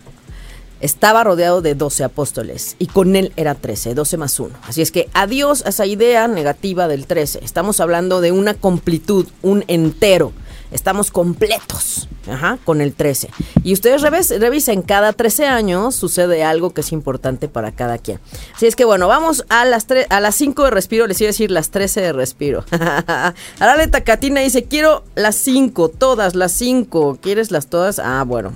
estaba 0.85 1.25
rodeado 1.25 1.63
de 1.63 1.75
12 1.75 2.05
apóstoles 2.05 2.77
y 2.79 2.89
con 2.89 3.17
él 3.17 3.33
era 3.37 3.55
13, 3.55 3.95
12 3.95 4.17
más 4.19 4.39
1. 4.39 4.55
Así 4.69 4.83
es 4.83 4.93
que 4.93 5.09
adiós 5.15 5.65
a 5.65 5.71
esa 5.71 5.87
idea 5.87 6.29
negativa 6.29 6.89
del 6.89 7.07
13. 7.07 7.43
Estamos 7.43 7.81
hablando 7.81 8.21
de 8.21 8.33
una 8.33 8.53
completud, 8.53 9.27
un 9.41 9.65
entero. 9.67 10.33
Estamos 10.71 11.11
completos 11.11 12.09
ajá, 12.31 12.59
con 12.65 12.83
el 12.83 12.93
13. 12.93 13.31
Y 13.63 13.73
ustedes 13.73 14.03
revisen, 14.03 14.83
cada 14.83 15.15
13 15.15 15.47
años 15.47 15.95
sucede 15.95 16.45
algo 16.45 16.75
que 16.75 16.83
es 16.83 16.93
importante 16.93 17.49
para 17.49 17.73
cada 17.73 17.97
quien. 17.97 18.21
Así 18.55 18.67
es 18.67 18.77
que 18.77 18.85
bueno, 18.85 19.09
vamos 19.09 19.47
a 19.49 19.65
las, 19.65 19.87
a 20.11 20.21
las 20.21 20.35
5 20.35 20.65
de 20.65 20.71
respiro, 20.71 21.07
les 21.07 21.19
iba 21.21 21.29
a 21.29 21.33
decir 21.33 21.51
las 21.51 21.71
13 21.71 22.03
de 22.03 22.13
respiro. 22.13 22.65
Arale 23.59 23.87
Tacatina 23.89 24.43
dice, 24.43 24.65
quiero 24.65 25.03
las 25.15 25.37
5, 25.37 25.89
todas 25.89 26.35
las 26.35 26.53
5. 26.53 27.21
¿Quieres 27.23 27.51
las 27.51 27.69
todas? 27.69 27.99
Ah, 27.99 28.25
bueno, 28.27 28.53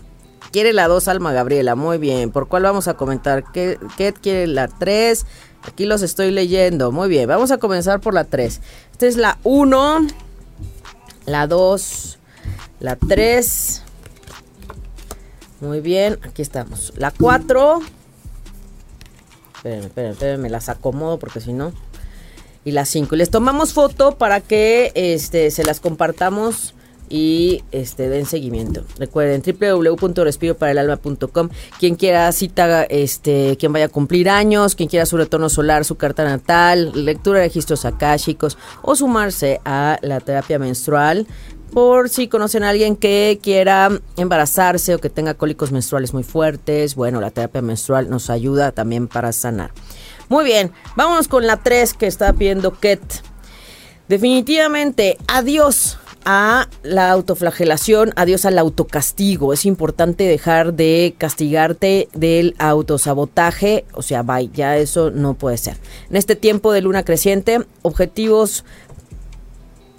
Quiere 0.51 0.72
la 0.72 0.88
2 0.88 1.09
Alma 1.09 1.32
Gabriela, 1.32 1.74
muy 1.74 1.99
bien. 1.99 2.30
¿Por 2.30 2.49
cuál 2.49 2.62
vamos 2.62 2.88
a 2.88 2.94
comentar? 2.94 3.44
¿Qué, 3.53 3.78
quiere 4.20 4.46
la 4.46 4.68
3? 4.68 5.26
Aquí 5.64 5.84
los 5.84 6.01
estoy 6.03 6.30
leyendo. 6.30 6.90
Muy 6.90 7.09
bien, 7.09 7.28
vamos 7.28 7.51
a 7.51 7.59
comenzar 7.59 8.01
por 8.01 8.14
la 8.14 8.24
3. 8.24 8.61
Esta 8.92 9.07
es 9.07 9.16
la 9.16 9.38
1, 9.44 10.07
la 11.26 11.46
2, 11.46 12.18
la 12.80 12.96
3. 12.96 13.82
Muy 15.61 15.80
bien, 15.80 16.18
aquí 16.22 16.40
estamos. 16.40 16.94
La 16.96 17.11
4. 17.11 17.80
Espérenme, 19.57 19.86
espérenme, 19.86 20.12
espérenme, 20.12 20.42
me 20.44 20.51
las 20.51 20.70
acomodo 20.70 21.18
porque 21.18 21.40
si 21.40 21.53
no. 21.53 21.72
Y 22.64 22.70
la 22.70 22.86
5. 22.86 23.16
Les 23.16 23.28
tomamos 23.28 23.74
foto 23.74 24.16
para 24.16 24.40
que 24.40 24.92
este, 24.94 25.51
se 25.51 25.64
las 25.64 25.80
compartamos 25.80 26.74
y 27.09 27.65
este 27.73 28.09
den 28.09 28.27
seguimiento. 28.27 28.85
Recuerden 28.99 29.43
www.respiroparaelalma.com. 29.43 31.49
Quien 31.79 31.97
quiera 31.97 32.31
cita, 32.33 32.85
este, 32.85 33.57
quien 33.59 33.73
vaya 33.73 33.87
a 33.87 33.89
cumplir 33.89 34.29
años, 34.29 34.75
quien 34.75 34.89
quiera 34.89 35.07
su 35.07 35.17
retorno 35.17 35.49
solar, 35.49 35.85
su 35.85 35.97
carta 35.97 36.25
natal, 36.25 36.93
lectura 37.05 37.41
de 37.41 37.47
registros 37.47 37.85
akáshicos 37.85 38.59
o 38.83 38.97
sumarse 38.97 39.61
a 39.65 39.99
la 40.03 40.21
terapia 40.21 40.59
menstrual. 40.59 41.27
Por 41.73 42.09
si 42.09 42.29
conocen 42.29 42.65
a 42.65 42.71
alguien 42.71 42.97
que 42.97 43.39
quiera 43.43 43.91
embarazarse 44.17 44.95
o 44.95 44.99
que 44.99 45.11
tenga 45.11 45.35
cólicos 45.35 45.71
menstruales 45.71 46.15
muy 46.15 46.23
fuertes, 46.23 46.95
bueno, 46.95 47.21
la 47.21 47.31
terapia 47.31 47.61
menstrual 47.61 48.09
nos 48.09 48.31
ayuda 48.31 48.73
también 48.73 49.07
para 49.07 49.33
sanar. 49.33 49.73
Muy 50.31 50.45
bien, 50.45 50.73
vámonos 50.97 51.29
con 51.29 51.47
la 51.47 51.59
3 51.59 51.95
que 51.95 52.07
está 52.07 52.33
pidiendo 52.33 52.79
Ket. 52.79 53.01
Definitivamente, 54.09 55.19
adiós 55.27 55.99
a 56.31 56.68
la 56.83 57.11
autoflagelación, 57.11 58.12
adiós 58.14 58.45
al 58.45 58.59
autocastigo. 58.59 59.55
Es 59.55 59.64
importante 59.64 60.24
dejar 60.24 60.74
de 60.74 61.14
castigarte 61.16 62.11
del 62.12 62.55
autosabotaje, 62.59 63.87
o 63.95 64.03
sea, 64.03 64.22
bye, 64.22 64.51
ya 64.53 64.76
eso 64.76 65.11
no 65.11 65.33
puede 65.33 65.57
ser. 65.57 65.79
En 66.11 66.16
este 66.16 66.37
tiempo 66.37 66.70
de 66.70 66.83
luna 66.83 67.03
creciente, 67.03 67.64
objetivos 67.81 68.66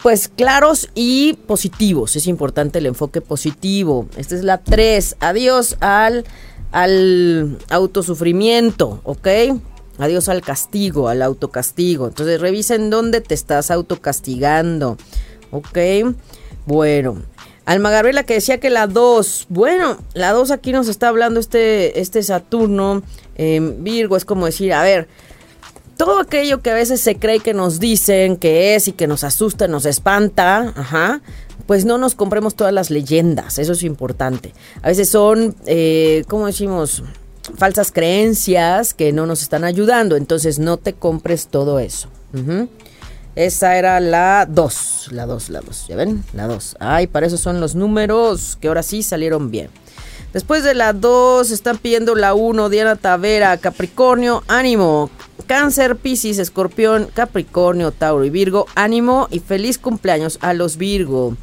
pues 0.04 0.28
claros 0.28 0.90
y 0.94 1.34
positivos. 1.48 2.16
Es 2.16 2.28
importante 2.28 2.78
el 2.78 2.86
enfoque 2.86 3.22
positivo. 3.22 4.08
Esta 4.16 4.36
es 4.36 4.44
la 4.44 4.60
3. 4.60 5.18
Adiós 5.22 5.78
al, 5.80 6.26
al 6.72 7.58
autosufrimiento, 7.72 9.02
¿ok? 9.04 9.28
Adiós 9.98 10.30
al 10.30 10.42
castigo, 10.42 11.10
al 11.10 11.24
autocastigo. 11.24 12.08
Entonces 12.08 12.40
revisen 12.40 12.92
dónde 12.92 13.20
te 13.20 13.34
estás 13.34 13.72
autocastigando. 13.72 14.96
Ok, 15.52 15.78
bueno. 16.66 17.22
Alma 17.66 17.92
Gabriela 17.92 18.24
que 18.24 18.34
decía 18.34 18.60
que 18.60 18.72
la 18.72 18.88
2, 18.88 19.46
bueno, 19.50 19.98
la 20.14 20.32
2 20.32 20.50
aquí 20.50 20.72
nos 20.72 20.88
está 20.88 21.10
hablando 21.10 21.40
este, 21.40 22.00
este 22.00 22.24
Saturno 22.24 23.04
en 23.36 23.84
Virgo, 23.84 24.18
es 24.18 24.26
como 24.26 24.48
decir, 24.48 24.74
a 24.74 24.82
ver, 24.82 25.08
todo 25.96 26.20
aquello 26.20 26.62
que 26.62 26.72
a 26.72 26.74
veces 26.74 27.00
se 27.02 27.18
cree 27.18 27.42
que 27.42 27.54
nos 27.54 27.80
dicen 27.80 28.38
que 28.38 28.74
es 28.74 28.88
y 28.88 28.94
que 28.94 29.06
nos 29.06 29.24
asusta, 29.24 29.68
nos 29.68 29.86
espanta, 29.86 30.74
ajá, 30.76 31.22
pues 31.68 31.86
no 31.86 32.00
nos 32.00 32.16
compremos 32.16 32.56
todas 32.56 32.74
las 32.74 32.90
leyendas, 32.90 33.60
eso 33.60 33.74
es 33.74 33.84
importante. 33.84 34.54
A 34.82 34.88
veces 34.88 35.10
son, 35.10 35.56
eh, 35.68 36.24
¿cómo 36.28 36.48
decimos? 36.48 37.04
Falsas 37.56 37.92
creencias 37.92 38.96
que 38.96 39.12
no 39.12 39.28
nos 39.28 39.44
están 39.44 39.64
ayudando, 39.64 40.16
entonces 40.16 40.58
no 40.58 40.78
te 40.78 40.94
compres 40.94 41.48
todo 41.48 41.80
eso. 41.80 42.10
Esa 43.36 43.78
era 43.78 44.00
la 44.00 44.46
2, 44.50 45.10
la 45.12 45.26
2, 45.26 45.50
la 45.50 45.62
2, 45.62 45.86
¿ya 45.88 45.96
ven? 45.96 46.24
La 46.34 46.48
2. 46.48 46.78
Ay, 46.80 47.08
para 47.08 47.28
eso 47.28 47.38
son 47.38 47.62
los 47.62 47.76
números 47.76 48.58
que 48.60 48.68
ahora 48.68 48.84
sí 48.84 49.04
salieron 49.04 49.52
bien. 49.52 49.70
Después 50.34 50.64
de 50.64 50.76
la 50.76 50.94
2 50.94 51.50
están 51.52 51.78
pidiendo 51.78 52.16
la 52.16 52.34
1, 52.34 52.70
Diana 52.70 52.96
Tavera, 52.96 53.58
Capricornio, 53.58 54.44
ánimo. 54.48 55.10
Cáncer, 55.48 55.96
Piscis, 55.96 56.38
Escorpión, 56.38 57.08
Capricornio, 57.14 57.92
Tauro 57.92 58.24
y 58.24 58.30
Virgo, 58.30 58.68
ánimo 58.76 59.28
y 59.32 59.40
feliz 59.40 59.80
cumpleaños 59.80 60.38
a 60.42 60.54
los 60.54 60.78
Virgo. 60.78 61.36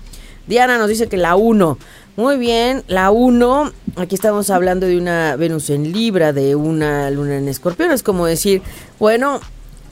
Diana 0.47 0.79
nos 0.79 0.89
dice 0.89 1.09
que 1.09 1.17
la 1.17 1.35
1. 1.35 1.79
Muy 2.17 2.37
bien, 2.39 2.85
la 2.87 3.11
1, 3.11 3.73
aquí 3.97 4.15
estamos 4.15 4.49
hablando 4.51 4.87
de 4.87 4.97
una 4.97 5.37
Venus 5.37 5.69
en 5.69 5.93
Libra, 5.93 6.33
de 6.33 6.55
una 6.55 7.11
Luna 7.11 7.37
en 7.37 7.49
Escorpión, 7.49 7.91
es 7.91 8.03
como 8.03 8.25
decir, 8.25 8.63
bueno, 8.99 9.41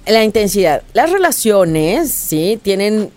la 0.07 0.25
intensidad. 0.25 0.83
Las 0.93 1.11
relaciones, 1.11 2.11
sí, 2.11 2.59
tienen 2.63 3.11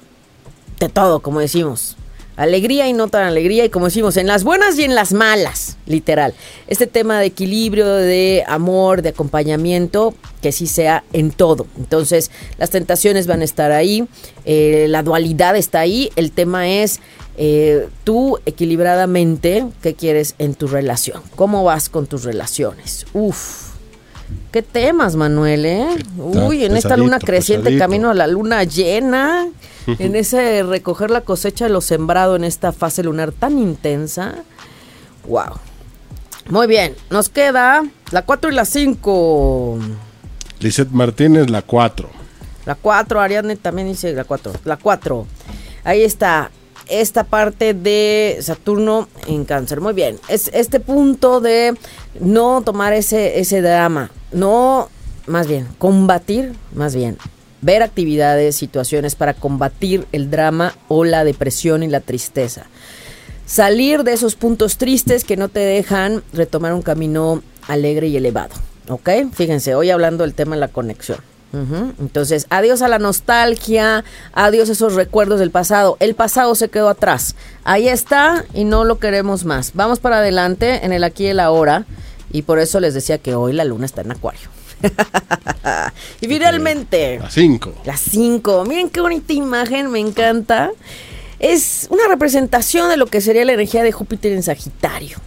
de 0.79 0.89
todo, 0.89 1.21
como 1.21 1.39
decimos. 1.39 1.95
Alegría 2.35 2.88
y 2.88 2.93
no 2.93 3.07
tan 3.07 3.23
alegría, 3.23 3.65
y 3.65 3.69
como 3.69 3.85
decimos, 3.85 4.15
en 4.15 4.27
las 4.27 4.43
buenas 4.43 4.77
y 4.77 4.83
en 4.83 4.93
las 4.93 5.11
malas, 5.11 5.77
literal. 5.88 6.35
Este 6.67 6.85
tema 6.85 7.19
de 7.19 7.25
equilibrio, 7.25 7.88
de 7.88 8.43
amor, 8.47 9.01
de 9.01 9.09
acompañamiento, 9.09 10.13
que 10.39 10.51
sí 10.51 10.67
sea 10.67 11.03
en 11.13 11.31
todo. 11.31 11.65
Entonces, 11.77 12.29
las 12.59 12.69
tentaciones 12.69 13.25
van 13.25 13.41
a 13.41 13.43
estar 13.43 13.71
ahí, 13.71 14.07
eh, 14.45 14.85
la 14.88 15.01
dualidad 15.01 15.55
está 15.55 15.79
ahí. 15.79 16.11
El 16.15 16.31
tema 16.31 16.69
es 16.69 16.99
eh, 17.38 17.88
tú 18.03 18.38
equilibradamente, 18.45 19.65
¿qué 19.81 19.95
quieres 19.95 20.35
en 20.38 20.53
tu 20.53 20.67
relación? 20.67 21.23
¿Cómo 21.35 21.63
vas 21.63 21.89
con 21.89 22.05
tus 22.05 22.23
relaciones? 22.23 23.07
Uf 23.13 23.66
Qué 24.58 24.64
temas, 24.64 25.16
Manuel, 25.16 25.68
¿eh? 25.68 25.88
Uy, 26.18 26.66
en 26.66 26.76
esta 26.76 26.97
luna 26.97 27.20
creciente, 27.20 27.78
camino 27.78 28.10
a 28.10 28.16
la 28.16 28.26
luna 28.26 28.64
llena, 28.64 29.47
en 29.99 30.16
ese 30.16 30.64
recoger 30.64 31.12
la 31.12 31.22
cosecha 31.22 31.66
de 31.66 31.70
lo 31.70 31.80
sembrado 31.80 32.36
en 32.36 32.43
esta 32.43 32.72
fase 32.72 33.03
lunar 33.03 33.32
tan 33.32 33.60
intensa. 33.60 34.34
Wow. 35.28 35.60
Muy 36.49 36.66
bien, 36.66 36.95
nos 37.12 37.30
queda 37.30 37.86
la 38.10 38.24
4 38.24 38.49
y 38.49 38.55
la 38.55 38.66
5. 38.66 39.78
Lizeth 40.62 40.89
Martínez, 40.89 41.51
la 41.51 41.62
4. 41.62 42.10
La 42.66 42.74
4, 42.74 43.22
Ariadne 43.22 43.58
también 43.58 43.89
dice 43.89 44.12
la 44.14 44.24
4. 44.24 44.53
La 44.66 44.78
4. 44.78 45.28
Ahí 45.84 46.01
está 46.01 46.49
esta 46.89 47.23
parte 47.23 47.73
de 47.73 48.38
Saturno 48.41 49.07
en 49.27 49.45
cáncer. 49.45 49.81
Muy 49.81 49.93
bien, 49.93 50.19
es 50.27 50.49
este 50.53 50.79
punto 50.79 51.41
de 51.41 51.75
no 52.19 52.61
tomar 52.61 52.93
ese, 52.93 53.39
ese 53.39 53.61
drama, 53.61 54.11
no, 54.31 54.89
más 55.25 55.47
bien, 55.47 55.67
combatir, 55.77 56.53
más 56.73 56.95
bien, 56.95 57.17
ver 57.61 57.83
actividades, 57.83 58.55
situaciones 58.55 59.15
para 59.15 59.33
combatir 59.33 60.05
el 60.11 60.29
drama 60.29 60.75
o 60.88 61.03
la 61.03 61.23
depresión 61.23 61.83
y 61.83 61.88
la 61.88 61.99
tristeza. 61.99 62.67
Salir 63.45 64.03
de 64.03 64.13
esos 64.13 64.35
puntos 64.35 64.77
tristes 64.77 65.23
que 65.23 65.38
no 65.38 65.47
te 65.47 65.61
dejan 65.61 66.23
retomar 66.33 66.73
un 66.73 66.81
camino 66.81 67.41
alegre 67.67 68.07
y 68.07 68.17
elevado. 68.17 68.53
¿Ok? 68.89 69.09
Fíjense, 69.33 69.75
hoy 69.75 69.89
hablando 69.89 70.23
del 70.23 70.33
tema 70.33 70.55
de 70.55 70.61
la 70.61 70.67
conexión. 70.67 71.19
Entonces, 71.53 72.45
adiós 72.49 72.81
a 72.81 72.87
la 72.87 72.99
nostalgia, 72.99 74.03
adiós 74.33 74.69
a 74.69 74.73
esos 74.73 74.93
recuerdos 74.93 75.39
del 75.39 75.51
pasado. 75.51 75.97
El 75.99 76.13
pasado 76.13 76.53
se 76.55 76.69
quedó 76.69 76.89
atrás. 76.89 77.35
Ahí 77.63 77.87
está 77.87 78.45
y 78.53 78.63
no 78.63 78.83
lo 78.83 78.99
queremos 78.99 79.45
más. 79.45 79.71
Vamos 79.73 79.99
para 79.99 80.17
adelante 80.19 80.85
en 80.85 80.93
el 80.93 81.03
aquí 81.03 81.23
y 81.23 81.27
el 81.27 81.39
ahora. 81.39 81.85
Y 82.31 82.41
por 82.43 82.59
eso 82.59 82.79
les 82.79 82.93
decía 82.93 83.17
que 83.17 83.35
hoy 83.35 83.53
la 83.53 83.63
luna 83.63 83.85
está 83.85 84.01
en 84.01 84.11
acuario. 84.11 84.49
y 86.21 86.27
finalmente, 86.27 87.19
A 87.23 87.29
5. 87.29 87.73
las 87.85 87.99
5. 88.01 88.65
Miren 88.65 88.89
qué 88.89 89.01
bonita 89.01 89.33
imagen, 89.33 89.89
me 89.89 89.99
encanta. 89.99 90.71
Es 91.39 91.87
una 91.89 92.07
representación 92.07 92.89
de 92.89 92.97
lo 92.97 93.05
que 93.05 93.21
sería 93.21 93.45
la 93.45 93.53
energía 93.53 93.83
de 93.83 93.91
Júpiter 93.91 94.31
en 94.31 94.41
Sagitario. 94.43 95.17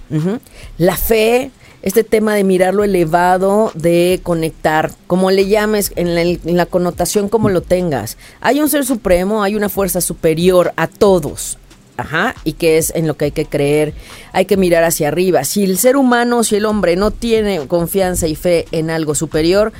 La 0.76 0.96
fe, 0.96 1.50
este 1.82 2.04
tema 2.04 2.34
de 2.34 2.44
mirar 2.44 2.74
lo 2.74 2.84
elevado, 2.84 3.72
de 3.74 4.20
conectar, 4.22 4.92
como 5.06 5.30
le 5.30 5.46
llames, 5.46 5.92
en 5.96 6.56
la, 6.56 6.66
connotación 6.66 7.28
como 7.28 7.48
lo 7.48 7.62
tengas. 7.62 8.18
Hay 8.40 8.60
un 8.60 8.68
ser 8.68 8.84
supremo, 8.84 9.42
hay 9.42 9.56
una 9.56 9.68
fuerza 9.68 10.00
superior 10.00 10.72
a 10.76 10.86
todos. 10.86 11.58
Ajá, 11.96 12.34
y 12.44 12.54
que 12.54 12.78
es 12.78 12.94
en 12.94 13.06
lo 13.06 13.14
que 13.18 13.26
hay 13.26 13.30
que 13.32 13.44
creer, 13.44 13.92
hay 14.32 14.46
que 14.46 14.56
mirar 14.56 14.84
hacia 14.84 15.08
arriba. 15.08 15.44
Si 15.44 15.64
el 15.64 15.76
ser 15.76 15.96
humano, 15.96 16.44
si 16.44 16.56
el 16.56 16.64
hombre 16.64 16.96
no 16.96 17.10
tiene 17.10 17.66
confianza 17.66 18.26
y 18.26 18.36
fe 18.36 18.64
en 18.72 18.88
algo 18.88 19.14
superior, 19.14 19.70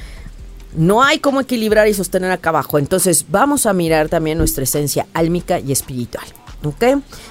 no 0.77 1.03
hay 1.03 1.19
cómo 1.19 1.41
equilibrar 1.41 1.89
y 1.89 1.95
sostener 1.95 2.31
acá 2.31 2.51
abajo. 2.51 2.79
Entonces 2.79 3.25
vamos 3.31 3.65
a 3.65 3.73
mirar 3.73 4.11
también 4.11 4.37
nuestra 4.37 4.65
esencia 4.65 5.07
álmica 5.15 5.61
y 5.61 5.73
espiritual. 5.73 6.27
¿Ok? 6.65 6.85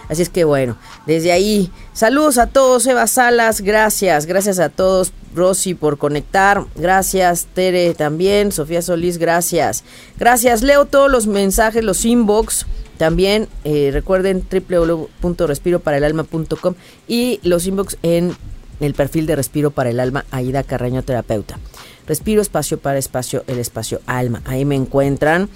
Así 0.10 0.22
es 0.24 0.30
que 0.30 0.44
bueno, 0.44 0.76
desde 1.06 1.32
ahí, 1.32 1.72
saludos 1.94 2.40
a 2.40 2.48
todos, 2.48 2.88
Eva 2.88 3.06
Salas, 3.06 3.62
gracias, 3.62 4.26
gracias 4.26 4.58
a 4.60 4.70
todos, 4.70 5.14
Rosy 5.36 5.76
por 5.76 6.00
conectar, 6.00 6.66
gracias, 6.76 7.46
Tere 7.54 7.94
también, 7.94 8.52
Sofía 8.52 8.82
Solís, 8.82 9.20
gracias, 9.20 9.84
gracias, 10.18 10.64
leo 10.64 10.86
todos 10.86 11.12
los 11.12 11.28
mensajes, 11.28 11.84
los 11.84 12.06
inbox, 12.06 12.66
también 12.98 13.48
eh, 13.64 13.92
recuerden 13.94 14.44
www.respiroparaelalma.com 14.52 16.74
y 17.08 17.40
los 17.44 17.68
inbox 17.68 17.98
en 18.02 18.36
el 18.80 18.94
perfil 18.94 19.26
de 19.26 19.36
Respiro 19.36 19.72
para 19.72 19.90
el 19.90 20.00
Alma, 20.00 20.26
Aida 20.32 20.64
Carreño 20.64 21.04
Terapeuta. 21.04 21.60
Respiro 22.08 22.42
espacio 22.42 22.80
para 22.80 22.98
espacio, 22.98 23.44
el 23.48 23.60
espacio 23.60 24.02
alma. 24.08 24.42
Ahí 24.46 24.66
me 24.66 24.76
encuentran. 24.76 25.50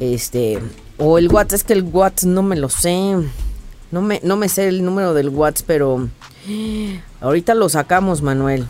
Este, 0.00 0.58
o 1.00 1.18
el 1.18 1.28
WhatsApp, 1.28 1.56
es 1.56 1.64
que 1.64 1.72
el 1.72 1.82
WhatsApp 1.82 2.28
no 2.28 2.42
me 2.42 2.56
lo 2.56 2.68
sé. 2.68 3.16
No 3.90 4.02
me, 4.02 4.20
no 4.22 4.36
me 4.36 4.48
sé 4.48 4.68
el 4.68 4.84
número 4.84 5.14
del 5.14 5.30
WhatsApp, 5.30 5.66
pero 5.66 6.08
ahorita 7.20 7.54
lo 7.54 7.68
sacamos, 7.68 8.22
Manuel. 8.22 8.66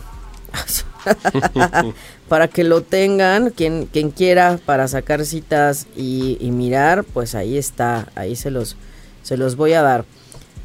para 2.29 2.49
que 2.49 2.65
lo 2.65 2.83
tengan, 2.83 3.51
quien, 3.51 3.87
quien 3.87 4.11
quiera, 4.11 4.59
para 4.65 4.89
sacar 4.89 5.25
citas 5.27 5.87
y, 5.97 6.39
y 6.41 6.51
mirar, 6.51 7.05
pues 7.05 7.35
ahí 7.35 7.59
está, 7.59 8.09
ahí 8.15 8.37
se 8.37 8.51
los, 8.51 8.77
se 9.23 9.37
los 9.37 9.57
voy 9.57 9.73
a 9.75 9.83
dar. 9.83 10.05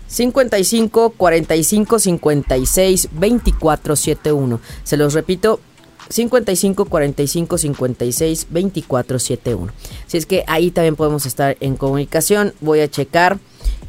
55 0.07 1.11
45 1.11 1.99
56 1.99 3.09
24 3.11 3.95
71. 3.95 4.59
Se 4.83 4.97
los 4.97 5.13
repito, 5.13 5.59
55 6.09 6.85
45 6.85 7.57
56 7.57 8.47
24 8.49 9.19
71. 9.19 9.73
Si 10.07 10.17
es 10.17 10.25
que 10.25 10.43
ahí 10.47 10.71
también 10.71 10.95
podemos 10.95 11.25
estar 11.25 11.57
en 11.59 11.75
comunicación, 11.75 12.53
voy 12.61 12.81
a 12.81 12.89
checar 12.89 13.39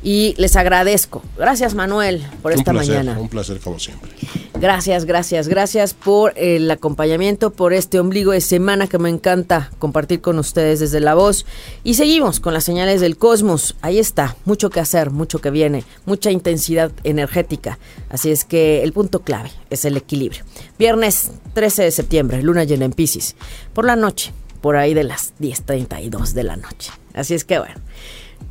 y 0.02 0.34
les 0.38 0.56
agradezco. 0.56 1.22
Gracias 1.36 1.74
Manuel 1.74 2.24
por 2.42 2.52
Un 2.52 2.58
esta 2.58 2.72
placer, 2.72 2.96
mañana. 2.98 3.18
un 3.18 3.28
placer 3.28 3.58
como 3.60 3.78
siempre. 3.78 4.10
Gracias, 4.58 5.04
gracias, 5.04 5.48
gracias 5.48 5.92
por 5.92 6.32
el 6.36 6.70
acompañamiento, 6.70 7.50
por 7.50 7.74
este 7.74 8.00
ombligo 8.00 8.32
de 8.32 8.40
semana 8.40 8.86
que 8.86 8.98
me 8.98 9.10
encanta 9.10 9.70
compartir 9.78 10.22
con 10.22 10.38
ustedes 10.38 10.80
desde 10.80 11.00
la 11.00 11.14
voz. 11.14 11.44
Y 11.84 11.94
seguimos 11.94 12.40
con 12.40 12.54
las 12.54 12.64
señales 12.64 13.02
del 13.02 13.18
cosmos. 13.18 13.76
Ahí 13.82 13.98
está, 13.98 14.34
mucho 14.46 14.70
que 14.70 14.80
hacer, 14.80 15.10
mucho 15.10 15.40
que 15.40 15.50
viene, 15.50 15.84
mucha 16.06 16.30
intensidad 16.30 16.90
energética. 17.04 17.78
Así 18.08 18.30
es 18.30 18.46
que 18.46 18.82
el 18.82 18.94
punto 18.94 19.20
clave 19.20 19.50
es 19.68 19.84
el 19.84 19.96
equilibrio. 19.98 20.44
Viernes 20.78 21.32
13 21.52 21.82
de 21.82 21.90
septiembre, 21.90 22.42
luna 22.42 22.64
llena 22.64 22.86
en 22.86 22.92
Pisces. 22.92 23.36
Por 23.74 23.84
la 23.84 23.96
noche, 23.96 24.32
por 24.62 24.76
ahí 24.76 24.94
de 24.94 25.04
las 25.04 25.34
10.32 25.38 26.32
de 26.32 26.44
la 26.44 26.56
noche. 26.56 26.92
Así 27.12 27.34
es 27.34 27.44
que 27.44 27.58
bueno. 27.58 27.74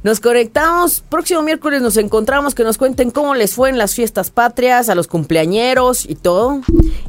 Nos 0.06 0.20
conectamos, 0.20 1.02
próximo 1.10 1.42
miércoles 1.42 1.82
nos 1.82 1.98
encontramos, 1.98 2.54
que 2.54 2.64
nos 2.64 2.78
cuenten 2.78 3.10
cómo 3.10 3.34
les 3.34 3.56
fue 3.56 3.72
en 3.72 3.80
las 3.80 3.96
fiestas 3.96 4.30
patrias, 4.30 4.88
a 4.88 4.94
los 4.94 5.08
cumpleañeros 5.08 6.08
y 6.08 6.14
todo. 6.14 6.62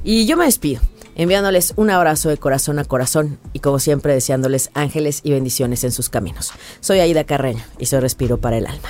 Y 0.03 0.25
yo 0.25 0.39
me 0.39 0.47
despido, 0.47 0.81
enviándoles 1.15 1.75
un 1.77 1.91
abrazo 1.91 2.31
de 2.31 2.39
corazón 2.39 2.79
a 2.79 2.87
corazón 2.87 3.39
y 3.53 3.59
como 3.59 3.81
siempre 3.81 4.15
deseándoles 4.15 4.71
ángeles 4.73 5.21
y 5.25 5.33
bendiciones 5.33 5.85
en 5.85 5.93
sus 5.93 6.09
caminos. 6.09 6.53
Soy 6.81 7.01
Aida 7.01 7.25
Carreño 7.25 7.63
y 7.79 7.85
soy 7.85 8.01
Respiro 8.01 8.39
para 8.39 8.57
el 8.57 8.67
Alma. 8.67 8.89